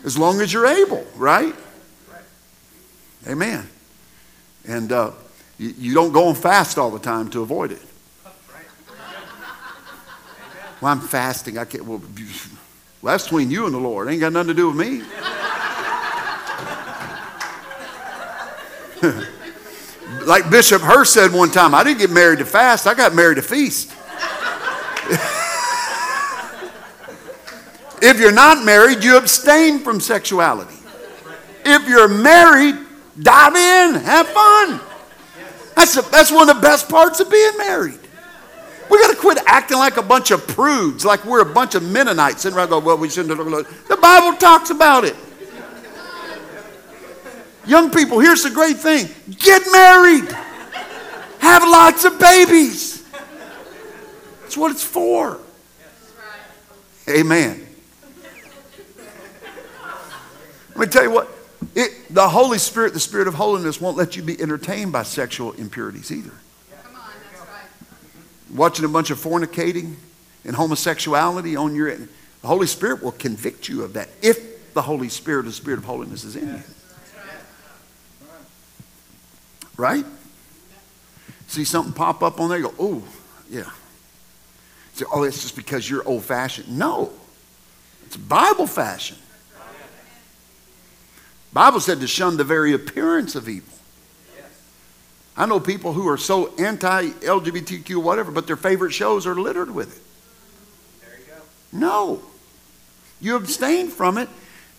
As 0.04 0.18
long 0.18 0.42
as 0.42 0.52
you're 0.52 0.68
able, 0.68 1.06
right? 1.16 1.56
Amen. 3.26 3.70
And 4.68 4.92
uh, 4.92 5.12
you, 5.58 5.74
you 5.78 5.94
don't 5.94 6.12
go 6.12 6.28
on 6.28 6.36
fast 6.36 6.78
all 6.78 6.92
the 6.92 7.00
time 7.00 7.30
to 7.30 7.42
avoid 7.42 7.72
it. 7.72 7.82
Well, 10.82 10.92
I'm 10.92 11.02
fasting. 11.02 11.58
I 11.58 11.66
can't. 11.66 11.86
Well, 11.86 12.02
well, 13.02 13.14
that's 13.14 13.24
between 13.26 13.52
you 13.52 13.66
and 13.66 13.74
the 13.74 13.80
Lord. 13.80 14.08
It 14.08 14.12
ain't 14.12 14.22
got 14.22 14.34
nothing 14.34 14.50
to 14.50 14.54
do 14.54 14.68
with 14.68 14.78
me. 14.78 15.04
like 20.26 20.50
Bishop 20.50 20.82
Hurst 20.82 21.14
said 21.14 21.32
one 21.32 21.52
time, 21.52 21.74
I 21.74 21.84
didn't 21.84 22.00
get 22.00 22.12
married 22.12 22.40
to 22.40 22.46
fast. 22.46 22.88
I 22.88 22.94
got 22.94 23.16
married 23.16 23.36
to 23.36 23.42
feast. 23.42 23.90
if 28.02 28.20
you're 28.20 28.32
not 28.32 28.66
married, 28.66 29.04
you 29.04 29.18
abstain 29.18 29.80
from 29.80 30.00
sexuality. 30.00 30.76
If 31.66 31.88
you're 31.88 32.08
married, 32.08 32.76
Dive 33.22 33.56
in, 33.56 34.02
have 34.02 34.28
fun. 34.30 34.80
That's, 35.76 35.98
a, 35.98 36.02
that's 36.10 36.32
one 36.32 36.50
of 36.50 36.56
the 36.56 36.62
best 36.62 36.88
parts 36.90 37.20
of 37.20 37.30
being 37.30 37.58
married. 37.58 37.99
We 38.90 39.00
got 39.00 39.12
to 39.12 39.18
quit 39.18 39.38
acting 39.46 39.78
like 39.78 39.98
a 39.98 40.02
bunch 40.02 40.32
of 40.32 40.46
prudes, 40.48 41.06
like 41.06 41.24
we're 41.26 41.42
a 41.42 41.54
bunch 41.54 41.76
of 41.76 41.84
Mennonites 41.84 42.46
And 42.46 42.56
I 42.56 42.66
go, 42.66 42.80
well, 42.80 42.98
we 42.98 43.10
shouldn't 43.10 43.38
have. 43.38 43.48
The 43.88 43.98
Bible 43.98 44.38
talks 44.38 44.70
about 44.70 45.06
it. 45.06 45.16
Young 47.66 47.92
people, 47.92 48.20
here's 48.20 48.42
the 48.42 48.50
great 48.50 48.78
thing 48.78 49.08
get 49.38 49.62
married, 49.72 50.28
have 51.40 51.62
lots 51.62 52.04
of 52.04 52.20
babies. 52.20 53.04
That's 54.42 54.58
what 54.58 54.72
it's 54.72 54.84
for. 54.84 55.40
Amen. 57.08 57.68
Let 60.70 60.78
me 60.78 60.86
tell 60.88 61.04
you 61.04 61.12
what, 61.12 61.30
it, 61.76 62.14
the 62.14 62.28
Holy 62.28 62.58
Spirit, 62.58 62.94
the 62.94 63.00
Spirit 63.00 63.28
of 63.28 63.34
holiness, 63.34 63.82
won't 63.82 63.98
let 63.98 64.16
you 64.16 64.24
be 64.24 64.40
entertained 64.42 64.92
by 64.92 65.04
sexual 65.04 65.52
impurities 65.54 66.12
either. 66.12 66.32
Come 66.84 66.96
on, 66.96 67.10
that's 67.32 67.48
right. 67.48 67.68
Watching 68.54 68.86
a 68.86 68.90
bunch 68.90 69.12
of 69.12 69.20
fornicating 69.20 69.96
and 70.44 70.56
homosexuality 70.56 71.56
on 71.56 71.76
your 71.76 71.96
the 71.96 72.48
Holy 72.48 72.68
Spirit 72.68 73.04
will 73.04 73.12
convict 73.12 73.68
you 73.68 73.84
of 73.84 73.94
that 73.94 74.10
if 74.22 74.74
the 74.74 74.82
Holy 74.82 75.10
Spirit, 75.10 75.44
the 75.44 75.52
Spirit 75.52 75.80
of 75.80 75.86
holiness, 75.86 76.24
is 76.24 76.36
in 76.36 76.48
you. 76.48 76.64
Right? 79.76 80.06
See 81.48 81.64
something 81.64 81.94
pop 81.94 82.22
up 82.22 82.40
on 82.40 82.50
there, 82.50 82.60
you 82.60 82.66
go, 82.66 82.74
oh, 82.80 83.04
yeah. 83.50 83.70
Say, 84.94 85.06
oh, 85.12 85.24
it's 85.24 85.42
just 85.42 85.56
because 85.56 85.90
you're 85.90 86.08
old 86.08 86.24
fashioned. 86.24 86.78
No, 86.78 87.12
it's 88.06 88.18
Bible 88.18 88.68
fashion. 88.68 89.18
Bible 91.52 91.80
said 91.80 92.00
to 92.02 92.08
shun 92.08 92.38
the 92.38 92.44
very 92.44 92.74
appearance 92.74 93.36
of 93.36 93.50
evil. 93.50 93.79
I 95.40 95.46
know 95.46 95.58
people 95.62 95.94
who 95.94 96.10
are 96.10 96.18
so 96.18 96.54
anti-LGBTQ 96.58 98.04
whatever, 98.04 98.30
but 98.30 98.46
their 98.46 98.58
favorite 98.58 98.92
shows 98.92 99.26
are 99.26 99.36
littered 99.36 99.74
with 99.74 99.96
it. 99.96 101.02
There 101.02 101.18
you 101.18 101.26
go. 101.34 101.80
No. 101.80 102.22
You 103.22 103.38
abstain 103.38 103.88
from 103.88 104.18
it. 104.18 104.28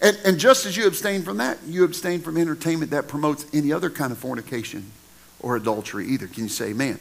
And, 0.02 0.18
and 0.22 0.38
just 0.38 0.66
as 0.66 0.76
you 0.76 0.86
abstain 0.86 1.22
from 1.22 1.38
that, 1.38 1.58
you 1.66 1.82
abstain 1.84 2.20
from 2.20 2.36
entertainment 2.36 2.90
that 2.90 3.08
promotes 3.08 3.46
any 3.54 3.72
other 3.72 3.88
kind 3.88 4.12
of 4.12 4.18
fornication 4.18 4.92
or 5.40 5.56
adultery 5.56 6.06
either. 6.08 6.26
Can 6.26 6.42
you 6.42 6.50
say 6.50 6.68
amen? 6.70 6.98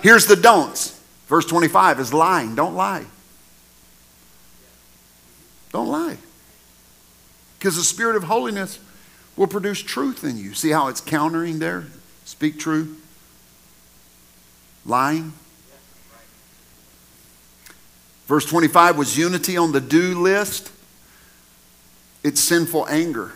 Here's 0.00 0.26
the 0.26 0.36
don'ts. 0.36 1.00
Verse 1.26 1.46
25 1.46 1.98
is 1.98 2.14
lying. 2.14 2.54
Don't 2.54 2.76
lie. 2.76 3.04
Don't 5.72 5.88
lie. 5.88 6.18
Because 7.58 7.74
the 7.74 7.82
spirit 7.82 8.14
of 8.14 8.24
holiness 8.24 8.78
will 9.36 9.48
produce 9.48 9.82
truth 9.82 10.22
in 10.22 10.36
you. 10.36 10.54
See 10.54 10.70
how 10.70 10.86
it's 10.86 11.00
countering 11.00 11.58
there? 11.58 11.86
Speak 12.32 12.58
truth. 12.58 12.98
Lying. 14.86 15.34
Verse 18.26 18.46
25 18.46 18.96
was 18.96 19.18
unity 19.18 19.58
on 19.58 19.72
the 19.72 19.82
do 19.82 20.18
list. 20.18 20.72
It's 22.24 22.40
sinful 22.40 22.88
anger 22.88 23.32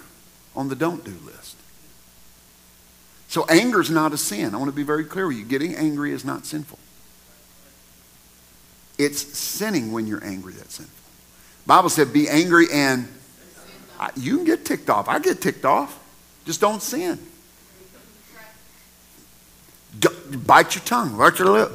on 0.57 0.71
the 0.71 0.75
don't 0.75 1.05
do 1.05 1.15
list. 1.27 1.57
So 3.29 3.45
anger 3.51 3.83
is 3.83 3.91
not 3.91 4.15
a 4.15 4.17
sin. 4.17 4.55
I 4.55 4.57
want 4.57 4.71
to 4.71 4.75
be 4.75 4.83
very 4.83 5.05
clear 5.05 5.27
with 5.27 5.37
you. 5.37 5.45
Getting 5.45 5.75
angry 5.75 6.13
is 6.13 6.25
not 6.25 6.47
sinful. 6.47 6.79
It's 8.97 9.21
sinning 9.39 9.93
when 9.93 10.07
you're 10.07 10.25
angry 10.25 10.55
that's 10.55 10.77
sinful. 10.77 10.95
Bible 11.67 11.91
said, 11.91 12.15
be 12.15 12.31
angry 12.31 12.69
and 12.73 13.09
I, 14.01 14.11
you 14.17 14.37
can 14.37 14.47
get 14.47 14.65
ticked 14.65 14.89
off. 14.89 15.07
I 15.07 15.19
get 15.19 15.43
ticked 15.43 15.67
off. 15.67 16.03
Just 16.47 16.63
don't 16.63 16.81
sin. 16.81 17.19
Bite 20.47 20.75
your 20.75 20.85
tongue, 20.85 21.17
bite 21.17 21.39
your 21.39 21.51
lip. 21.51 21.71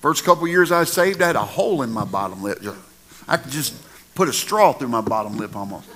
First 0.00 0.24
couple 0.24 0.46
years 0.46 0.70
I 0.70 0.84
saved, 0.84 1.22
I 1.22 1.28
had 1.28 1.36
a 1.36 1.44
hole 1.44 1.82
in 1.82 1.90
my 1.90 2.04
bottom 2.04 2.42
lip. 2.42 2.62
I 3.26 3.36
could 3.36 3.50
just 3.50 3.74
put 4.14 4.28
a 4.28 4.32
straw 4.32 4.72
through 4.72 4.88
my 4.88 5.00
bottom 5.00 5.36
lip 5.36 5.56
almost. 5.56 5.88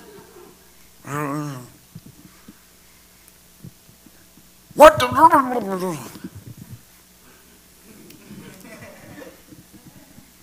What 4.75 4.99
the? 4.99 5.07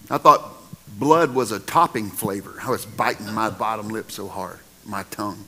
I 0.09 0.19
thought 0.19 0.53
blood 0.99 1.35
was 1.35 1.51
a 1.53 1.59
topping 1.59 2.11
flavor. 2.11 2.55
I 2.63 2.71
was 2.71 2.87
biting 2.87 3.33
my 3.33 3.51
bottom 3.51 3.89
lip 3.89 4.13
so 4.13 4.29
hard, 4.29 4.61
my 4.85 5.03
tongue. 5.05 5.45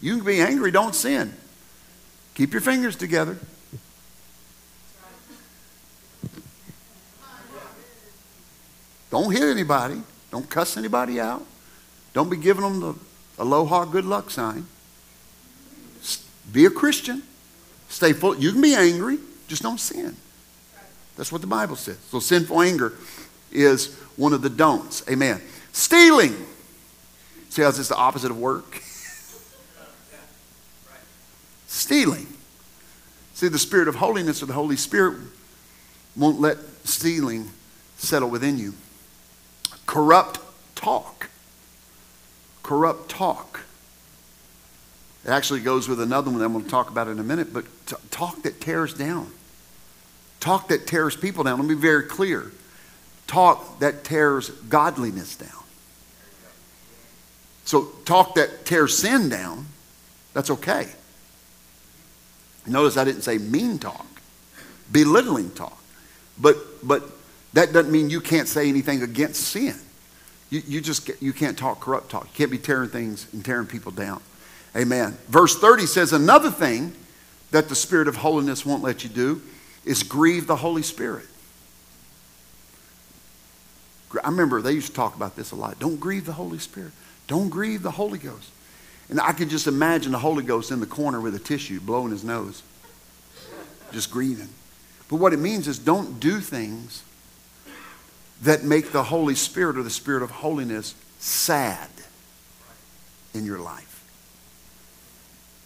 You 0.00 0.16
can 0.16 0.24
be 0.26 0.40
angry, 0.40 0.70
don't 0.70 0.94
sin. 0.94 1.36
Keep 2.40 2.54
your 2.54 2.62
fingers 2.62 2.96
together. 2.96 3.36
Don't 9.10 9.30
hit 9.30 9.42
anybody. 9.42 10.00
Don't 10.30 10.48
cuss 10.48 10.78
anybody 10.78 11.20
out. 11.20 11.44
Don't 12.14 12.30
be 12.30 12.38
giving 12.38 12.62
them 12.62 12.80
the 12.80 12.94
aloha 13.38 13.84
good 13.84 14.06
luck 14.06 14.30
sign. 14.30 14.64
Be 16.50 16.64
a 16.64 16.70
Christian. 16.70 17.24
Stay 17.90 18.14
full. 18.14 18.34
You 18.38 18.52
can 18.52 18.62
be 18.62 18.74
angry, 18.74 19.18
just 19.46 19.62
don't 19.62 19.78
sin. 19.78 20.16
That's 21.18 21.30
what 21.30 21.42
the 21.42 21.46
Bible 21.46 21.76
says. 21.76 21.98
So 22.08 22.20
sinful 22.20 22.62
anger 22.62 22.94
is 23.52 23.94
one 24.16 24.32
of 24.32 24.40
the 24.40 24.48
don'ts. 24.48 25.06
Amen. 25.10 25.42
Stealing. 25.72 26.34
See 27.50 27.60
how 27.60 27.68
it's 27.68 27.86
the 27.86 27.96
opposite 27.96 28.30
of 28.30 28.38
work? 28.38 28.82
Stealing. 31.70 32.26
See, 33.34 33.46
the 33.46 33.56
spirit 33.56 33.86
of 33.86 33.94
holiness 33.94 34.42
or 34.42 34.46
the 34.46 34.52
Holy 34.52 34.74
Spirit 34.74 35.18
won't 36.16 36.40
let 36.40 36.58
stealing 36.82 37.48
settle 37.96 38.28
within 38.28 38.58
you. 38.58 38.74
Corrupt 39.86 40.40
talk. 40.74 41.30
Corrupt 42.64 43.08
talk. 43.08 43.60
It 45.24 45.30
actually 45.30 45.60
goes 45.60 45.88
with 45.88 46.00
another 46.00 46.28
one 46.28 46.42
I'm 46.42 46.52
going 46.52 46.64
to 46.64 46.70
talk 46.70 46.90
about 46.90 47.06
in 47.06 47.20
a 47.20 47.22
minute, 47.22 47.52
but 47.52 47.64
t- 47.86 47.94
talk 48.10 48.42
that 48.42 48.60
tears 48.60 48.92
down. 48.92 49.30
Talk 50.40 50.68
that 50.68 50.88
tears 50.88 51.14
people 51.14 51.44
down. 51.44 51.60
Let 51.60 51.68
me 51.68 51.76
be 51.76 51.80
very 51.80 52.02
clear. 52.02 52.50
Talk 53.28 53.78
that 53.78 54.02
tears 54.02 54.50
godliness 54.50 55.36
down. 55.36 55.50
So, 57.64 57.92
talk 58.04 58.34
that 58.34 58.64
tears 58.64 58.98
sin 58.98 59.28
down, 59.28 59.66
that's 60.34 60.50
okay. 60.50 60.88
Notice 62.70 62.96
I 62.96 63.04
didn't 63.04 63.22
say 63.22 63.38
mean 63.38 63.78
talk, 63.78 64.06
belittling 64.90 65.50
talk. 65.50 65.78
But, 66.38 66.56
but 66.86 67.02
that 67.52 67.72
doesn't 67.72 67.92
mean 67.92 68.10
you 68.10 68.20
can't 68.20 68.48
say 68.48 68.68
anything 68.68 69.02
against 69.02 69.42
sin. 69.42 69.74
You, 70.50 70.62
you 70.66 70.80
just 70.80 71.08
you 71.22 71.32
can't 71.32 71.56
talk 71.56 71.80
corrupt 71.80 72.10
talk. 72.10 72.24
You 72.24 72.30
can't 72.34 72.50
be 72.50 72.58
tearing 72.58 72.90
things 72.90 73.26
and 73.32 73.44
tearing 73.44 73.66
people 73.66 73.92
down. 73.92 74.20
Amen. 74.76 75.16
Verse 75.28 75.58
30 75.58 75.86
says 75.86 76.12
another 76.12 76.50
thing 76.50 76.92
that 77.50 77.68
the 77.68 77.74
Spirit 77.74 78.08
of 78.08 78.16
holiness 78.16 78.64
won't 78.66 78.82
let 78.82 79.02
you 79.04 79.10
do 79.10 79.42
is 79.84 80.02
grieve 80.02 80.46
the 80.46 80.56
Holy 80.56 80.82
Spirit. 80.82 81.26
I 84.24 84.28
remember 84.28 84.60
they 84.60 84.72
used 84.72 84.88
to 84.88 84.92
talk 84.92 85.14
about 85.14 85.36
this 85.36 85.52
a 85.52 85.56
lot. 85.56 85.78
Don't 85.78 85.98
grieve 85.98 86.26
the 86.26 86.32
Holy 86.32 86.58
Spirit. 86.58 86.92
Don't 87.28 87.48
grieve 87.48 87.82
the 87.82 87.92
Holy 87.92 88.18
Ghost. 88.18 88.50
And 89.10 89.20
I 89.20 89.32
could 89.32 89.50
just 89.50 89.66
imagine 89.66 90.12
the 90.12 90.18
Holy 90.18 90.44
Ghost 90.44 90.70
in 90.70 90.78
the 90.78 90.86
corner 90.86 91.20
with 91.20 91.34
a 91.34 91.38
tissue 91.38 91.80
blowing 91.80 92.12
his 92.12 92.22
nose, 92.22 92.62
just 93.92 94.10
grieving. 94.10 94.48
But 95.08 95.16
what 95.16 95.32
it 95.32 95.38
means 95.38 95.66
is 95.66 95.78
don't 95.78 96.20
do 96.20 96.38
things 96.38 97.02
that 98.42 98.62
make 98.62 98.92
the 98.92 99.02
Holy 99.02 99.34
Spirit 99.34 99.76
or 99.76 99.82
the 99.82 99.90
Spirit 99.90 100.22
of 100.22 100.30
holiness 100.30 100.94
sad 101.18 101.90
in 103.34 103.44
your 103.44 103.58
life. 103.58 103.88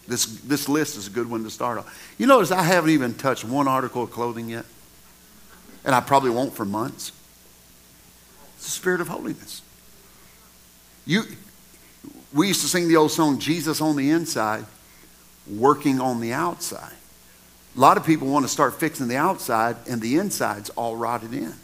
This, 0.08 0.26
this 0.40 0.68
list 0.68 0.96
is 0.96 1.06
a 1.06 1.10
good 1.10 1.30
one 1.30 1.44
to 1.44 1.50
start 1.50 1.78
off. 1.78 2.14
You 2.18 2.26
notice 2.26 2.50
I 2.50 2.62
haven't 2.62 2.90
even 2.90 3.14
touched 3.14 3.44
one 3.44 3.68
article 3.68 4.02
of 4.02 4.10
clothing 4.10 4.48
yet, 4.48 4.64
and 5.84 5.94
I 5.94 6.00
probably 6.00 6.30
won't 6.30 6.54
for 6.54 6.64
months. 6.64 7.12
It's 8.56 8.64
the 8.64 8.70
Spirit 8.70 9.00
of 9.02 9.08
holiness. 9.08 9.62
You, 11.06 11.24
we 12.34 12.48
used 12.48 12.62
to 12.62 12.66
sing 12.66 12.88
the 12.88 12.96
old 12.96 13.12
song, 13.12 13.38
Jesus 13.38 13.80
on 13.80 13.94
the 13.94 14.10
inside, 14.10 14.64
working 15.48 16.00
on 16.00 16.20
the 16.20 16.32
outside. 16.32 16.92
A 17.76 17.80
lot 17.80 17.96
of 17.96 18.04
people 18.04 18.28
want 18.28 18.44
to 18.44 18.48
start 18.48 18.74
fixing 18.74 19.06
the 19.06 19.16
outside, 19.16 19.76
and 19.88 20.02
the 20.02 20.18
inside's 20.18 20.68
all 20.70 20.96
rotted 20.96 21.32
in. 21.32 21.54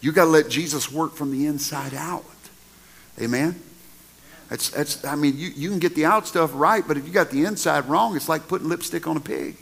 You 0.00 0.12
got 0.12 0.24
to 0.24 0.30
let 0.30 0.48
Jesus 0.48 0.90
work 0.90 1.14
from 1.14 1.30
the 1.30 1.46
inside 1.46 1.92
out. 1.94 2.24
Amen? 3.20 3.60
That's, 4.48 4.70
that's, 4.70 5.04
I 5.04 5.14
mean, 5.14 5.36
you, 5.36 5.50
you 5.54 5.68
can 5.68 5.78
get 5.78 5.94
the 5.94 6.06
out 6.06 6.26
stuff 6.26 6.50
right, 6.54 6.82
but 6.86 6.96
if 6.96 7.06
you 7.06 7.12
got 7.12 7.30
the 7.30 7.44
inside 7.44 7.86
wrong, 7.86 8.16
it's 8.16 8.30
like 8.30 8.48
putting 8.48 8.68
lipstick 8.68 9.06
on 9.06 9.16
a 9.18 9.20
pig. 9.20 9.56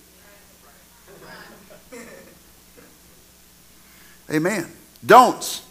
Amen. 4.30 4.70
Don'ts. 5.05 5.62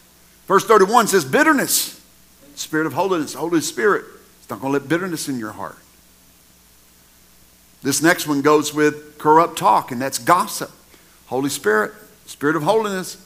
Verse 0.46 0.64
31 0.64 1.08
says 1.08 1.24
bitterness. 1.24 1.98
Spirit 2.56 2.86
of 2.86 2.92
holiness, 2.92 3.34
Holy 3.34 3.60
Spirit. 3.60 4.04
Going 4.48 4.60
to 4.60 4.68
let 4.68 4.88
bitterness 4.88 5.28
in 5.28 5.38
your 5.38 5.52
heart. 5.52 5.76
This 7.82 8.02
next 8.02 8.26
one 8.26 8.42
goes 8.42 8.74
with 8.74 9.18
corrupt 9.18 9.58
talk, 9.58 9.92
and 9.92 10.00
that's 10.00 10.18
gossip. 10.18 10.70
Holy 11.26 11.50
Spirit, 11.50 11.92
Spirit 12.26 12.56
of 12.56 12.62
holiness, 12.62 13.24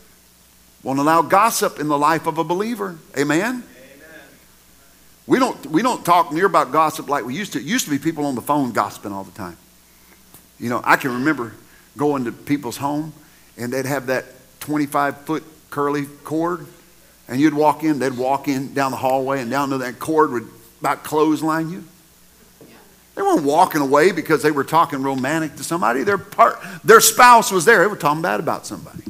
won't 0.82 0.98
allow 0.98 1.22
gossip 1.22 1.78
in 1.78 1.88
the 1.88 1.96
life 1.96 2.26
of 2.26 2.38
a 2.38 2.44
believer. 2.44 2.98
Amen? 3.16 3.40
Amen. 3.40 3.64
We 5.26 5.38
don't, 5.38 5.64
we 5.66 5.82
don't 5.82 6.04
talk 6.04 6.32
near 6.32 6.46
about 6.46 6.72
gossip 6.72 7.08
like 7.08 7.24
we 7.24 7.34
used 7.34 7.52
to. 7.52 7.60
It 7.60 7.64
used 7.64 7.84
to 7.84 7.90
be 7.90 7.98
people 7.98 8.26
on 8.26 8.34
the 8.34 8.42
phone 8.42 8.72
gossiping 8.72 9.12
all 9.12 9.24
the 9.24 9.32
time. 9.32 9.56
You 10.58 10.68
know, 10.68 10.80
I 10.84 10.96
can 10.96 11.12
remember 11.12 11.54
going 11.96 12.24
to 12.24 12.32
people's 12.32 12.76
home 12.76 13.12
and 13.56 13.72
they'd 13.72 13.86
have 13.86 14.06
that 14.06 14.24
25 14.60 15.18
foot 15.22 15.44
curly 15.70 16.06
cord 16.24 16.66
and 17.28 17.40
you'd 17.40 17.54
walk 17.54 17.84
in, 17.84 17.98
they'd 17.98 18.16
walk 18.16 18.48
in 18.48 18.74
down 18.74 18.90
the 18.90 18.96
hallway 18.96 19.40
and 19.40 19.50
down 19.50 19.70
to 19.70 19.78
that 19.78 19.98
cord 19.98 20.32
would 20.32 20.48
about 20.82 21.04
clothesline 21.04 21.70
you. 21.70 21.84
They 23.14 23.22
weren't 23.22 23.44
walking 23.44 23.80
away 23.80 24.10
because 24.10 24.42
they 24.42 24.50
were 24.50 24.64
talking 24.64 25.00
romantic 25.00 25.54
to 25.56 25.64
somebody. 25.64 26.02
Their, 26.02 26.18
part, 26.18 26.58
their 26.82 27.00
spouse 27.00 27.52
was 27.52 27.64
there. 27.64 27.82
They 27.82 27.86
were 27.86 27.94
talking 27.94 28.20
bad 28.20 28.40
about 28.40 28.66
somebody. 28.66 29.04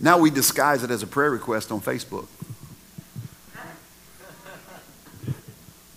Now 0.00 0.18
we 0.18 0.30
disguise 0.30 0.82
it 0.82 0.90
as 0.90 1.04
a 1.04 1.06
prayer 1.06 1.30
request 1.30 1.70
on 1.70 1.80
Facebook. 1.80 2.26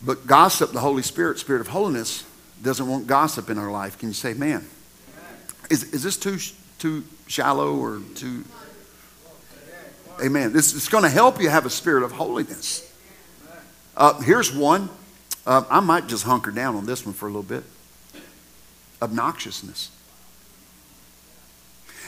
But 0.03 0.27
gossip, 0.27 0.71
the 0.71 0.81
Holy 0.81 1.01
Spirit, 1.01 1.39
Spirit 1.39 1.61
of 1.61 1.69
holiness, 1.69 2.23
doesn't 2.61 2.87
want 2.87 3.07
gossip 3.07 3.49
in 3.49 3.57
our 3.57 3.71
life. 3.71 3.97
Can 3.97 4.09
you 4.09 4.13
say, 4.13 4.35
man, 4.35 4.67
is, 5.71 5.83
is 5.93 6.03
this 6.03 6.15
too, 6.15 6.37
too 6.77 7.03
shallow 7.25 7.75
or 7.75 8.01
too. 8.13 8.45
Amen. 10.23 10.53
This 10.53 10.73
is 10.73 10.89
going 10.89 11.03
to 11.03 11.09
help 11.09 11.41
you 11.41 11.49
have 11.49 11.65
a 11.65 11.69
spirit 11.71 12.03
of 12.03 12.11
holiness. 12.11 12.88
Uh, 13.99 14.19
here's 14.21 14.55
one. 14.55 14.89
Uh, 15.45 15.63
I 15.69 15.81
might 15.81 16.07
just 16.07 16.23
hunker 16.23 16.51
down 16.51 16.75
on 16.75 16.85
this 16.85 17.05
one 17.05 17.13
for 17.13 17.25
a 17.25 17.29
little 17.29 17.43
bit. 17.43 17.63
Obnoxiousness. 19.01 19.89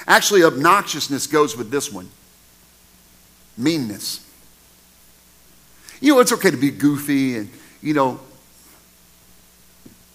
Actually, 0.07 0.41
obnoxiousness 0.41 1.27
goes 1.27 1.55
with 1.55 1.69
this 1.69 1.91
one 1.91 2.09
meanness. 3.57 4.25
You 5.99 6.15
know, 6.15 6.21
it's 6.21 6.31
okay 6.31 6.49
to 6.49 6.57
be 6.57 6.71
goofy 6.71 7.37
and, 7.37 7.49
you 7.81 7.93
know, 7.93 8.19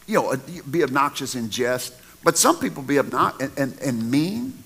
you 0.06 0.14
know, 0.14 0.36
be 0.70 0.82
obnoxious 0.82 1.34
in 1.34 1.50
jest, 1.50 1.94
but 2.24 2.38
some 2.38 2.58
people 2.58 2.82
be 2.82 2.98
obnoxious 2.98 3.50
and, 3.56 3.72
and, 3.72 3.80
and 3.82 4.10
mean 4.10 4.64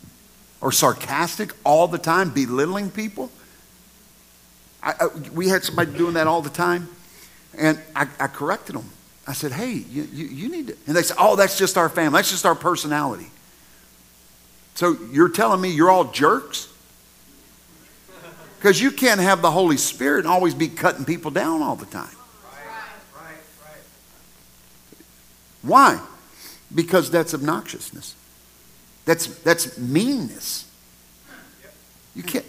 or 0.60 0.72
sarcastic 0.72 1.54
all 1.64 1.88
the 1.88 1.98
time, 1.98 2.30
belittling 2.30 2.90
people. 2.90 3.30
I, 4.82 4.94
I, 5.00 5.06
we 5.34 5.48
had 5.48 5.64
somebody 5.64 5.96
doing 5.96 6.14
that 6.14 6.26
all 6.26 6.40
the 6.40 6.50
time, 6.50 6.88
and 7.56 7.80
I, 7.94 8.08
I 8.18 8.26
corrected 8.26 8.76
them. 8.76 8.90
I 9.26 9.32
said, 9.32 9.52
hey, 9.52 9.72
you, 9.72 10.08
you, 10.12 10.26
you 10.26 10.48
need 10.48 10.68
to. 10.68 10.76
And 10.86 10.96
they 10.96 11.02
said, 11.02 11.16
oh, 11.18 11.36
that's 11.36 11.58
just 11.58 11.76
our 11.76 11.88
family. 11.88 12.18
That's 12.18 12.30
just 12.30 12.46
our 12.46 12.54
personality. 12.54 13.26
So 14.74 14.96
you're 15.12 15.28
telling 15.28 15.60
me 15.60 15.70
you're 15.70 15.90
all 15.90 16.04
jerks? 16.04 16.68
Because 18.58 18.80
you 18.80 18.90
can't 18.90 19.20
have 19.20 19.40
the 19.40 19.50
Holy 19.50 19.76
Spirit 19.76 20.20
and 20.20 20.28
always 20.28 20.54
be 20.54 20.68
cutting 20.68 21.04
people 21.04 21.30
down 21.30 21.62
all 21.62 21.76
the 21.76 21.86
time. 21.86 22.08
Why? 25.62 26.00
Because 26.74 27.10
that's 27.10 27.34
obnoxiousness. 27.34 28.14
That's, 29.04 29.26
that's 29.42 29.78
meanness. 29.78 30.70
You 32.14 32.22
can't, 32.22 32.44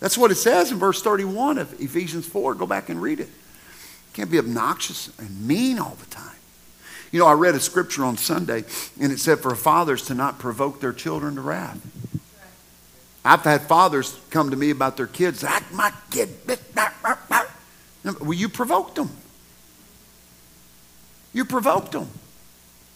that's 0.00 0.18
what 0.18 0.30
it 0.30 0.36
says 0.36 0.72
in 0.72 0.78
verse 0.78 1.02
31 1.02 1.58
of 1.58 1.80
Ephesians 1.80 2.26
4. 2.26 2.54
Go 2.54 2.66
back 2.66 2.88
and 2.88 3.00
read 3.00 3.20
it. 3.20 3.28
Can't 4.16 4.30
be 4.30 4.38
obnoxious 4.38 5.10
and 5.18 5.46
mean 5.46 5.78
all 5.78 5.94
the 6.00 6.06
time. 6.06 6.36
You 7.12 7.18
know, 7.20 7.26
I 7.26 7.34
read 7.34 7.54
a 7.54 7.60
scripture 7.60 8.02
on 8.02 8.16
Sunday, 8.16 8.64
and 8.98 9.12
it 9.12 9.18
said 9.18 9.40
for 9.40 9.54
fathers 9.54 10.06
to 10.06 10.14
not 10.14 10.38
provoke 10.38 10.80
their 10.80 10.94
children 10.94 11.34
to 11.34 11.42
wrath. 11.42 11.78
I've 13.26 13.42
had 13.42 13.60
fathers 13.64 14.18
come 14.30 14.48
to 14.52 14.56
me 14.56 14.70
about 14.70 14.96
their 14.96 15.06
kids. 15.06 15.42
That 15.42 15.62
my 15.70 15.92
kid. 16.10 16.30
Well, 18.04 18.32
you 18.32 18.48
provoked 18.48 18.94
them. 18.94 19.10
You 21.34 21.44
provoked 21.44 21.92
them. 21.92 22.08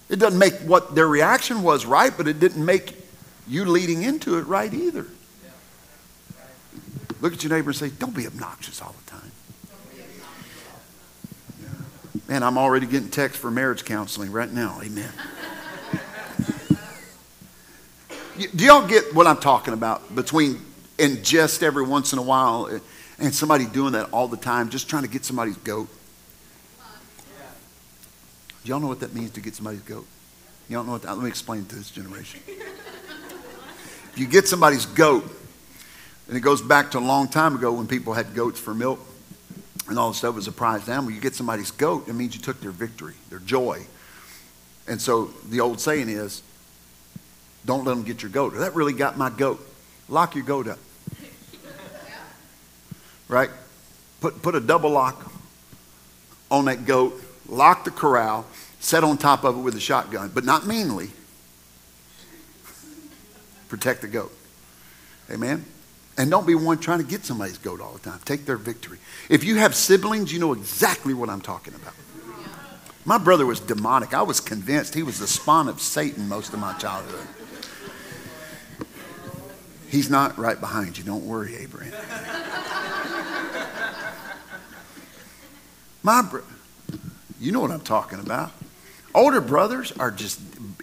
It 0.08 0.20
doesn't 0.20 0.38
make 0.38 0.54
what 0.60 0.94
their 0.94 1.06
reaction 1.06 1.62
was 1.62 1.84
right, 1.84 2.14
but 2.16 2.28
it 2.28 2.40
didn't 2.40 2.64
make 2.64 2.94
you 3.46 3.66
leading 3.66 4.04
into 4.04 4.38
it 4.38 4.46
right 4.46 4.72
either. 4.72 5.06
Look 7.20 7.34
at 7.34 7.44
your 7.44 7.52
neighbor 7.52 7.68
and 7.68 7.76
say, 7.76 7.90
Don't 7.90 8.14
be 8.14 8.26
obnoxious 8.26 8.80
all 8.80 8.94
the 9.04 9.10
time. 9.10 9.32
Man, 12.30 12.44
I'm 12.44 12.58
already 12.58 12.86
getting 12.86 13.08
texts 13.08 13.40
for 13.40 13.50
marriage 13.50 13.84
counseling 13.84 14.30
right 14.30 14.50
now. 14.52 14.78
Amen. 14.84 15.10
Do 18.54 18.64
y'all 18.64 18.86
get 18.86 19.12
what 19.16 19.26
I'm 19.26 19.38
talking 19.38 19.74
about 19.74 20.14
between 20.14 20.60
and 20.96 21.24
just 21.24 21.64
every 21.64 21.84
once 21.84 22.12
in 22.12 22.20
a 22.20 22.22
while 22.22 22.68
eh, 22.68 22.78
and 23.18 23.34
somebody 23.34 23.66
doing 23.66 23.94
that 23.94 24.10
all 24.12 24.28
the 24.28 24.36
time, 24.36 24.68
just 24.68 24.88
trying 24.88 25.02
to 25.02 25.08
get 25.08 25.24
somebody's 25.24 25.56
goat? 25.56 25.88
Do 28.62 28.70
y'all 28.70 28.78
know 28.78 28.86
what 28.86 29.00
that 29.00 29.12
means 29.12 29.32
to 29.32 29.40
get 29.40 29.56
somebody's 29.56 29.82
goat? 29.82 30.06
Don't 30.70 30.86
know 30.86 30.92
what 30.92 31.02
that, 31.02 31.16
let 31.16 31.24
me 31.24 31.28
explain 31.28 31.64
to 31.64 31.74
this 31.74 31.90
generation. 31.90 32.40
If 32.46 34.12
you 34.14 34.28
get 34.28 34.46
somebody's 34.46 34.86
goat, 34.86 35.24
and 36.28 36.36
it 36.36 36.40
goes 36.40 36.62
back 36.62 36.92
to 36.92 36.98
a 36.98 37.00
long 37.00 37.26
time 37.26 37.56
ago 37.56 37.72
when 37.72 37.88
people 37.88 38.12
had 38.12 38.36
goats 38.36 38.60
for 38.60 38.72
milk 38.72 39.00
and 39.90 39.98
all 39.98 40.10
the 40.10 40.14
stuff 40.14 40.36
was 40.36 40.46
a 40.46 40.52
prized 40.52 40.88
animal. 40.88 41.10
You 41.10 41.20
get 41.20 41.34
somebody's 41.34 41.72
goat, 41.72 42.08
it 42.08 42.14
means 42.14 42.34
you 42.34 42.40
took 42.40 42.60
their 42.60 42.70
victory, 42.70 43.14
their 43.28 43.40
joy. 43.40 43.84
And 44.86 45.02
so 45.02 45.26
the 45.48 45.60
old 45.60 45.80
saying 45.80 46.08
is, 46.08 46.42
don't 47.66 47.84
let 47.84 47.94
them 47.94 48.04
get 48.04 48.22
your 48.22 48.30
goat. 48.30 48.54
That 48.54 48.74
really 48.74 48.92
got 48.92 49.18
my 49.18 49.28
goat. 49.28 49.60
Lock 50.08 50.34
your 50.34 50.44
goat 50.44 50.68
up. 50.68 50.78
Right? 53.28 53.50
Put, 54.20 54.42
put 54.42 54.56
a 54.56 54.60
double 54.60 54.90
lock 54.90 55.32
on 56.50 56.64
that 56.64 56.84
goat, 56.84 57.14
lock 57.48 57.84
the 57.84 57.92
corral, 57.92 58.44
set 58.80 59.04
on 59.04 59.18
top 59.18 59.44
of 59.44 59.56
it 59.56 59.60
with 59.60 59.76
a 59.76 59.80
shotgun, 59.80 60.32
but 60.34 60.44
not 60.44 60.66
meanly. 60.66 61.10
Protect 63.68 64.00
the 64.02 64.08
goat. 64.08 64.36
Amen? 65.30 65.64
And 66.20 66.30
don't 66.30 66.46
be 66.46 66.54
one 66.54 66.76
trying 66.76 66.98
to 66.98 67.04
get 67.04 67.24
somebody's 67.24 67.56
goat 67.56 67.80
all 67.80 67.94
the 67.94 67.98
time. 67.98 68.20
Take 68.26 68.44
their 68.44 68.58
victory. 68.58 68.98
If 69.30 69.42
you 69.42 69.56
have 69.56 69.74
siblings, 69.74 70.30
you 70.30 70.38
know 70.38 70.52
exactly 70.52 71.14
what 71.14 71.30
I'm 71.30 71.40
talking 71.40 71.72
about. 71.72 71.94
My 73.06 73.16
brother 73.16 73.46
was 73.46 73.58
demonic. 73.58 74.12
I 74.12 74.20
was 74.20 74.38
convinced 74.38 74.92
he 74.92 75.02
was 75.02 75.18
the 75.18 75.26
spawn 75.26 75.66
of 75.66 75.80
Satan 75.80 76.28
most 76.28 76.52
of 76.52 76.58
my 76.58 76.74
childhood. 76.74 77.26
He's 79.88 80.10
not 80.10 80.36
right 80.36 80.60
behind 80.60 80.98
you. 80.98 81.04
Don't 81.04 81.24
worry, 81.24 81.56
Abraham. 81.56 81.94
My 86.02 86.20
bro- 86.20 86.42
you 87.40 87.50
know 87.50 87.60
what 87.60 87.70
I'm 87.70 87.80
talking 87.80 88.18
about. 88.18 88.52
Older 89.14 89.40
brothers 89.40 89.90
are 89.92 90.10
just 90.10 90.38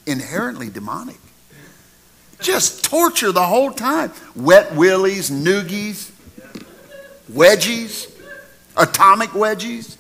inherently 0.08 0.72
demonic. 0.72 1.20
Just 2.40 2.86
torture 2.86 3.32
the 3.32 3.44
whole 3.44 3.72
time. 3.72 4.12
Wet 4.36 4.76
willies, 4.76 5.30
noogies, 5.32 6.12
wedgies, 7.32 8.12
atomic 8.76 9.30
wedgies. 9.30 9.98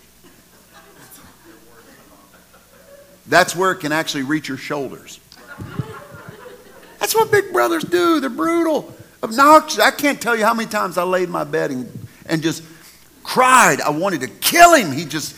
That's 3.28 3.56
where 3.56 3.72
it 3.72 3.78
can 3.78 3.92
actually 3.92 4.24
reach 4.24 4.48
your 4.48 4.58
shoulders. 4.58 5.20
That's 7.00 7.14
what 7.14 7.32
big 7.32 7.52
brothers 7.52 7.84
do. 7.84 8.20
They're 8.20 8.30
brutal, 8.30 8.94
obnoxious. 9.22 9.80
I 9.80 9.92
can't 9.92 10.22
tell 10.22 10.36
you 10.36 10.46
how 10.46 10.54
many 10.54 10.70
times 10.70 10.98
I 10.98 11.04
laid 11.04 11.24
in 11.24 11.32
my 11.32 11.44
bed 11.44 11.72
and, 11.72 12.08
and 12.26 12.42
just 12.42 12.64
cried. 13.24 13.82
I 13.82 13.90
wanted 13.90 14.22
to 14.22 14.28
kill 14.28 14.74
him. 14.76 14.92
He 14.92 15.06
just. 15.06 15.36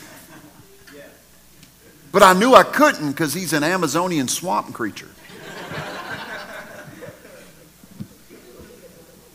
But 2.11 2.23
I 2.23 2.33
knew 2.33 2.55
I 2.55 2.63
couldn't 2.63 3.11
because 3.11 3.33
he's 3.33 3.53
an 3.53 3.63
Amazonian 3.63 4.27
swamp 4.27 4.73
creature. 4.73 5.08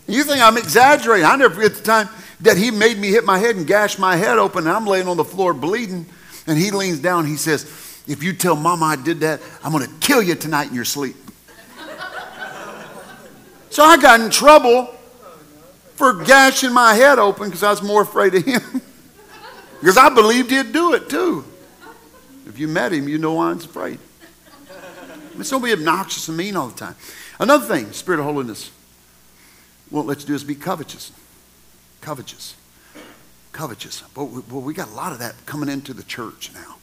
You 0.07 0.23
think 0.25 0.43
I'm 0.43 0.57
exaggerating. 0.57 1.25
I 1.25 1.37
never 1.37 1.55
forget 1.55 1.75
the 1.75 1.83
time 1.83 2.09
that 2.41 2.57
he 2.57 2.71
made 2.71 2.99
me 2.99 3.09
hit 3.09 3.25
my 3.25 3.39
head 3.39 3.57
and 3.57 3.67
gash 3.67 3.99
my 3.99 4.17
head 4.17 4.39
open, 4.39 4.67
and 4.67 4.77
I'm 4.77 4.87
laying 4.87 5.09
on 5.09 5.17
the 5.17 5.25
floor 5.25 5.55
bleeding. 5.55 6.07
And 6.47 6.59
he 6.59 6.71
leans 6.71 6.99
down, 6.99 7.27
he 7.27 7.37
says, 7.37 7.65
If 8.07 8.23
you 8.23 8.35
tell 8.35 8.55
mama 8.55 8.85
I 8.85 8.97
did 8.97 9.21
that, 9.21 9.41
I'm 9.63 9.73
going 9.73 9.87
to 9.87 9.95
kill 10.01 10.23
you 10.23 10.35
tonight 10.35 10.69
in 10.69 10.75
your 10.75 10.85
sleep. 10.85 11.17
so 13.71 13.83
I 13.83 13.97
got 13.97 14.21
in 14.21 14.31
trouble 14.31 14.95
for 15.95 16.23
gashing 16.25 16.73
my 16.73 16.95
head 16.95 17.19
open 17.19 17.47
because 17.47 17.63
I 17.63 17.71
was 17.71 17.83
more 17.83 18.03
afraid 18.03 18.35
of 18.35 18.45
him. 18.45 18.61
because 19.81 19.97
I 19.97 20.11
believed 20.11 20.51
he'd 20.51 20.73
do 20.73 20.93
it 20.93 21.09
too. 21.09 21.45
If 22.47 22.59
you 22.59 22.69
met 22.69 22.93
him, 22.93 23.09
you 23.09 23.17
know 23.17 23.35
why 23.35 23.51
I'm 23.51 23.57
afraid. 23.57 23.99
It's 25.39 25.51
don't 25.51 25.65
be 25.65 25.73
obnoxious 25.73 26.29
and 26.29 26.37
mean 26.37 26.57
all 26.57 26.69
the 26.69 26.79
time. 26.79 26.95
Another 27.41 27.67
thing, 27.67 27.91
spirit 27.93 28.21
of 28.21 28.27
holiness 28.27 28.71
won't 29.95 30.09
let 30.09 30.21
you 30.21 30.27
do 30.27 30.35
is 30.35 30.43
be 30.43 30.57
covetous. 30.57 31.13
Covetous. 32.01 32.57
Covetous. 33.53 34.03
But 34.13 34.25
we, 34.25 34.43
well, 34.51 34.61
we 34.61 34.75
got 34.75 34.89
a 34.89 34.95
lot 34.95 35.13
of 35.13 35.21
that 35.21 35.35
coming 35.47 35.69
into 35.69 35.95
the 35.95 36.03
church 36.03 36.51
now. 36.53 36.77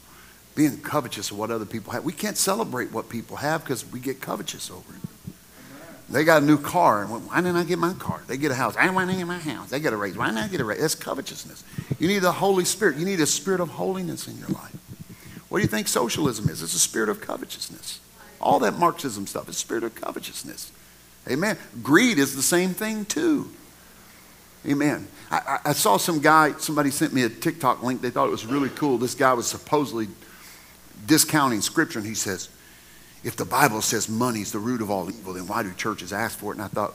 Being 0.56 0.78
covetous 0.78 1.30
of 1.30 1.38
what 1.38 1.52
other 1.52 1.66
people 1.66 1.92
have. 1.94 2.06
We 2.06 2.14
can't 2.14 2.38
celebrate 2.38 2.92
what 2.92 3.10
people 3.10 3.38
have 3.38 3.64
because 3.64 3.90
we 3.92 4.00
get 4.00 4.22
covetous 4.22 4.72
over 4.72 4.94
it. 4.94 5.34
They 6.10 6.24
got 6.24 6.42
a 6.42 6.46
new 6.46 6.58
car. 6.58 7.04
And 7.04 7.28
why 7.28 7.38
didn't 7.38 7.58
I 7.58 7.64
get 7.64 7.80
my 7.80 7.94
car? 7.94 8.22
They 8.28 8.38
get 8.38 8.52
a 8.52 8.56
house. 8.56 8.76
I 8.78 8.90
want 8.90 9.10
to 9.10 9.16
get 9.16 9.28
my 9.28 9.40
house. 9.40 9.70
They 9.70 9.80
get 9.80 9.94
a 9.94 9.98
raise. 9.98 10.18
Why 10.18 10.28
didn't 10.28 10.40
I 10.40 10.48
get 10.48 10.62
a 10.62 10.66
raise? 10.66 10.80
That's 10.80 10.96
covetousness. 10.96 11.64
You 12.00 12.08
need 12.08 12.20
the 12.20 12.32
Holy 12.32 12.66
Spirit. 12.66 12.98
You 12.98 13.06
need 13.06 13.20
a 13.20 13.26
spirit 13.26 13.60
of 13.60 13.70
holiness 13.70 14.28
in 14.28 14.38
your 14.38 14.50
life. 14.50 14.76
What 15.50 15.60
do 15.60 15.64
you 15.64 15.68
think 15.68 15.88
socialism 15.90 16.50
is? 16.50 16.64
It's 16.64 16.74
a 16.74 16.80
spirit 16.80 17.10
of 17.10 17.20
covetousness. 17.20 18.00
All 18.40 18.60
that 18.60 18.80
Marxism 18.80 19.28
stuff 19.28 19.50
is 19.50 19.58
spirit 19.58 19.84
of 19.84 19.96
covetousness. 19.96 20.72
Amen. 21.30 21.58
Greed 21.84 22.18
is 22.18 22.36
the 22.36 22.42
same 22.42 22.74
thing 22.74 23.06
too. 23.06 23.50
Amen. 24.68 25.08
I, 25.32 25.60
I, 25.66 25.74
saw 25.74 25.98
some 25.98 26.20
guy, 26.20 26.54
somebody 26.54 26.92
sent 26.92 27.14
me 27.14 27.24
a 27.24 27.30
TikTok 27.30 27.82
link. 27.84 28.02
They 28.02 28.10
thought 28.10 28.28
it 28.28 28.32
was 28.32 28.46
really 28.46 28.70
cool. 28.70 28.98
This 28.98 29.16
guy 29.16 29.34
was 29.34 29.48
supposedly 29.48 30.08
discounting 31.06 31.62
scripture, 31.62 32.00
and 32.00 32.08
he 32.08 32.14
says, 32.14 32.50
if 33.24 33.36
the 33.36 33.46
Bible 33.46 33.82
says 33.82 34.10
money 34.10 34.42
is 34.42 34.52
the 34.52 34.60
root 34.60 34.82
of 34.82 34.92
all 34.92 35.10
evil, 35.10 35.34
then 35.34 35.48
why 35.48 35.64
do 35.64 35.74
churches 35.74 36.12
ask 36.12 36.38
for 36.38 36.52
it? 36.52 36.58
And 36.58 36.64
I 36.64 36.68
thought, 36.68 36.94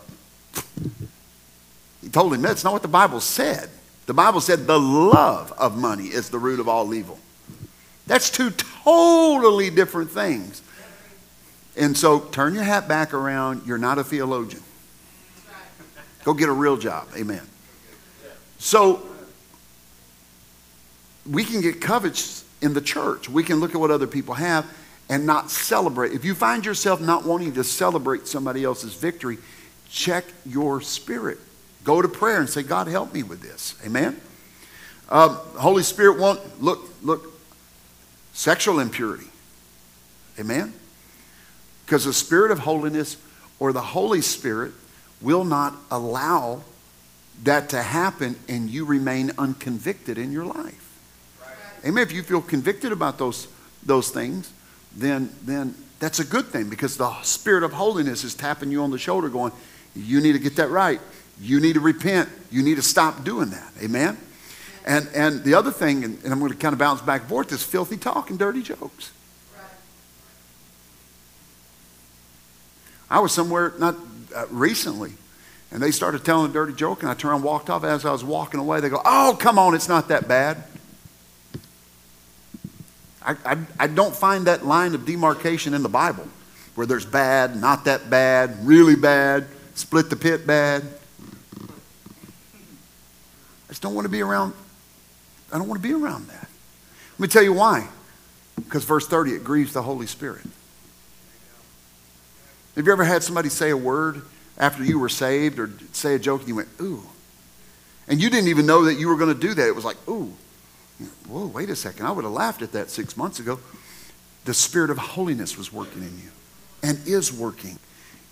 he 2.02 2.08
told 2.08 2.34
him 2.34 2.42
that's 2.42 2.62
not 2.62 2.72
what 2.72 2.82
the 2.82 2.88
Bible 2.88 3.20
said. 3.20 3.70
The 4.06 4.14
Bible 4.14 4.40
said 4.40 4.66
the 4.66 4.78
love 4.78 5.52
of 5.58 5.76
money 5.76 6.06
is 6.06 6.30
the 6.30 6.38
root 6.38 6.60
of 6.60 6.68
all 6.68 6.94
evil. 6.94 7.18
That's 8.06 8.30
two 8.30 8.50
totally 8.50 9.70
different 9.70 10.10
things. 10.10 10.62
And 11.76 11.96
so 11.96 12.20
turn 12.20 12.54
your 12.54 12.64
hat 12.64 12.88
back 12.88 13.12
around. 13.12 13.66
You're 13.66 13.78
not 13.78 13.98
a 13.98 14.04
theologian. 14.04 14.62
Go 16.24 16.34
get 16.34 16.48
a 16.48 16.52
real 16.52 16.76
job. 16.76 17.08
Amen. 17.16 17.42
So 18.58 19.06
we 21.30 21.44
can 21.44 21.60
get 21.60 21.80
covetous 21.80 22.44
in 22.62 22.74
the 22.74 22.80
church. 22.80 23.28
We 23.28 23.44
can 23.44 23.60
look 23.60 23.74
at 23.74 23.80
what 23.80 23.90
other 23.90 24.06
people 24.06 24.34
have 24.34 24.66
and 25.08 25.26
not 25.26 25.50
celebrate. 25.50 26.12
If 26.12 26.24
you 26.24 26.34
find 26.34 26.64
yourself 26.64 27.00
not 27.00 27.24
wanting 27.24 27.52
to 27.54 27.64
celebrate 27.64 28.26
somebody 28.26 28.64
else's 28.64 28.94
victory, 28.94 29.38
check 29.88 30.24
your 30.44 30.80
spirit. 30.80 31.38
Go 31.84 32.02
to 32.02 32.08
prayer 32.08 32.40
and 32.40 32.50
say, 32.50 32.62
God, 32.62 32.88
help 32.88 33.14
me 33.14 33.22
with 33.22 33.40
this. 33.40 33.76
Amen. 33.84 34.20
Uh, 35.08 35.28
Holy 35.28 35.84
Spirit 35.84 36.18
won't 36.18 36.60
look 36.60 36.88
look 37.02 37.32
sexual 38.32 38.80
impurity. 38.80 39.28
Amen. 40.40 40.72
Because 41.86 42.04
the 42.04 42.12
Spirit 42.12 42.50
of 42.50 42.58
holiness 42.58 43.16
or 43.58 43.72
the 43.72 43.80
Holy 43.80 44.20
Spirit 44.20 44.72
will 45.22 45.44
not 45.44 45.74
allow 45.90 46.62
that 47.44 47.68
to 47.70 47.82
happen 47.82 48.36
and 48.48 48.68
you 48.68 48.84
remain 48.84 49.30
unconvicted 49.38 50.18
in 50.18 50.32
your 50.32 50.44
life. 50.44 50.98
Right. 51.40 51.88
Amen. 51.88 52.02
If 52.02 52.12
you 52.12 52.22
feel 52.22 52.42
convicted 52.42 52.92
about 52.92 53.18
those, 53.18 53.48
those 53.84 54.10
things, 54.10 54.52
then, 54.96 55.30
then 55.44 55.74
That's 55.98 56.18
a 56.18 56.24
good 56.24 56.46
thing 56.46 56.68
because 56.68 56.96
the 56.96 57.10
spirit 57.22 57.62
of 57.62 57.72
holiness 57.72 58.24
is 58.24 58.34
tapping 58.34 58.70
you 58.70 58.82
on 58.82 58.90
the 58.90 58.98
shoulder, 58.98 59.28
going, 59.28 59.52
You 59.94 60.20
need 60.20 60.32
to 60.32 60.38
get 60.38 60.56
that 60.56 60.68
right. 60.68 61.00
You 61.40 61.60
need 61.60 61.74
to 61.74 61.80
repent. 61.80 62.28
You 62.50 62.62
need 62.62 62.76
to 62.76 62.82
stop 62.82 63.24
doing 63.24 63.50
that. 63.50 63.72
Amen? 63.82 64.18
And, 64.86 65.08
and 65.14 65.42
the 65.42 65.54
other 65.54 65.70
thing, 65.70 66.04
and, 66.04 66.22
and 66.22 66.32
I'm 66.32 66.38
going 66.38 66.52
to 66.52 66.56
kind 66.56 66.72
of 66.72 66.78
bounce 66.78 67.00
back 67.00 67.22
and 67.22 67.30
forth, 67.30 67.52
is 67.52 67.62
filthy 67.62 67.96
talk 67.96 68.30
and 68.30 68.38
dirty 68.38 68.62
jokes. 68.62 69.12
I 73.10 73.20
was 73.20 73.32
somewhere 73.32 73.72
not 73.78 73.94
uh, 74.34 74.46
recently, 74.50 75.12
and 75.70 75.82
they 75.82 75.90
started 75.90 76.24
telling 76.24 76.50
a 76.50 76.52
dirty 76.52 76.72
joke, 76.72 77.02
and 77.02 77.10
I 77.10 77.14
turned 77.14 77.36
and 77.36 77.44
walked 77.44 77.70
off. 77.70 77.84
As 77.84 78.04
I 78.04 78.12
was 78.12 78.24
walking 78.24 78.60
away, 78.60 78.80
they 78.80 78.88
go, 78.88 79.00
"Oh, 79.04 79.36
come 79.38 79.58
on, 79.58 79.74
it's 79.74 79.88
not 79.88 80.08
that 80.08 80.28
bad." 80.28 80.64
I, 83.26 83.36
I, 83.44 83.58
I 83.80 83.86
don't 83.88 84.14
find 84.14 84.46
that 84.46 84.64
line 84.64 84.94
of 84.94 85.04
demarcation 85.04 85.74
in 85.74 85.82
the 85.82 85.88
Bible 85.88 86.28
where 86.76 86.86
there's 86.86 87.06
bad, 87.06 87.60
not 87.60 87.86
that 87.86 88.08
bad, 88.08 88.64
really 88.64 88.94
bad, 88.94 89.46
split 89.74 90.10
the 90.10 90.16
pit 90.16 90.46
bad. 90.46 90.84
I 91.60 91.64
just 93.68 93.82
don't 93.82 93.94
want 93.94 94.04
to 94.04 94.10
be 94.10 94.22
around. 94.22 94.54
I 95.52 95.58
don't 95.58 95.68
want 95.68 95.82
to 95.82 95.88
be 95.88 95.94
around 95.94 96.28
that. 96.28 96.48
Let 97.18 97.20
me 97.20 97.28
tell 97.28 97.42
you 97.42 97.52
why. 97.52 97.88
Because 98.56 98.84
verse 98.84 99.08
30, 99.08 99.32
it 99.32 99.44
grieves 99.44 99.72
the 99.72 99.82
Holy 99.82 100.06
Spirit. 100.06 100.46
Have 102.76 102.86
you 102.86 102.92
ever 102.92 103.04
had 103.04 103.22
somebody 103.22 103.48
say 103.48 103.70
a 103.70 103.76
word 103.76 104.22
after 104.58 104.84
you 104.84 104.98
were 104.98 105.08
saved 105.08 105.58
or 105.58 105.70
say 105.92 106.14
a 106.14 106.18
joke 106.18 106.40
and 106.40 106.48
you 106.48 106.56
went, 106.56 106.68
ooh? 106.80 107.02
And 108.06 108.20
you 108.20 108.30
didn't 108.30 108.48
even 108.48 108.66
know 108.66 108.84
that 108.84 108.94
you 108.94 109.08
were 109.08 109.16
going 109.16 109.34
to 109.34 109.40
do 109.40 109.54
that. 109.54 109.66
It 109.66 109.74
was 109.74 109.84
like, 109.84 109.96
ooh. 110.08 110.32
Whoa, 111.28 111.46
wait 111.46 111.70
a 111.70 111.76
second. 111.76 112.06
I 112.06 112.12
would 112.12 112.24
have 112.24 112.32
laughed 112.32 112.62
at 112.62 112.72
that 112.72 112.90
six 112.90 113.16
months 113.16 113.40
ago. 113.40 113.58
The 114.44 114.54
Spirit 114.54 114.90
of 114.90 114.98
holiness 114.98 115.58
was 115.58 115.72
working 115.72 116.02
in 116.02 116.16
you 116.18 116.30
and 116.82 117.06
is 117.06 117.32
working 117.32 117.78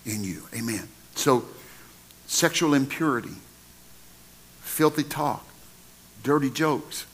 in 0.05 0.23
you. 0.23 0.43
Amen. 0.55 0.87
So, 1.15 1.45
sexual 2.27 2.73
impurity, 2.73 3.35
filthy 4.61 5.03
talk, 5.03 5.45
dirty 6.23 6.49
jokes, 6.49 7.05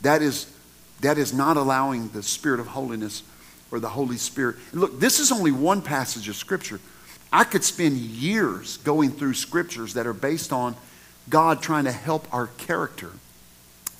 that 0.00 0.22
is, 0.22 0.52
that 1.00 1.18
is 1.18 1.32
not 1.32 1.56
allowing 1.56 2.08
the 2.08 2.22
Spirit 2.22 2.60
of 2.60 2.68
holiness 2.68 3.22
or 3.70 3.80
the 3.80 3.88
Holy 3.88 4.16
Spirit. 4.16 4.56
Look, 4.72 5.00
this 5.00 5.18
is 5.18 5.32
only 5.32 5.52
one 5.52 5.82
passage 5.82 6.28
of 6.28 6.36
Scripture. 6.36 6.80
I 7.32 7.44
could 7.44 7.64
spend 7.64 7.96
years 7.96 8.78
going 8.78 9.10
through 9.10 9.34
scriptures 9.34 9.94
that 9.94 10.06
are 10.06 10.12
based 10.12 10.52
on 10.52 10.76
God 11.28 11.60
trying 11.60 11.84
to 11.84 11.92
help 11.92 12.32
our 12.32 12.46
character 12.58 13.10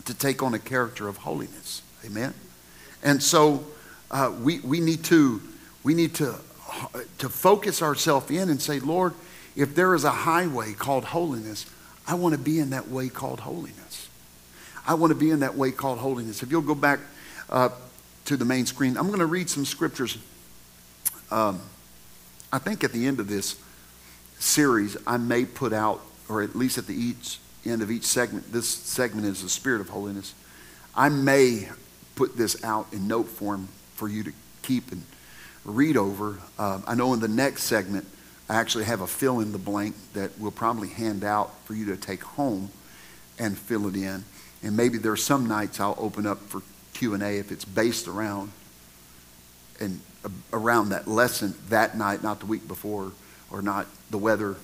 to 0.04 0.14
take 0.14 0.42
on 0.42 0.54
a 0.54 0.58
character 0.58 1.08
of 1.08 1.18
holiness. 1.18 1.82
Amen? 2.04 2.32
And 3.02 3.22
so 3.22 3.64
uh, 4.10 4.32
we, 4.40 4.60
we 4.60 4.80
need 4.80 5.04
to, 5.04 5.42
we 5.82 5.94
need 5.94 6.14
to, 6.14 6.36
to 7.18 7.28
focus 7.28 7.82
ourselves 7.82 8.30
in 8.30 8.48
and 8.48 8.62
say, 8.62 8.78
Lord, 8.78 9.14
if 9.56 9.74
there 9.74 9.94
is 9.94 10.04
a 10.04 10.10
highway 10.10 10.72
called 10.72 11.06
holiness, 11.06 11.66
I 12.06 12.14
want 12.14 12.34
to 12.34 12.40
be 12.40 12.58
in 12.60 12.70
that 12.70 12.88
way 12.88 13.08
called 13.08 13.40
holiness. 13.40 14.08
I 14.86 14.94
want 14.94 15.10
to 15.10 15.18
be 15.18 15.30
in 15.30 15.40
that 15.40 15.56
way 15.56 15.72
called 15.72 15.98
holiness. 15.98 16.42
If 16.42 16.50
you'll 16.52 16.62
go 16.62 16.76
back 16.76 17.00
uh, 17.50 17.70
to 18.26 18.36
the 18.36 18.44
main 18.44 18.66
screen, 18.66 18.96
I'm 18.96 19.06
going 19.06 19.20
to 19.20 19.26
read 19.26 19.48
some 19.48 19.64
scriptures. 19.64 20.18
Um, 21.30 21.60
I 22.52 22.58
think 22.58 22.84
at 22.84 22.92
the 22.92 23.06
end 23.06 23.20
of 23.20 23.28
this 23.28 23.56
series, 24.38 24.96
I 25.06 25.16
may 25.16 25.44
put 25.44 25.72
out, 25.72 26.00
or 26.28 26.42
at 26.42 26.54
least 26.54 26.78
at 26.78 26.86
the 26.86 26.94
each 26.94 27.38
end 27.64 27.82
of 27.82 27.90
each 27.90 28.04
segment, 28.04 28.52
this 28.52 28.68
segment 28.68 29.26
is 29.26 29.42
the 29.42 29.48
spirit 29.48 29.80
of 29.80 29.88
holiness. 29.88 30.34
I 30.94 31.08
may 31.08 31.68
put 32.14 32.36
this 32.36 32.62
out 32.64 32.86
in 32.92 33.08
note 33.08 33.26
form 33.26 33.68
for 33.94 34.08
you 34.08 34.22
to 34.24 34.32
keep 34.62 34.92
and 34.92 35.02
read 35.64 35.96
over. 35.96 36.38
Uh, 36.58 36.80
I 36.86 36.94
know 36.94 37.12
in 37.12 37.20
the 37.20 37.28
next 37.28 37.64
segment, 37.64 38.06
I 38.48 38.56
actually 38.56 38.84
have 38.84 39.00
a 39.00 39.06
fill 39.06 39.40
in 39.40 39.52
the 39.52 39.58
blank 39.58 39.96
that 40.14 40.38
we'll 40.38 40.52
probably 40.52 40.88
hand 40.88 41.24
out 41.24 41.52
for 41.64 41.74
you 41.74 41.86
to 41.86 41.96
take 41.96 42.22
home 42.22 42.70
and 43.38 43.58
fill 43.58 43.88
it 43.88 43.96
in. 43.96 44.24
And 44.62 44.76
maybe 44.76 44.98
there 44.98 45.12
are 45.12 45.16
some 45.16 45.46
nights 45.46 45.80
I'll 45.80 45.96
open 45.98 46.26
up 46.26 46.38
for 46.38 46.62
Q&A 46.96 47.38
if 47.38 47.52
it's 47.52 47.64
based 47.64 48.08
around 48.08 48.50
and 49.80 50.00
uh, 50.24 50.28
around 50.52 50.88
that 50.88 51.06
lesson 51.06 51.54
that 51.68 51.96
night, 51.96 52.22
not 52.22 52.40
the 52.40 52.46
week 52.46 52.66
before, 52.66 53.12
or 53.50 53.62
not 53.62 53.86
the 54.10 54.18
weather 54.18 54.56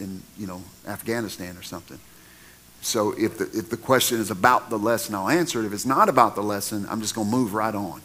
in 0.00 0.22
you 0.36 0.46
know 0.46 0.62
Afghanistan 0.86 1.56
or 1.56 1.62
something. 1.62 1.98
So 2.82 3.12
if 3.12 3.38
the, 3.38 3.44
if 3.52 3.70
the 3.70 3.76
question 3.76 4.20
is 4.20 4.30
about 4.30 4.68
the 4.68 4.78
lesson, 4.78 5.14
I'll 5.14 5.28
answer 5.28 5.62
it. 5.62 5.66
If 5.66 5.72
it's 5.72 5.86
not 5.86 6.08
about 6.08 6.34
the 6.34 6.42
lesson, 6.42 6.86
I'm 6.88 7.00
just 7.00 7.14
going 7.14 7.28
to 7.28 7.36
move 7.36 7.54
right 7.54 7.74
on. 7.74 8.00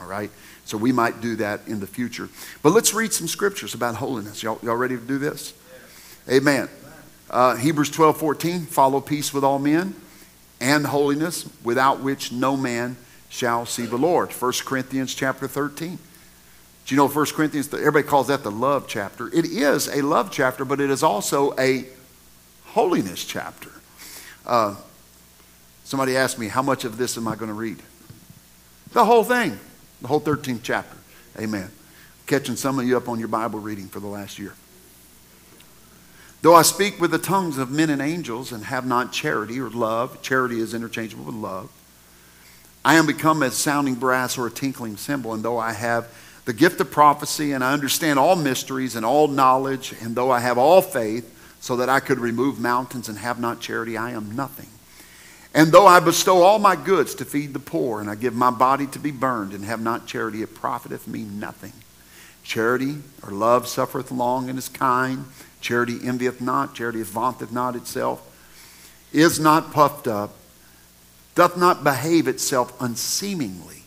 All 0.00 0.06
right? 0.06 0.30
So 0.64 0.76
we 0.76 0.92
might 0.92 1.20
do 1.20 1.36
that 1.36 1.60
in 1.66 1.80
the 1.80 1.86
future. 1.86 2.28
But 2.62 2.70
let's 2.70 2.94
read 2.94 3.12
some 3.12 3.28
scriptures 3.28 3.74
about 3.74 3.96
holiness. 3.96 4.42
Y'all, 4.42 4.58
y'all 4.62 4.76
ready 4.76 4.96
to 4.96 5.02
do 5.02 5.18
this? 5.18 5.52
Amen. 6.28 6.68
Uh, 7.30 7.56
Hebrews 7.56 7.90
12 7.90 8.18
14, 8.18 8.66
follow 8.66 9.00
peace 9.00 9.32
with 9.32 9.44
all 9.44 9.58
men 9.58 9.94
and 10.60 10.86
holiness, 10.86 11.48
without 11.62 12.00
which 12.00 12.32
no 12.32 12.56
man 12.56 12.96
shall 13.28 13.66
see 13.66 13.86
the 13.86 13.96
Lord. 13.96 14.32
1 14.32 14.52
Corinthians 14.64 15.14
chapter 15.14 15.46
13. 15.46 15.98
Do 16.86 16.94
you 16.94 16.96
know 16.96 17.08
1 17.08 17.26
Corinthians, 17.26 17.72
everybody 17.72 18.06
calls 18.06 18.28
that 18.28 18.42
the 18.42 18.50
love 18.50 18.86
chapter. 18.88 19.28
It 19.28 19.44
is 19.44 19.88
a 19.88 20.00
love 20.02 20.30
chapter, 20.30 20.64
but 20.64 20.80
it 20.80 20.90
is 20.90 21.02
also 21.02 21.54
a 21.58 21.84
holiness 22.64 23.24
chapter. 23.24 23.70
Uh, 24.46 24.76
somebody 25.84 26.16
asked 26.16 26.38
me, 26.38 26.48
How 26.48 26.62
much 26.62 26.84
of 26.84 26.96
this 26.96 27.18
am 27.18 27.28
I 27.28 27.36
going 27.36 27.50
to 27.50 27.54
read? 27.54 27.82
The 28.92 29.04
whole 29.04 29.24
thing, 29.24 29.58
the 30.00 30.08
whole 30.08 30.20
13th 30.20 30.60
chapter. 30.62 30.96
Amen. 31.38 31.70
Catching 32.26 32.56
some 32.56 32.78
of 32.78 32.86
you 32.86 32.96
up 32.96 33.08
on 33.08 33.18
your 33.18 33.28
Bible 33.28 33.58
reading 33.58 33.88
for 33.88 34.00
the 34.00 34.06
last 34.06 34.38
year. 34.38 34.54
Though 36.40 36.54
I 36.54 36.62
speak 36.62 37.00
with 37.00 37.10
the 37.10 37.18
tongues 37.18 37.58
of 37.58 37.70
men 37.70 37.90
and 37.90 38.00
angels 38.00 38.52
and 38.52 38.64
have 38.64 38.86
not 38.86 39.12
charity 39.12 39.60
or 39.60 39.68
love, 39.68 40.22
charity 40.22 40.60
is 40.60 40.72
interchangeable 40.72 41.24
with 41.24 41.34
love. 41.34 41.70
I 42.84 42.94
am 42.94 43.06
become 43.06 43.42
as 43.42 43.54
sounding 43.54 43.94
brass 43.94 44.38
or 44.38 44.46
a 44.46 44.50
tinkling 44.50 44.96
cymbal, 44.96 45.34
and 45.34 45.42
though 45.42 45.58
I 45.58 45.72
have 45.72 46.08
the 46.44 46.52
gift 46.52 46.80
of 46.80 46.90
prophecy 46.90 47.52
and 47.52 47.62
I 47.62 47.72
understand 47.72 48.18
all 48.18 48.36
mysteries 48.36 48.96
and 48.96 49.04
all 49.04 49.28
knowledge, 49.28 49.94
and 50.00 50.14
though 50.14 50.30
I 50.30 50.40
have 50.40 50.56
all 50.56 50.80
faith, 50.80 51.34
so 51.60 51.76
that 51.76 51.88
I 51.88 52.00
could 52.00 52.18
remove 52.18 52.58
mountains 52.58 53.08
and 53.08 53.18
have 53.18 53.38
not 53.40 53.60
charity, 53.60 53.96
I 53.96 54.12
am 54.12 54.34
nothing. 54.34 54.68
And 55.54 55.72
though 55.72 55.86
I 55.86 56.00
bestow 56.00 56.42
all 56.42 56.58
my 56.58 56.76
goods 56.76 57.14
to 57.16 57.24
feed 57.24 57.52
the 57.52 57.58
poor, 57.58 58.00
and 58.00 58.08
I 58.08 58.14
give 58.14 58.34
my 58.34 58.50
body 58.50 58.86
to 58.88 58.98
be 58.98 59.10
burned, 59.10 59.52
and 59.52 59.64
have 59.64 59.80
not 59.80 60.06
charity, 60.06 60.42
it 60.42 60.54
profiteth 60.54 61.08
me 61.08 61.24
nothing. 61.24 61.72
Charity 62.44 62.98
or 63.22 63.30
love 63.30 63.66
suffereth 63.66 64.10
long 64.10 64.48
and 64.48 64.58
is 64.58 64.68
kind. 64.68 65.26
Charity 65.60 65.98
envieth 66.02 66.40
not. 66.40 66.74
Charity 66.74 67.02
vaunteth 67.02 67.52
not 67.52 67.76
itself. 67.76 68.22
Is 69.12 69.40
not 69.40 69.72
puffed 69.72 70.06
up. 70.06 70.34
Doth 71.38 71.56
not 71.56 71.84
behave 71.84 72.26
itself 72.26 72.72
unseemingly. 72.80 73.84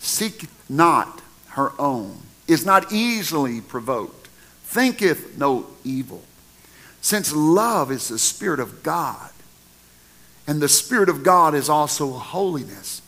Seeketh 0.00 0.52
not 0.68 1.22
her 1.48 1.72
own. 1.78 2.18
Is 2.46 2.66
not 2.66 2.92
easily 2.92 3.60
provoked. 3.60 4.28
Thinketh 4.64 5.38
no 5.38 5.66
evil 5.84 6.22
since 7.02 7.34
love 7.34 7.90
is 7.90 8.08
the 8.08 8.18
Spirit 8.18 8.60
of 8.60 8.84
God, 8.84 9.30
and 10.46 10.62
the 10.62 10.68
Spirit 10.68 11.08
of 11.08 11.24
God 11.24 11.52
is 11.52 11.68
also 11.68 12.12
holiness, 12.12 13.02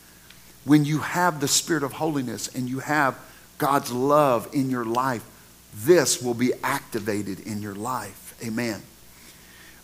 when 0.64 0.84
you 0.84 0.98
have 0.98 1.40
the 1.40 1.48
Spirit 1.48 1.84
of 1.84 1.92
holiness 1.92 2.48
and 2.48 2.68
you 2.68 2.80
have 2.80 3.16
God's 3.56 3.92
love 3.92 4.48
in 4.52 4.68
your 4.68 4.84
life, 4.84 5.24
this 5.72 6.20
will 6.20 6.34
be 6.34 6.52
activated 6.64 7.40
in 7.40 7.62
your 7.62 7.74
life. 7.74 8.34
Amen. 8.44 8.82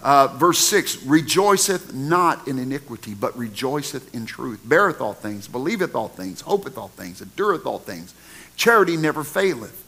Uh, 0.03 0.29
verse 0.29 0.59
6 0.59 1.05
Rejoiceth 1.05 1.93
not 1.93 2.49
in 2.49 2.59
iniquity, 2.59 3.15
but 3.15 3.37
rejoiceth 3.37 4.15
in 4.15 4.27
truth. 4.27 4.61
Beareth 4.65 5.01
all 5.01 5.13
things, 5.13 5.47
believeth 5.49 5.95
all 5.95 6.09
things, 6.09 6.41
hopeth 6.41 6.79
all 6.79 6.89
things, 6.89 7.21
endureth 7.21 7.67
all 7.67 7.79
things. 7.79 8.15
Charity 8.57 8.97
never 8.97 9.25
faileth. 9.25 9.87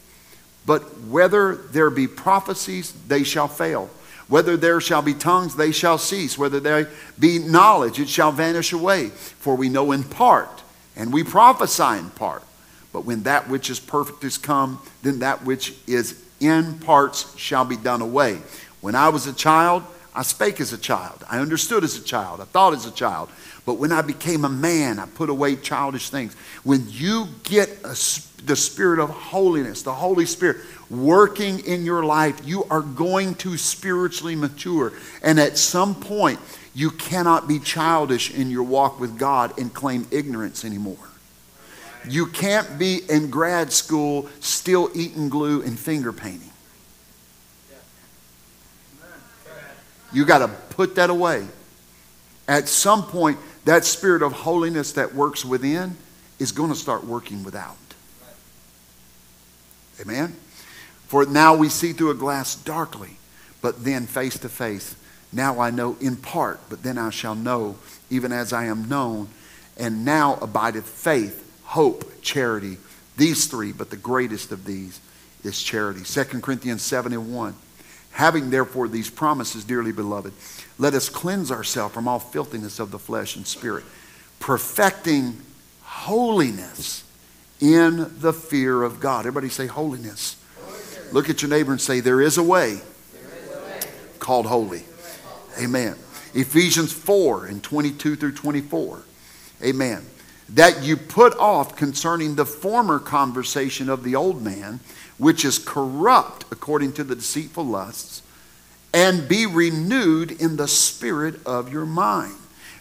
But 0.64 0.82
whether 1.02 1.56
there 1.56 1.90
be 1.90 2.06
prophecies, 2.06 2.92
they 3.08 3.24
shall 3.24 3.48
fail. 3.48 3.90
Whether 4.28 4.56
there 4.56 4.80
shall 4.80 5.02
be 5.02 5.14
tongues, 5.14 5.56
they 5.56 5.72
shall 5.72 5.98
cease. 5.98 6.38
Whether 6.38 6.60
there 6.60 6.88
be 7.18 7.38
knowledge, 7.38 7.98
it 7.98 8.08
shall 8.08 8.32
vanish 8.32 8.72
away. 8.72 9.08
For 9.08 9.56
we 9.56 9.68
know 9.68 9.92
in 9.92 10.04
part, 10.04 10.62
and 10.96 11.12
we 11.12 11.24
prophesy 11.24 11.98
in 11.98 12.10
part. 12.10 12.44
But 12.92 13.04
when 13.04 13.24
that 13.24 13.48
which 13.48 13.70
is 13.70 13.80
perfect 13.80 14.22
is 14.24 14.38
come, 14.38 14.80
then 15.02 15.18
that 15.20 15.44
which 15.44 15.74
is 15.86 16.22
in 16.40 16.78
parts 16.78 17.36
shall 17.36 17.64
be 17.64 17.76
done 17.76 18.00
away. 18.00 18.38
When 18.80 18.94
I 18.94 19.08
was 19.08 19.26
a 19.26 19.32
child, 19.32 19.82
I 20.14 20.22
spake 20.22 20.60
as 20.60 20.72
a 20.72 20.78
child. 20.78 21.24
I 21.30 21.38
understood 21.38 21.84
as 21.84 21.96
a 21.96 22.02
child. 22.02 22.40
I 22.40 22.44
thought 22.44 22.74
as 22.74 22.84
a 22.84 22.90
child. 22.90 23.30
But 23.64 23.74
when 23.74 23.92
I 23.92 24.02
became 24.02 24.44
a 24.44 24.48
man, 24.48 24.98
I 24.98 25.06
put 25.06 25.30
away 25.30 25.56
childish 25.56 26.10
things. 26.10 26.34
When 26.64 26.84
you 26.88 27.28
get 27.44 27.70
a, 27.84 27.96
the 28.44 28.56
spirit 28.56 28.98
of 28.98 29.08
holiness, 29.08 29.82
the 29.82 29.94
Holy 29.94 30.26
Spirit, 30.26 30.58
working 30.90 31.60
in 31.60 31.84
your 31.84 32.04
life, 32.04 32.40
you 32.44 32.64
are 32.64 32.82
going 32.82 33.36
to 33.36 33.56
spiritually 33.56 34.36
mature. 34.36 34.92
And 35.22 35.40
at 35.40 35.56
some 35.56 35.94
point, 35.94 36.40
you 36.74 36.90
cannot 36.90 37.48
be 37.48 37.58
childish 37.58 38.34
in 38.34 38.50
your 38.50 38.64
walk 38.64 39.00
with 39.00 39.18
God 39.18 39.58
and 39.58 39.72
claim 39.72 40.06
ignorance 40.10 40.64
anymore. 40.64 41.08
You 42.08 42.26
can't 42.26 42.78
be 42.78 43.00
in 43.08 43.30
grad 43.30 43.72
school 43.72 44.28
still 44.40 44.90
eating 44.94 45.28
glue 45.28 45.62
and 45.62 45.78
finger 45.78 46.12
painting. 46.12 46.51
You 50.12 50.24
got 50.24 50.38
to 50.38 50.48
put 50.74 50.94
that 50.96 51.10
away. 51.10 51.46
At 52.48 52.68
some 52.68 53.04
point, 53.04 53.38
that 53.64 53.84
spirit 53.84 54.22
of 54.22 54.32
holiness 54.32 54.92
that 54.92 55.14
works 55.14 55.44
within 55.44 55.96
is 56.38 56.52
going 56.52 56.70
to 56.70 56.76
start 56.76 57.04
working 57.04 57.44
without. 57.44 57.76
Amen? 60.00 60.34
For 61.06 61.24
now 61.26 61.54
we 61.54 61.68
see 61.68 61.92
through 61.92 62.10
a 62.10 62.14
glass 62.14 62.56
darkly, 62.56 63.16
but 63.60 63.84
then 63.84 64.06
face 64.06 64.38
to 64.40 64.48
face. 64.48 64.96
Now 65.32 65.60
I 65.60 65.70
know 65.70 65.96
in 66.00 66.16
part, 66.16 66.60
but 66.68 66.82
then 66.82 66.98
I 66.98 67.10
shall 67.10 67.34
know, 67.34 67.76
even 68.10 68.32
as 68.32 68.52
I 68.52 68.64
am 68.64 68.88
known. 68.88 69.28
And 69.76 70.04
now 70.04 70.38
abideth 70.42 70.86
faith, 70.86 71.60
hope, 71.64 72.20
charity. 72.22 72.78
These 73.16 73.46
three, 73.46 73.72
but 73.72 73.90
the 73.90 73.96
greatest 73.96 74.52
of 74.52 74.64
these 74.64 75.00
is 75.44 75.62
charity. 75.62 76.02
2 76.02 76.40
Corinthians 76.40 76.82
7 76.82 77.12
and 77.12 77.32
1. 77.32 77.54
Having 78.12 78.50
therefore 78.50 78.88
these 78.88 79.10
promises, 79.10 79.64
dearly 79.64 79.92
beloved, 79.92 80.32
let 80.78 80.94
us 80.94 81.08
cleanse 81.08 81.50
ourselves 81.50 81.94
from 81.94 82.06
all 82.06 82.18
filthiness 82.18 82.78
of 82.78 82.90
the 82.90 82.98
flesh 82.98 83.36
and 83.36 83.46
spirit, 83.46 83.84
perfecting 84.38 85.38
holiness 85.82 87.04
in 87.60 88.10
the 88.20 88.32
fear 88.32 88.82
of 88.82 89.00
God. 89.00 89.20
Everybody 89.20 89.48
say 89.48 89.66
holiness. 89.66 90.36
holiness. 90.60 91.12
Look 91.12 91.30
at 91.30 91.42
your 91.42 91.48
neighbor 91.48 91.72
and 91.72 91.80
say, 91.80 92.00
There 92.00 92.20
is 92.20 92.38
a 92.38 92.42
way, 92.42 92.72
is 92.72 92.82
a 93.52 93.58
way. 93.58 93.80
called 94.18 94.46
holy. 94.46 94.84
Amen. 95.60 95.96
Ephesians 96.34 96.92
4 96.92 97.46
and 97.46 97.62
22 97.62 98.16
through 98.16 98.32
24. 98.32 99.02
Amen. 99.62 100.04
That 100.48 100.82
you 100.82 100.96
put 100.96 101.36
off 101.36 101.76
concerning 101.76 102.34
the 102.34 102.46
former 102.46 102.98
conversation 102.98 103.88
of 103.88 104.02
the 104.02 104.16
old 104.16 104.42
man 104.42 104.80
which 105.22 105.44
is 105.44 105.56
corrupt 105.56 106.44
according 106.50 106.92
to 106.92 107.04
the 107.04 107.14
deceitful 107.14 107.64
lusts, 107.64 108.22
and 108.92 109.28
be 109.28 109.46
renewed 109.46 110.32
in 110.32 110.56
the 110.56 110.66
spirit 110.66 111.36
of 111.46 111.72
your 111.72 111.86
mind. 111.86 112.34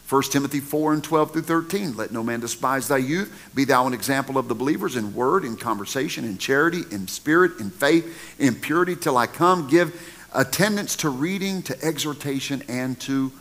1 0.09 0.23
Timothy 0.23 0.59
4 0.59 0.93
and 0.93 1.03
12 1.03 1.33
through 1.33 1.41
13. 1.43 1.95
Let 1.95 2.11
no 2.11 2.23
man 2.23 2.39
despise 2.39 2.87
thy 2.87 2.97
youth. 2.97 3.31
Be 3.53 3.63
thou 3.63 3.85
an 3.85 3.93
example 3.93 4.39
of 4.39 4.47
the 4.47 4.55
believers 4.55 4.95
in 4.95 5.13
word, 5.13 5.45
in 5.45 5.55
conversation, 5.55 6.25
in 6.25 6.39
charity, 6.39 6.81
in 6.89 7.07
spirit, 7.07 7.59
in 7.59 7.69
faith, 7.69 8.35
in 8.39 8.55
purity, 8.55 8.95
till 8.95 9.17
I 9.17 9.27
come. 9.27 9.67
Give 9.67 9.93
attendance 10.33 10.95
to 10.97 11.09
reading, 11.09 11.61
to 11.61 11.85
exhortation, 11.85 12.63
and 12.67 12.99
to 13.01 13.31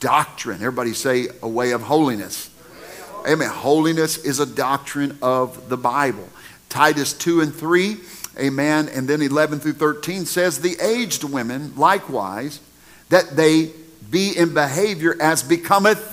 doctrine. 0.00 0.62
Everybody 0.62 0.94
say, 0.94 1.28
a 1.42 1.48
way 1.48 1.72
of 1.72 1.82
holiness. 1.82 2.48
Amen. 3.28 3.50
Holiness 3.50 4.16
is 4.16 4.40
a 4.40 4.46
doctrine 4.46 5.18
of 5.20 5.68
the 5.68 5.76
Bible. 5.76 6.26
Titus 6.68 7.12
2 7.12 7.42
and 7.42 7.54
3 7.54 7.96
Amen. 8.38 8.88
And 8.88 9.08
then 9.08 9.22
11 9.22 9.60
through 9.60 9.74
13 9.74 10.26
says, 10.26 10.60
The 10.60 10.76
aged 10.80 11.24
women 11.24 11.74
likewise, 11.76 12.60
that 13.08 13.36
they 13.36 13.70
be 14.10 14.36
in 14.36 14.52
behavior 14.54 15.16
as 15.20 15.42
becometh 15.42 16.12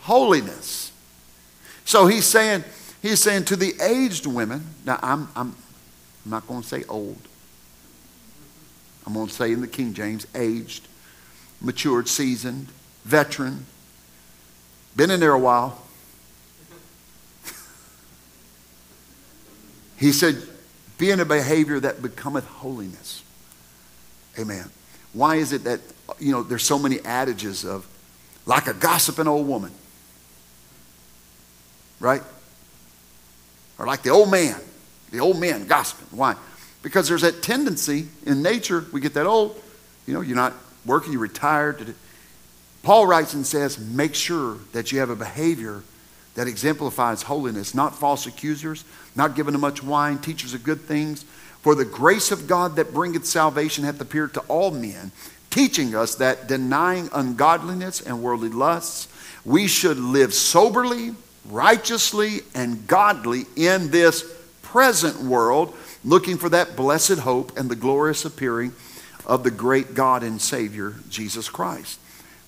holiness. 0.00 0.92
So 1.84 2.06
he's 2.06 2.24
saying, 2.24 2.64
he's 3.02 3.20
saying 3.20 3.44
to 3.46 3.56
the 3.56 3.74
aged 3.82 4.26
women, 4.26 4.64
now 4.86 4.98
I'm, 5.02 5.28
I'm, 5.36 5.54
I'm 6.24 6.30
not 6.30 6.46
going 6.46 6.62
to 6.62 6.68
say 6.68 6.84
old. 6.88 7.18
I'm 9.06 9.14
going 9.14 9.26
to 9.26 9.32
say 9.32 9.52
in 9.52 9.60
the 9.60 9.68
King 9.68 9.92
James, 9.92 10.26
aged, 10.34 10.86
matured, 11.60 12.08
seasoned, 12.08 12.68
veteran, 13.04 13.66
been 14.96 15.10
in 15.10 15.20
there 15.20 15.32
a 15.32 15.38
while. 15.38 15.82
he 19.98 20.12
said, 20.12 20.42
be 21.00 21.10
in 21.10 21.18
a 21.18 21.24
behavior 21.24 21.80
that 21.80 22.02
becometh 22.02 22.46
holiness. 22.46 23.24
Amen. 24.38 24.70
Why 25.14 25.36
is 25.36 25.52
it 25.52 25.64
that, 25.64 25.80
you 26.20 26.30
know, 26.30 26.42
there's 26.42 26.62
so 26.62 26.78
many 26.78 27.00
adages 27.00 27.64
of 27.64 27.86
like 28.46 28.68
a 28.68 28.74
gossiping 28.74 29.26
old 29.26 29.48
woman? 29.48 29.72
Right? 31.98 32.22
Or 33.78 33.86
like 33.86 34.02
the 34.02 34.10
old 34.10 34.30
man, 34.30 34.60
the 35.10 35.20
old 35.20 35.40
man 35.40 35.66
gossiping. 35.66 36.16
Why? 36.16 36.36
Because 36.82 37.08
there's 37.08 37.22
that 37.22 37.42
tendency 37.42 38.08
in 38.24 38.42
nature, 38.42 38.84
we 38.92 39.00
get 39.00 39.14
that 39.14 39.26
old, 39.26 39.60
you 40.06 40.14
know, 40.14 40.20
you're 40.20 40.36
not 40.36 40.52
working, 40.84 41.12
you're 41.12 41.22
retired. 41.22 41.94
Paul 42.82 43.06
writes 43.06 43.34
and 43.34 43.46
says, 43.46 43.78
make 43.78 44.14
sure 44.14 44.58
that 44.72 44.92
you 44.92 45.00
have 45.00 45.10
a 45.10 45.16
behavior 45.16 45.82
that 46.34 46.48
exemplifies 46.48 47.22
holiness, 47.22 47.74
not 47.74 47.98
false 47.98 48.26
accusers, 48.26 48.84
not 49.16 49.34
given 49.34 49.52
to 49.52 49.58
much 49.58 49.82
wine, 49.82 50.18
teachers 50.18 50.54
of 50.54 50.62
good 50.62 50.80
things. 50.80 51.24
For 51.62 51.74
the 51.74 51.84
grace 51.84 52.30
of 52.30 52.46
God 52.46 52.76
that 52.76 52.94
bringeth 52.94 53.26
salvation 53.26 53.84
hath 53.84 54.00
appeared 54.00 54.34
to 54.34 54.40
all 54.42 54.70
men, 54.70 55.12
teaching 55.50 55.94
us 55.94 56.14
that 56.16 56.46
denying 56.46 57.10
ungodliness 57.12 58.00
and 58.00 58.22
worldly 58.22 58.48
lusts, 58.48 59.08
we 59.44 59.66
should 59.66 59.98
live 59.98 60.32
soberly, 60.32 61.14
righteously, 61.46 62.40
and 62.54 62.86
godly 62.86 63.44
in 63.56 63.90
this 63.90 64.24
present 64.62 65.20
world, 65.20 65.76
looking 66.04 66.38
for 66.38 66.48
that 66.48 66.76
blessed 66.76 67.18
hope 67.18 67.58
and 67.58 67.68
the 67.68 67.76
glorious 67.76 68.24
appearing 68.24 68.72
of 69.26 69.42
the 69.42 69.50
great 69.50 69.94
God 69.94 70.22
and 70.22 70.40
Savior, 70.40 70.94
Jesus 71.08 71.48
Christ. 71.48 71.98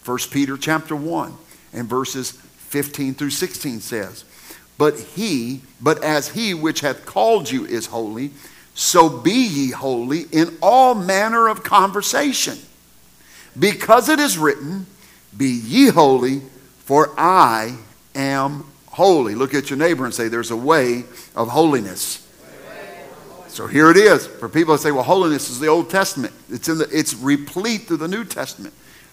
1 0.05 0.19
Peter 0.31 0.57
chapter 0.57 0.97
1 0.97 1.35
and 1.73 1.89
verses 1.89 2.33
15 2.73 3.15
through 3.15 3.31
16 3.31 3.81
says, 3.81 4.25
but 4.79 4.99
he, 4.99 5.61
but 5.81 6.03
as 6.03 6.31
he 6.31 6.55
which 6.55 6.81
hath 6.81 7.05
called 7.05 7.51
you 7.51 7.67
is 7.67 7.87
holy, 7.87 8.31
so 8.75 9.09
be 9.09 9.31
ye 9.31 9.71
holy 9.71 10.23
in 10.33 10.57
all 10.63 10.95
manner 10.95 11.49
of 11.49 11.63
conversation. 11.63 12.59
Because 13.57 14.09
it 14.09 14.19
is 14.19 14.39
written, 14.39 14.87
Be 15.37 15.49
ye 15.49 15.89
holy, 15.89 16.41
for 16.79 17.11
I 17.19 17.77
am 18.15 18.65
holy. 18.89 19.35
Look 19.35 19.53
at 19.53 19.69
your 19.69 19.79
neighbor 19.79 20.07
and 20.07 20.15
say, 20.15 20.29
There's 20.29 20.51
a 20.51 20.57
way 20.57 21.05
of 21.37 21.49
holiness. 21.49 22.27
So 23.49 23.67
here 23.67 23.91
it 23.91 23.99
is. 23.99 24.27
For 24.27 24.49
people 24.49 24.73
that 24.73 24.81
say, 24.81 24.93
well, 24.93 25.03
holiness 25.03 25.51
is 25.51 25.61
the 25.61 25.67
Old 25.67 25.91
Testament. 25.91 26.33
It's, 26.49 26.71
in 26.71 26.79
the, 26.79 26.89
it's 26.91 27.13
replete 27.13 27.83
through 27.83 27.99
the 27.99 28.09
New 28.09 28.25
Testament. 28.25 28.73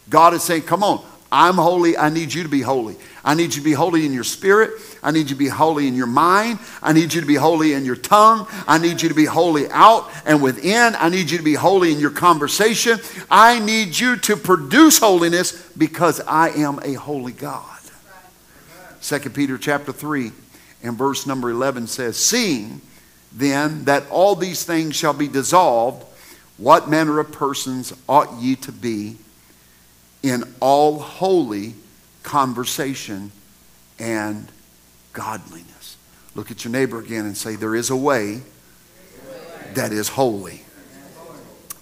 God 0.09 0.33
is 0.33 0.43
saying, 0.43 0.61
come 0.61 0.81
on, 0.81 1.03
I'm 1.31 1.55
holy. 1.55 1.95
I 1.95 2.09
need 2.09 2.33
you 2.33 2.43
to 2.43 2.49
be 2.49 2.61
holy. 2.61 2.95
I 3.23 3.35
need 3.35 3.53
you 3.53 3.61
to 3.61 3.61
be 3.61 3.73
holy 3.73 4.05
in 4.05 4.13
your 4.13 4.23
spirit. 4.23 4.71
I 5.03 5.11
need 5.11 5.29
you 5.29 5.35
to 5.35 5.35
be 5.35 5.47
holy 5.47 5.87
in 5.87 5.95
your 5.95 6.07
mind. 6.07 6.59
I 6.81 6.93
need 6.93 7.13
you 7.13 7.21
to 7.21 7.27
be 7.27 7.35
holy 7.35 7.73
in 7.73 7.85
your 7.85 7.95
tongue. 7.95 8.47
I 8.67 8.77
need 8.79 9.01
you 9.01 9.09
to 9.09 9.15
be 9.15 9.25
holy 9.25 9.69
out 9.69 10.09
and 10.25 10.41
within. 10.41 10.95
I 10.95 11.09
need 11.09 11.29
you 11.29 11.37
to 11.37 11.43
be 11.43 11.53
holy 11.53 11.91
in 11.91 11.99
your 11.99 12.11
conversation. 12.11 12.99
I 13.29 13.59
need 13.59 13.97
you 13.97 14.17
to 14.17 14.35
produce 14.35 14.97
holiness 14.97 15.69
because 15.77 16.19
I 16.21 16.49
am 16.49 16.79
a 16.83 16.93
holy 16.93 17.33
God. 17.33 17.65
2 19.01 19.19
Peter 19.29 19.57
chapter 19.57 19.91
3 19.91 20.31
and 20.83 20.97
verse 20.97 21.27
number 21.27 21.49
11 21.51 21.87
says, 21.87 22.17
Seeing 22.17 22.81
then 23.31 23.85
that 23.85 24.09
all 24.09 24.35
these 24.35 24.65
things 24.65 24.95
shall 24.95 25.13
be 25.13 25.27
dissolved, 25.27 26.03
what 26.57 26.89
manner 26.89 27.19
of 27.19 27.31
persons 27.31 27.93
ought 28.07 28.41
ye 28.41 28.55
to 28.57 28.71
be 28.71 29.17
in 30.23 30.43
all 30.59 30.99
holy 30.99 31.73
conversation 32.23 33.31
and 33.97 34.47
godliness. 35.13 35.97
Look 36.35 36.51
at 36.51 36.63
your 36.63 36.71
neighbor 36.71 36.99
again 36.99 37.25
and 37.25 37.35
say, 37.35 37.55
There 37.55 37.75
is 37.75 37.89
a 37.89 37.95
way 37.95 38.41
that 39.73 39.91
is 39.91 40.09
holy. 40.09 40.63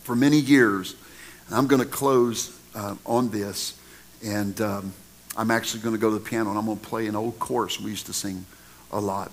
For 0.04 0.16
many 0.16 0.40
years, 0.40 0.96
and 1.48 1.56
I'm 1.56 1.68
going 1.68 1.82
to 1.82 1.88
close 1.88 2.58
uh, 2.74 2.96
on 3.06 3.30
this, 3.30 3.78
and 4.24 4.60
um, 4.62 4.94
I'm 5.38 5.52
actually 5.52 5.82
going 5.82 5.94
to 5.94 6.02
go 6.02 6.10
to 6.10 6.18
the 6.18 6.26
piano 6.26 6.50
and 6.50 6.58
I'm 6.58 6.66
going 6.66 6.80
to 6.80 6.86
play 6.86 7.08
an 7.08 7.16
old 7.16 7.38
chorus 7.38 7.80
we 7.80 7.92
used 7.92 8.08
to 8.08 8.14
sing 8.14 8.46
a 8.92 9.00
lot. 9.00 9.32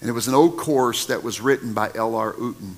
And 0.00 0.08
it 0.08 0.12
was 0.12 0.28
an 0.28 0.34
old 0.34 0.56
chorus 0.56 1.06
that 1.06 1.22
was 1.22 1.40
written 1.40 1.74
by 1.74 1.90
L.R. 1.94 2.32
Uten. 2.34 2.74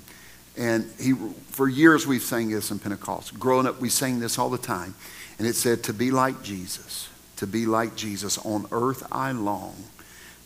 And 0.57 0.89
he, 0.99 1.13
for 1.49 1.67
years 1.67 2.07
we've 2.07 2.23
sang 2.23 2.49
this 2.49 2.71
in 2.71 2.79
Pentecost. 2.79 3.39
Growing 3.39 3.67
up, 3.67 3.79
we 3.79 3.89
sang 3.89 4.19
this 4.19 4.39
all 4.39 4.49
the 4.49 4.57
time. 4.57 4.95
And 5.37 5.47
it 5.47 5.55
said, 5.55 5.83
To 5.83 5.93
be 5.93 6.11
like 6.11 6.41
Jesus, 6.43 7.09
to 7.37 7.47
be 7.47 7.65
like 7.65 7.95
Jesus. 7.95 8.37
On 8.39 8.67
earth 8.71 9.05
I 9.11 9.31
long 9.31 9.75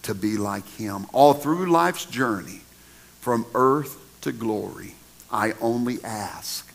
to 0.03 0.13
be 0.13 0.37
like 0.37 0.67
him. 0.75 1.05
All 1.13 1.33
through 1.33 1.71
life's 1.71 2.05
journey, 2.05 2.61
from 3.19 3.45
earth 3.53 3.97
to 4.21 4.31
glory, 4.31 4.95
I 5.31 5.53
only 5.61 6.03
ask 6.03 6.71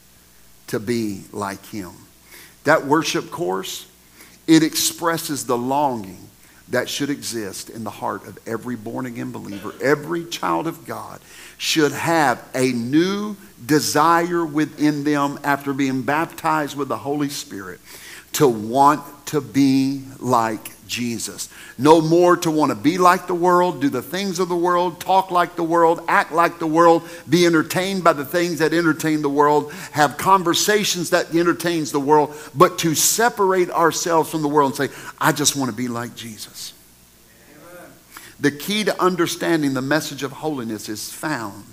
to 0.69 0.79
be 0.79 1.25
like 1.33 1.65
him. 1.67 1.93
That 2.65 2.87
worship 2.87 3.31
course, 3.31 3.87
it 4.47 4.63
expresses 4.63 5.47
the 5.47 5.59
longing 5.59 6.29
that 6.69 6.89
should 6.89 7.11
exist 7.11 7.69
in 7.69 7.85
the 7.85 7.91
heart 7.91 8.27
of 8.27 8.39
every 8.47 8.77
born 8.77 9.05
again 9.05 9.33
believer. 9.33 9.75
Every 9.83 10.25
child 10.25 10.67
of 10.67 10.87
God 10.87 11.21
should 11.59 11.93
have 11.93 12.43
a 12.55 12.73
new 12.73 13.37
desire 13.65 14.45
within 14.45 15.05
them 15.05 15.39
after 15.45 15.73
being 15.75 16.03
baptized 16.03 16.77
with 16.77 16.89
the 16.89 16.97
Holy 16.97 17.29
Spirit 17.29 17.81
to 18.35 18.49
want 18.49 19.03
to 19.27 19.41
be 19.41 20.03
like 20.21 20.71
Jesus. 20.87 21.49
No 21.79 22.01
more 22.01 22.37
to 22.37 22.51
want 22.51 22.71
to 22.71 22.77
be 22.77 22.99
like 22.99 23.27
the 23.27 23.35
world, 23.35 23.81
do 23.81 23.89
the 23.89 24.03
things 24.03 24.39
of 24.39 24.49
the 24.49 24.57
world, 24.57 25.01
talk 25.01 25.31
like 25.31 25.57
the 25.57 25.65
world, 25.65 26.01
act 26.09 26.33
like 26.33 26.59
the 26.59 26.67
world, 26.67 27.09
be 27.29 27.47
entertained 27.47 28.05
by 28.05 28.13
the 28.13 28.25
things 28.25 28.59
that 28.59 28.73
entertain 28.73 29.23
the 29.23 29.29
world, 29.29 29.73
have 29.93 30.17
conversations 30.19 31.11
that 31.11 31.35
entertains 31.35 31.91
the 31.91 32.01
world, 32.01 32.35
but 32.55 32.79
to 32.79 32.95
separate 32.95 33.71
ourselves 33.71 34.31
from 34.31 34.43
the 34.43 34.49
world 34.49 34.79
and 34.79 34.91
say, 34.91 34.97
I 35.21 35.33
just 35.33 35.57
want 35.57 35.71
to 35.71 35.77
be 35.77 35.89
like 35.89 36.15
Jesus. 36.15 36.75
Amen. 37.51 37.91
The 38.41 38.51
key 38.51 38.85
to 38.85 39.03
understanding 39.03 39.75
the 39.75 39.83
message 39.83 40.23
of 40.23 40.33
holiness 40.33 40.89
is 40.89 41.11
found 41.13 41.65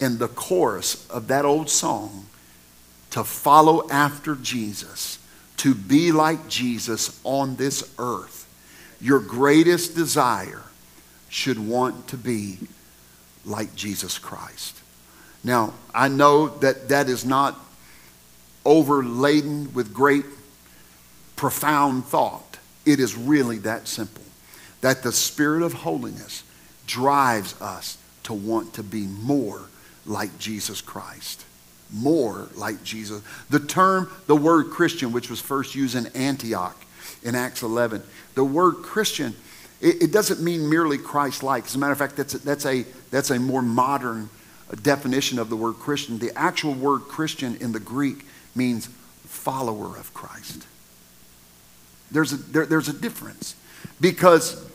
in 0.00 0.18
the 0.18 0.28
chorus 0.28 1.08
of 1.10 1.28
that 1.28 1.44
old 1.44 1.70
song 1.70 2.26
to 3.10 3.24
follow 3.24 3.88
after 3.90 4.34
Jesus 4.34 5.19
to 5.60 5.74
be 5.74 6.10
like 6.10 6.48
Jesus 6.48 7.20
on 7.22 7.56
this 7.56 7.92
earth, 7.98 8.48
your 8.98 9.20
greatest 9.20 9.94
desire 9.94 10.62
should 11.28 11.58
want 11.58 12.08
to 12.08 12.16
be 12.16 12.58
like 13.44 13.74
Jesus 13.74 14.18
Christ. 14.18 14.80
Now, 15.44 15.74
I 15.94 16.08
know 16.08 16.48
that 16.60 16.88
that 16.88 17.10
is 17.10 17.26
not 17.26 17.60
overladen 18.64 19.74
with 19.74 19.92
great, 19.92 20.24
profound 21.36 22.06
thought. 22.06 22.56
It 22.86 22.98
is 22.98 23.14
really 23.14 23.58
that 23.58 23.86
simple 23.86 24.24
that 24.80 25.02
the 25.02 25.12
Spirit 25.12 25.62
of 25.62 25.74
holiness 25.74 26.42
drives 26.86 27.60
us 27.60 27.98
to 28.22 28.32
want 28.32 28.72
to 28.72 28.82
be 28.82 29.02
more 29.02 29.60
like 30.06 30.38
Jesus 30.38 30.80
Christ 30.80 31.44
more 31.92 32.48
like 32.54 32.82
Jesus. 32.84 33.22
The 33.48 33.60
term, 33.60 34.10
the 34.26 34.36
word 34.36 34.70
Christian, 34.70 35.12
which 35.12 35.30
was 35.30 35.40
first 35.40 35.74
used 35.74 35.94
in 35.94 36.06
Antioch 36.08 36.76
in 37.22 37.34
Acts 37.34 37.62
11, 37.62 38.02
the 38.34 38.44
word 38.44 38.76
Christian, 38.82 39.34
it, 39.80 40.02
it 40.02 40.12
doesn't 40.12 40.40
mean 40.40 40.68
merely 40.68 40.98
Christ 40.98 41.42
like. 41.42 41.64
As 41.64 41.74
a 41.74 41.78
matter 41.78 41.92
of 41.92 41.98
fact, 41.98 42.16
that's 42.16 42.34
a, 42.34 42.38
that's, 42.38 42.66
a, 42.66 42.84
that's 43.10 43.30
a 43.30 43.38
more 43.38 43.62
modern 43.62 44.30
definition 44.82 45.38
of 45.38 45.50
the 45.50 45.56
word 45.56 45.74
Christian. 45.74 46.18
The 46.18 46.36
actual 46.36 46.74
word 46.74 47.00
Christian 47.00 47.56
in 47.56 47.72
the 47.72 47.80
Greek 47.80 48.26
means 48.54 48.88
follower 49.26 49.96
of 49.96 50.12
Christ. 50.14 50.66
There's 52.10 52.32
a, 52.32 52.36
there, 52.36 52.66
there's 52.66 52.88
a 52.88 52.92
difference 52.92 53.54
because 54.00 54.69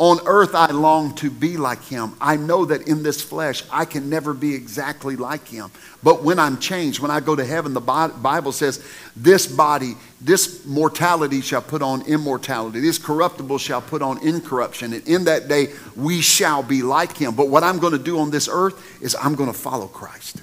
on 0.00 0.18
earth, 0.24 0.54
I 0.54 0.70
long 0.70 1.14
to 1.16 1.30
be 1.30 1.58
like 1.58 1.84
him. 1.84 2.16
I 2.22 2.36
know 2.36 2.64
that 2.64 2.88
in 2.88 3.02
this 3.02 3.20
flesh, 3.20 3.64
I 3.70 3.84
can 3.84 4.08
never 4.08 4.32
be 4.32 4.54
exactly 4.54 5.14
like 5.14 5.46
him. 5.46 5.70
But 6.02 6.22
when 6.22 6.38
I'm 6.38 6.58
changed, 6.58 7.00
when 7.00 7.10
I 7.10 7.20
go 7.20 7.36
to 7.36 7.44
heaven, 7.44 7.74
the 7.74 7.82
Bible 7.82 8.52
says, 8.52 8.82
This 9.14 9.46
body, 9.46 9.96
this 10.18 10.64
mortality 10.64 11.42
shall 11.42 11.60
put 11.60 11.82
on 11.82 12.00
immortality. 12.06 12.80
This 12.80 12.96
corruptible 12.96 13.58
shall 13.58 13.82
put 13.82 14.00
on 14.00 14.26
incorruption. 14.26 14.94
And 14.94 15.06
in 15.06 15.24
that 15.24 15.48
day, 15.48 15.74
we 15.94 16.22
shall 16.22 16.62
be 16.62 16.80
like 16.80 17.14
him. 17.14 17.34
But 17.34 17.48
what 17.48 17.62
I'm 17.62 17.78
going 17.78 17.92
to 17.92 18.02
do 18.02 18.20
on 18.20 18.30
this 18.30 18.48
earth 18.50 19.02
is 19.02 19.14
I'm 19.14 19.34
going 19.34 19.52
to 19.52 19.58
follow 19.58 19.86
Christ. 19.86 20.40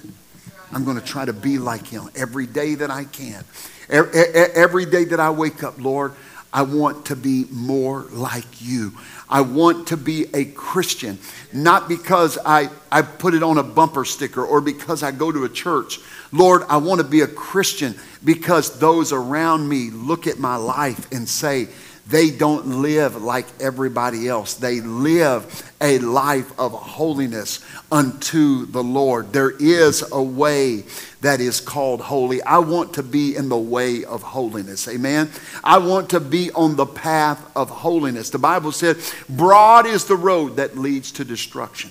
I'm 0.70 0.84
going 0.84 1.00
to 1.00 1.04
try 1.04 1.24
to 1.24 1.32
be 1.32 1.58
like 1.58 1.84
him 1.84 2.08
every 2.14 2.46
day 2.46 2.76
that 2.76 2.92
I 2.92 3.06
can. 3.06 3.44
Every 3.90 4.86
day 4.86 5.04
that 5.06 5.18
I 5.18 5.30
wake 5.30 5.64
up, 5.64 5.82
Lord, 5.82 6.14
I 6.52 6.62
want 6.62 7.06
to 7.06 7.16
be 7.16 7.44
more 7.50 8.06
like 8.10 8.62
you. 8.62 8.92
I 9.30 9.42
want 9.42 9.88
to 9.88 9.96
be 9.96 10.26
a 10.34 10.44
Christian, 10.46 11.18
not 11.52 11.88
because 11.88 12.38
I, 12.44 12.70
I 12.90 13.02
put 13.02 13.34
it 13.34 13.42
on 13.42 13.58
a 13.58 13.62
bumper 13.62 14.04
sticker 14.04 14.44
or 14.44 14.60
because 14.60 15.02
I 15.02 15.10
go 15.10 15.30
to 15.30 15.44
a 15.44 15.48
church. 15.48 16.00
Lord, 16.32 16.62
I 16.68 16.78
want 16.78 17.00
to 17.00 17.06
be 17.06 17.20
a 17.20 17.26
Christian 17.26 17.94
because 18.24 18.78
those 18.78 19.12
around 19.12 19.68
me 19.68 19.90
look 19.90 20.26
at 20.26 20.38
my 20.38 20.56
life 20.56 21.10
and 21.12 21.28
say, 21.28 21.68
they 22.08 22.30
don't 22.30 22.80
live 22.80 23.22
like 23.22 23.44
everybody 23.60 24.28
else. 24.28 24.54
They 24.54 24.80
live 24.80 25.72
a 25.78 25.98
life 25.98 26.58
of 26.58 26.72
holiness 26.72 27.62
unto 27.92 28.64
the 28.64 28.82
Lord. 28.82 29.34
There 29.34 29.50
is 29.50 30.02
a 30.10 30.22
way 30.22 30.84
that 31.20 31.40
is 31.40 31.60
called 31.60 32.00
holy. 32.00 32.42
I 32.42 32.58
want 32.58 32.94
to 32.94 33.02
be 33.02 33.34
in 33.34 33.48
the 33.48 33.58
way 33.58 34.04
of 34.04 34.22
holiness. 34.22 34.86
Amen. 34.86 35.30
I 35.64 35.78
want 35.78 36.10
to 36.10 36.20
be 36.20 36.50
on 36.52 36.76
the 36.76 36.86
path 36.86 37.50
of 37.56 37.70
holiness. 37.70 38.30
The 38.30 38.38
Bible 38.38 38.72
said, 38.72 38.98
Broad 39.28 39.86
is 39.86 40.04
the 40.04 40.16
road 40.16 40.56
that 40.56 40.78
leads 40.78 41.10
to 41.12 41.24
destruction, 41.24 41.90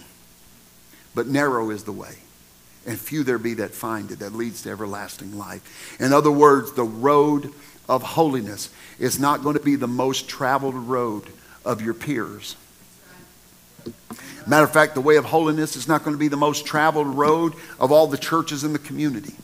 but 1.14 1.28
narrow 1.28 1.70
is 1.72 1.84
the 1.84 1.92
way. 1.92 2.16
And 2.86 2.98
few 2.98 3.24
there 3.24 3.38
be 3.38 3.56
that 3.56 3.72
find 3.72 4.12
it, 4.12 4.20
that 4.20 4.34
leads 4.34 4.62
to 4.62 4.70
everlasting 4.70 5.38
life. 5.38 5.98
In 6.00 6.14
other 6.14 6.32
words, 6.32 6.72
the 6.72 6.86
road 6.86 7.54
of 7.90 8.02
holiness 8.02 8.70
is 8.98 9.20
not 9.20 9.44
going 9.44 9.58
to 9.58 9.64
be 9.64 9.76
the 9.76 9.88
most 9.88 10.30
traveled 10.30 10.76
road 10.76 11.24
of 11.66 11.82
your 11.82 11.94
peers. 11.94 12.56
Matter 14.48 14.64
of 14.64 14.72
fact, 14.72 14.96
the 14.96 15.02
way 15.02 15.18
of 15.18 15.26
holiness 15.26 15.76
is 15.76 15.88
not 15.88 16.04
going 16.04 16.16
to 16.16 16.20
be 16.20 16.30
the 16.30 16.38
most 16.38 16.66
traveled 16.66 17.08
road 17.08 17.54
of 17.80 17.92
all 17.92 18.08
the 18.08 18.18
churches 18.18 18.64
in 18.64 18.74
the 18.74 18.80
community. 18.80 19.36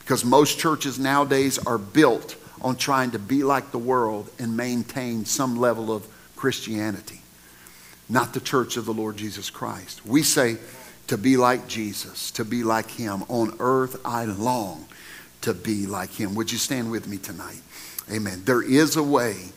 Because 0.00 0.24
most 0.24 0.58
churches 0.58 0.98
nowadays 0.98 1.58
are 1.58 1.78
built 1.78 2.36
on 2.62 2.76
trying 2.76 3.10
to 3.10 3.18
be 3.18 3.42
like 3.42 3.70
the 3.70 3.78
world 3.78 4.30
and 4.38 4.56
maintain 4.56 5.24
some 5.24 5.58
level 5.58 5.92
of 5.92 6.06
Christianity, 6.36 7.20
not 8.08 8.32
the 8.32 8.40
church 8.40 8.76
of 8.76 8.84
the 8.84 8.94
Lord 8.94 9.16
Jesus 9.16 9.50
Christ. 9.50 10.06
We 10.06 10.22
say 10.22 10.56
to 11.08 11.18
be 11.18 11.36
like 11.36 11.68
Jesus, 11.68 12.30
to 12.32 12.44
be 12.44 12.62
like 12.62 12.90
Him. 12.90 13.24
On 13.28 13.54
earth 13.58 14.00
I 14.04 14.24
long 14.24 14.86
to 15.42 15.54
be 15.54 15.86
like 15.86 16.10
him. 16.10 16.34
Would 16.34 16.52
you 16.52 16.58
stand 16.58 16.90
with 16.90 17.06
me 17.06 17.16
tonight? 17.16 17.60
Amen. 18.10 18.42
There 18.44 18.62
is 18.62 18.96
a 18.96 19.02
way 19.02 19.50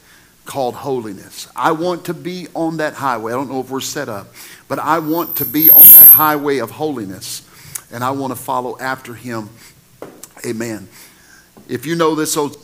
called 0.51 0.75
holiness. 0.75 1.47
I 1.55 1.71
want 1.71 2.03
to 2.07 2.13
be 2.13 2.49
on 2.53 2.75
that 2.77 2.93
highway. 2.93 3.31
I 3.31 3.35
don't 3.37 3.49
know 3.49 3.61
if 3.61 3.69
we're 3.69 3.79
set 3.79 4.09
up, 4.09 4.27
but 4.67 4.79
I 4.79 4.99
want 4.99 5.37
to 5.37 5.45
be 5.45 5.71
on 5.71 5.83
that 5.91 6.07
highway 6.07 6.57
of 6.57 6.71
holiness 6.71 7.47
and 7.89 8.03
I 8.03 8.11
want 8.11 8.35
to 8.35 8.35
follow 8.35 8.77
after 8.77 9.13
him. 9.13 9.49
Amen. 10.45 10.89
If 11.69 11.85
you 11.85 11.95
know 11.95 12.15
this 12.15 12.35
old 12.35 12.57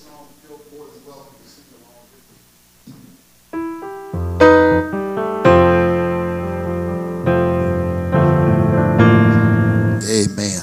Amen. 10.10 10.62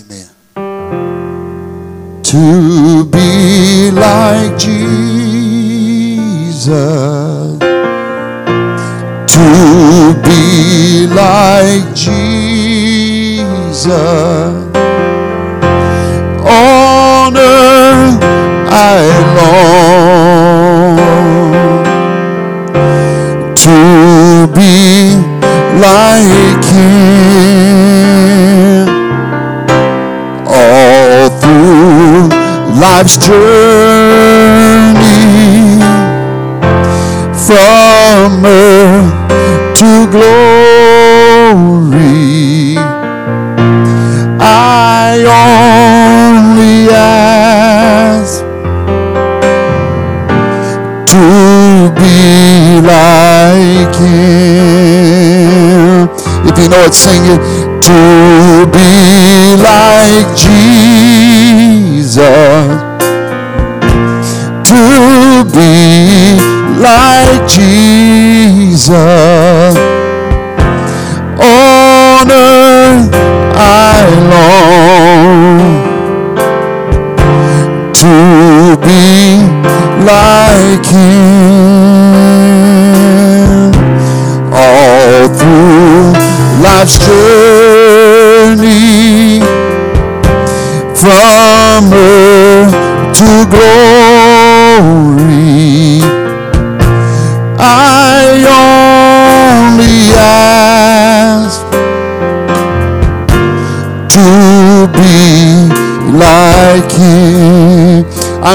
Amen. 0.00 0.28
to 2.24 2.91
Jesus, 6.62 7.58
to 9.26 10.14
be 10.22 11.08
like 11.08 11.92
Jesus. 11.92 13.88
On 16.46 17.36
earth 17.36 18.22
I 18.70 19.02
long 19.38 20.98
to 23.56 24.46
be 24.54 25.18
like 25.82 26.64
Him. 26.70 27.66
All 30.46 31.28
through 31.40 32.28
life's 32.80 33.16
journey 33.26 33.91
from 37.46 38.44
earth 38.46 39.12
to 39.74 40.06
glory. 40.10 41.42
I 44.38 45.24
only 45.26 46.88
ask 46.90 48.40
to 51.12 51.26
be 51.98 52.80
like 52.80 53.94
Him. 53.96 55.02
If 56.46 56.54
you 56.58 56.68
know 56.68 56.84
it, 56.86 56.94
sing 56.94 57.24
it. 57.26 57.40
To 57.82 58.00
be 58.70 58.92
like 59.56 60.30
Jesus. 60.36 62.16
To 64.70 64.82
be 65.52 65.72
like 66.80 67.11
Jesus. 67.46 68.92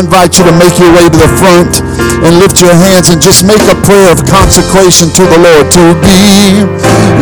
Invite 0.07 0.37
you 0.39 0.45
to 0.45 0.53
make 0.55 0.79
your 0.79 0.87
way 0.95 1.03
to 1.03 1.17
the 1.19 1.27
front 1.35 1.83
and 2.23 2.39
lift 2.39 2.61
your 2.61 2.73
hands 2.73 3.09
and 3.09 3.21
just 3.21 3.43
make 3.43 3.59
a 3.67 3.75
prayer 3.83 4.09
of 4.09 4.23
consecration 4.23 5.11
to 5.11 5.23
the 5.27 5.37
Lord 5.37 5.67
to 5.75 5.83
be 5.99 6.63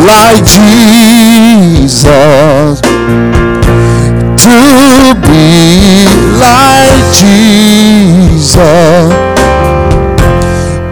like 0.06 0.46
Jesus. 0.46 1.98
To 4.46 5.18
be 5.26 6.06
like 6.38 7.02
Jesus. 7.10 8.54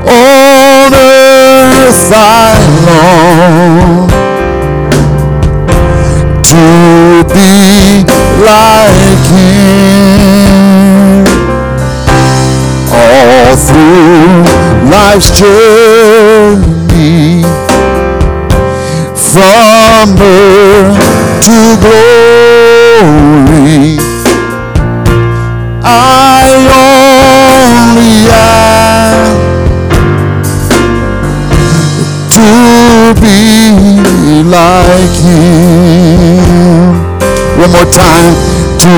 On 0.09 0.93
earth 0.97 2.09
I 2.09 2.57
long 2.89 4.09
to 6.41 7.23
be 7.29 8.01
like 8.41 9.25
Him 9.29 10.52
all 13.14 13.55
through 13.55 14.43
life's 14.89 15.30
journey 15.39 15.64
from 19.16 20.16
birth 20.18 20.97
to 21.45 21.57
glory. 21.84 23.11
I 25.84 26.47
only 26.82 28.18
ask 28.34 29.38
to 32.36 32.49
be 33.22 33.32
like 34.43 35.16
Him. 35.26 36.43
One 37.61 37.72
more 37.72 37.91
time. 37.91 38.34
To 38.84 38.89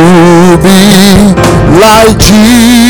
be 0.63 0.79
like 1.79 2.17
Jesus. 2.17 2.84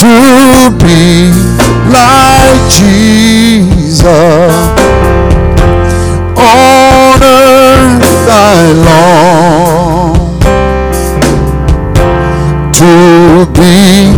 To 0.00 0.70
be 0.78 1.30
like 1.92 2.60
Jesus. 2.70 4.06
On 6.34 7.22
earth 7.22 8.28
I 8.28 8.72
long 8.88 10.40
to 12.72 13.46
be 13.52 14.16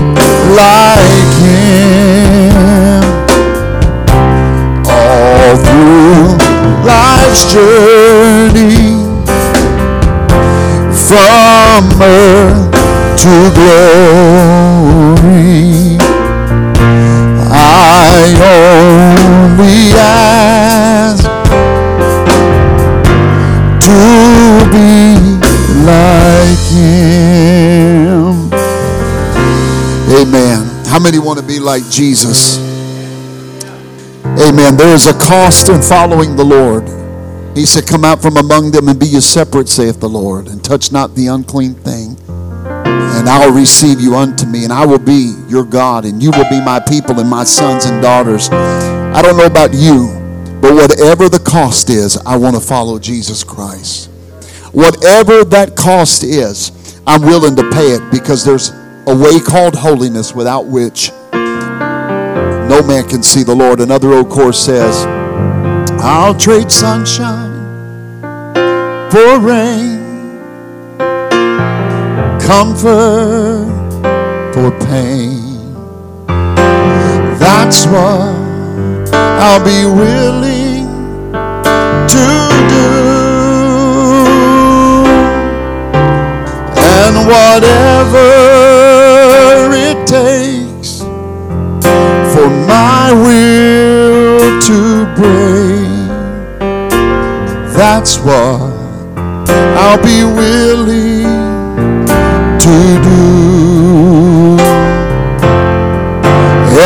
like 0.54 1.34
Him 1.42 2.54
all 4.86 5.56
through 5.56 6.38
life's 6.86 7.44
journey 7.52 8.94
from 10.94 12.00
earth 12.00 12.73
to 13.16 13.50
glory. 13.54 15.04
I 17.50 18.34
only 18.42 19.92
ask 19.96 21.24
to 23.86 24.00
be 24.72 25.16
like 25.84 26.64
Him. 26.72 28.50
Amen. 30.10 30.58
How 30.86 30.98
many 30.98 31.18
want 31.18 31.38
to 31.38 31.44
be 31.44 31.58
like 31.58 31.84
Jesus? 31.90 32.58
Amen. 34.38 34.76
There 34.76 34.94
is 34.94 35.06
a 35.06 35.12
cost 35.14 35.68
in 35.68 35.80
following 35.80 36.36
the 36.36 36.44
Lord. 36.44 36.88
He 37.56 37.66
said, 37.66 37.86
Come 37.86 38.04
out 38.04 38.20
from 38.20 38.36
among 38.36 38.72
them 38.72 38.88
and 38.88 38.98
be 38.98 39.06
ye 39.06 39.20
separate, 39.20 39.68
saith 39.68 40.00
the 40.00 40.08
Lord, 40.08 40.48
and 40.48 40.62
touch 40.62 40.90
not 40.90 41.14
the 41.14 41.28
unclean 41.28 41.74
thing. 41.74 41.93
And 43.24 43.30
I'll 43.30 43.54
receive 43.54 44.02
you 44.02 44.16
unto 44.16 44.44
me, 44.44 44.64
and 44.64 44.72
I 44.72 44.84
will 44.84 44.98
be 44.98 45.34
your 45.48 45.64
God, 45.64 46.04
and 46.04 46.22
you 46.22 46.30
will 46.30 46.46
be 46.50 46.60
my 46.60 46.78
people 46.78 47.18
and 47.18 47.26
my 47.26 47.42
sons 47.42 47.86
and 47.86 48.02
daughters. 48.02 48.50
I 48.50 49.22
don't 49.22 49.38
know 49.38 49.46
about 49.46 49.72
you, 49.72 50.08
but 50.60 50.74
whatever 50.74 51.30
the 51.30 51.38
cost 51.42 51.88
is, 51.88 52.18
I 52.18 52.36
want 52.36 52.54
to 52.54 52.60
follow 52.60 52.98
Jesus 52.98 53.42
Christ. 53.42 54.10
Whatever 54.72 55.42
that 55.42 55.74
cost 55.74 56.22
is, 56.22 57.00
I'm 57.06 57.22
willing 57.22 57.56
to 57.56 57.70
pay 57.70 57.92
it 57.92 58.02
because 58.12 58.44
there's 58.44 58.72
a 59.06 59.16
way 59.16 59.40
called 59.40 59.74
holiness 59.74 60.34
without 60.34 60.66
which 60.66 61.10
no 61.32 62.82
man 62.86 63.08
can 63.08 63.22
see 63.22 63.42
the 63.42 63.54
Lord. 63.54 63.80
Another 63.80 64.12
old 64.12 64.28
chorus 64.28 64.62
says, 64.62 65.06
I'll 66.02 66.36
trade 66.36 66.70
sunshine 66.70 67.54
for 69.10 69.38
rain, 69.38 69.93
comfort 72.46 73.64
for 74.52 74.70
pain. 74.86 75.72
That's 77.38 77.86
what 77.86 78.34
I'll 79.14 79.64
be 79.64 79.86
willing 79.86 80.84
to 82.14 82.26
do. 82.68 82.90
And 86.76 87.14
whatever 87.32 88.28
it 89.72 90.06
takes 90.06 91.00
for 92.32 92.48
my 92.68 93.10
will 93.24 94.60
to 94.68 94.80
break. 95.16 95.88
That's 97.74 98.18
what 98.18 98.60
I'll 99.78 100.02
be 100.02 100.24
willing 100.24 101.13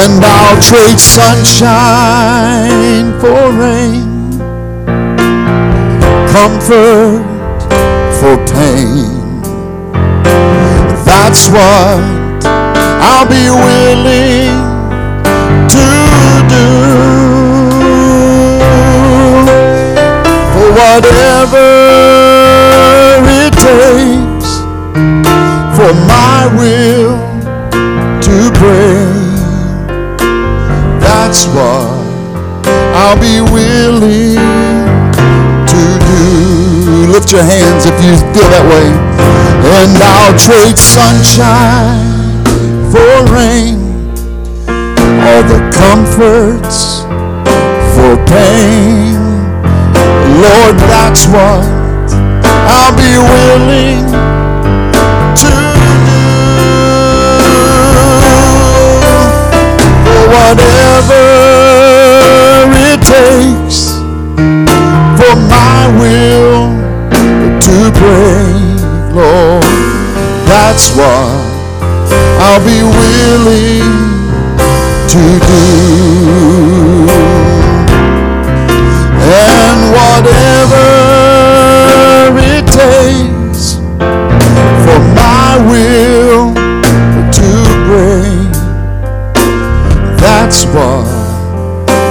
And 0.00 0.24
I'll 0.24 0.60
trade 0.62 1.00
sunshine 1.00 1.58
for 3.18 3.50
rain, 3.50 4.30
comfort 6.30 7.18
for 8.20 8.36
pain. 8.46 9.42
That's 11.04 11.48
what 11.48 11.98
I'll 13.02 13.26
be 13.26 13.50
willing 13.50 14.54
to 15.74 15.86
do 16.54 16.68
for 20.52 20.66
whatever 20.78 21.66
it 23.42 23.52
takes 23.66 24.50
for 25.76 25.92
my 26.06 26.46
will 26.56 27.18
to 28.22 28.34
break. 28.60 29.17
That's 31.28 31.44
what 31.48 31.84
I'll 32.96 33.20
be 33.20 33.42
willing 33.52 34.40
to 35.68 35.82
do. 36.08 37.12
Lift 37.12 37.30
your 37.32 37.42
hands 37.42 37.84
if 37.84 37.92
you 38.00 38.16
feel 38.32 38.48
that 38.48 38.64
way. 38.64 38.88
And 39.76 39.92
I'll 40.00 40.32
trade 40.40 40.78
sunshine 40.80 42.00
for 42.88 43.28
rain 43.28 43.76
all 45.20 45.44
the 45.44 45.60
comforts 45.76 47.02
for 47.92 48.16
pain. 48.24 49.20
Lord, 50.40 50.80
that's 50.88 51.26
what 51.28 51.60
I'll 52.72 52.96
be 52.96 53.20
willing 53.20 54.27
whatever 60.28 61.24
it 62.88 63.00
takes 63.00 63.78
for 65.18 65.34
my 65.54 65.80
will 66.00 66.76
to 67.66 67.76
break, 67.98 68.78
Lord, 69.16 69.64
that's 70.46 70.86
what 70.96 71.28
I'll 72.44 72.64
be 72.64 72.80
willing 72.82 73.92
to 75.12 75.22
do. 75.48 75.64
And 79.30 79.78
whatever 79.96 80.86
it 82.38 82.64
takes 82.66 83.27
what 90.66 91.06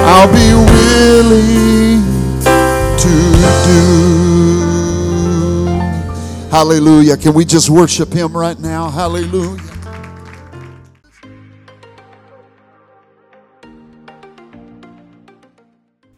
I'll 0.05 0.31
be 0.31 0.53
willing 0.71 2.03
to 2.97 3.13
do. 3.65 4.17
Hallelujah. 6.49 7.17
Can 7.17 7.33
we 7.33 7.45
just 7.45 7.69
worship 7.69 8.13
him 8.13 8.35
right 8.35 8.57
now? 8.59 8.89
Hallelujah. 8.89 9.61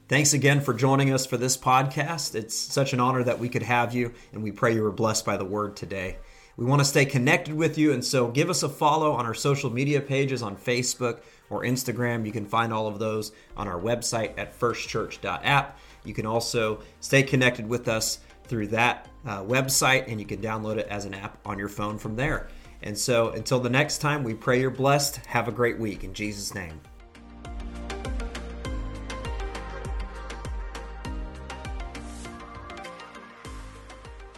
Thanks 0.08 0.34
again 0.34 0.62
for 0.62 0.74
joining 0.74 1.14
us 1.14 1.28
for 1.28 1.38
this 1.38 1.56
podcast. 1.56 2.34
It's 2.34 2.56
such 2.56 2.94
an 2.94 3.00
honor 3.00 3.24
that 3.24 3.38
we 3.38 3.48
could 3.48 3.62
have 3.62 3.94
you, 3.94 4.14
and 4.34 4.42
we 4.42 4.52
pray 4.52 4.74
you 4.74 4.82
were 4.82 4.92
blessed 4.92 5.24
by 5.24 5.38
the 5.38 5.46
word 5.46 5.76
today. 5.76 6.18
We 6.58 6.66
want 6.66 6.80
to 6.80 6.86
stay 6.86 7.06
connected 7.06 7.54
with 7.54 7.78
you, 7.78 7.94
and 7.94 8.04
so 8.04 8.28
give 8.28 8.50
us 8.50 8.64
a 8.64 8.70
follow 8.70 9.12
on 9.12 9.28
our 9.28 9.36
social 9.36 9.70
media 9.70 10.02
pages 10.02 10.42
on 10.42 10.58
Facebook 10.58 11.20
or 11.50 11.64
Instagram. 11.64 12.26
You 12.26 12.32
can 12.32 12.46
find 12.46 12.74
all 12.74 12.88
of 12.88 13.00
those 13.00 13.32
on 13.58 13.68
our 13.68 13.80
website 13.80 14.38
at 14.38 14.58
firstchurch.app. 14.60 15.80
You 16.06 16.14
can 16.14 16.26
also 16.26 16.82
stay 17.00 17.24
connected 17.24 17.68
with 17.68 17.88
us 17.88 18.20
through 18.46 18.68
that 18.68 19.08
uh, 19.26 19.44
website, 19.44 20.08
and 20.08 20.20
you 20.20 20.26
can 20.26 20.42
download 20.42 20.78
it 20.78 20.88
as 20.88 21.06
an 21.06 21.14
app 21.14 21.38
on 21.46 21.60
your 21.60 21.70
phone 21.70 21.98
from 21.98 22.16
there. 22.16 22.48
And 22.82 22.98
so 22.98 23.30
until 23.30 23.60
the 23.60 23.70
next 23.70 24.00
time, 24.00 24.24
we 24.24 24.34
pray 24.34 24.62
you're 24.62 24.70
blessed. 24.70 25.18
Have 25.28 25.48
a 25.48 25.52
great 25.52 25.78
week 25.78 26.04
in 26.04 26.14
Jesus' 26.14 26.56
name. 26.56 26.80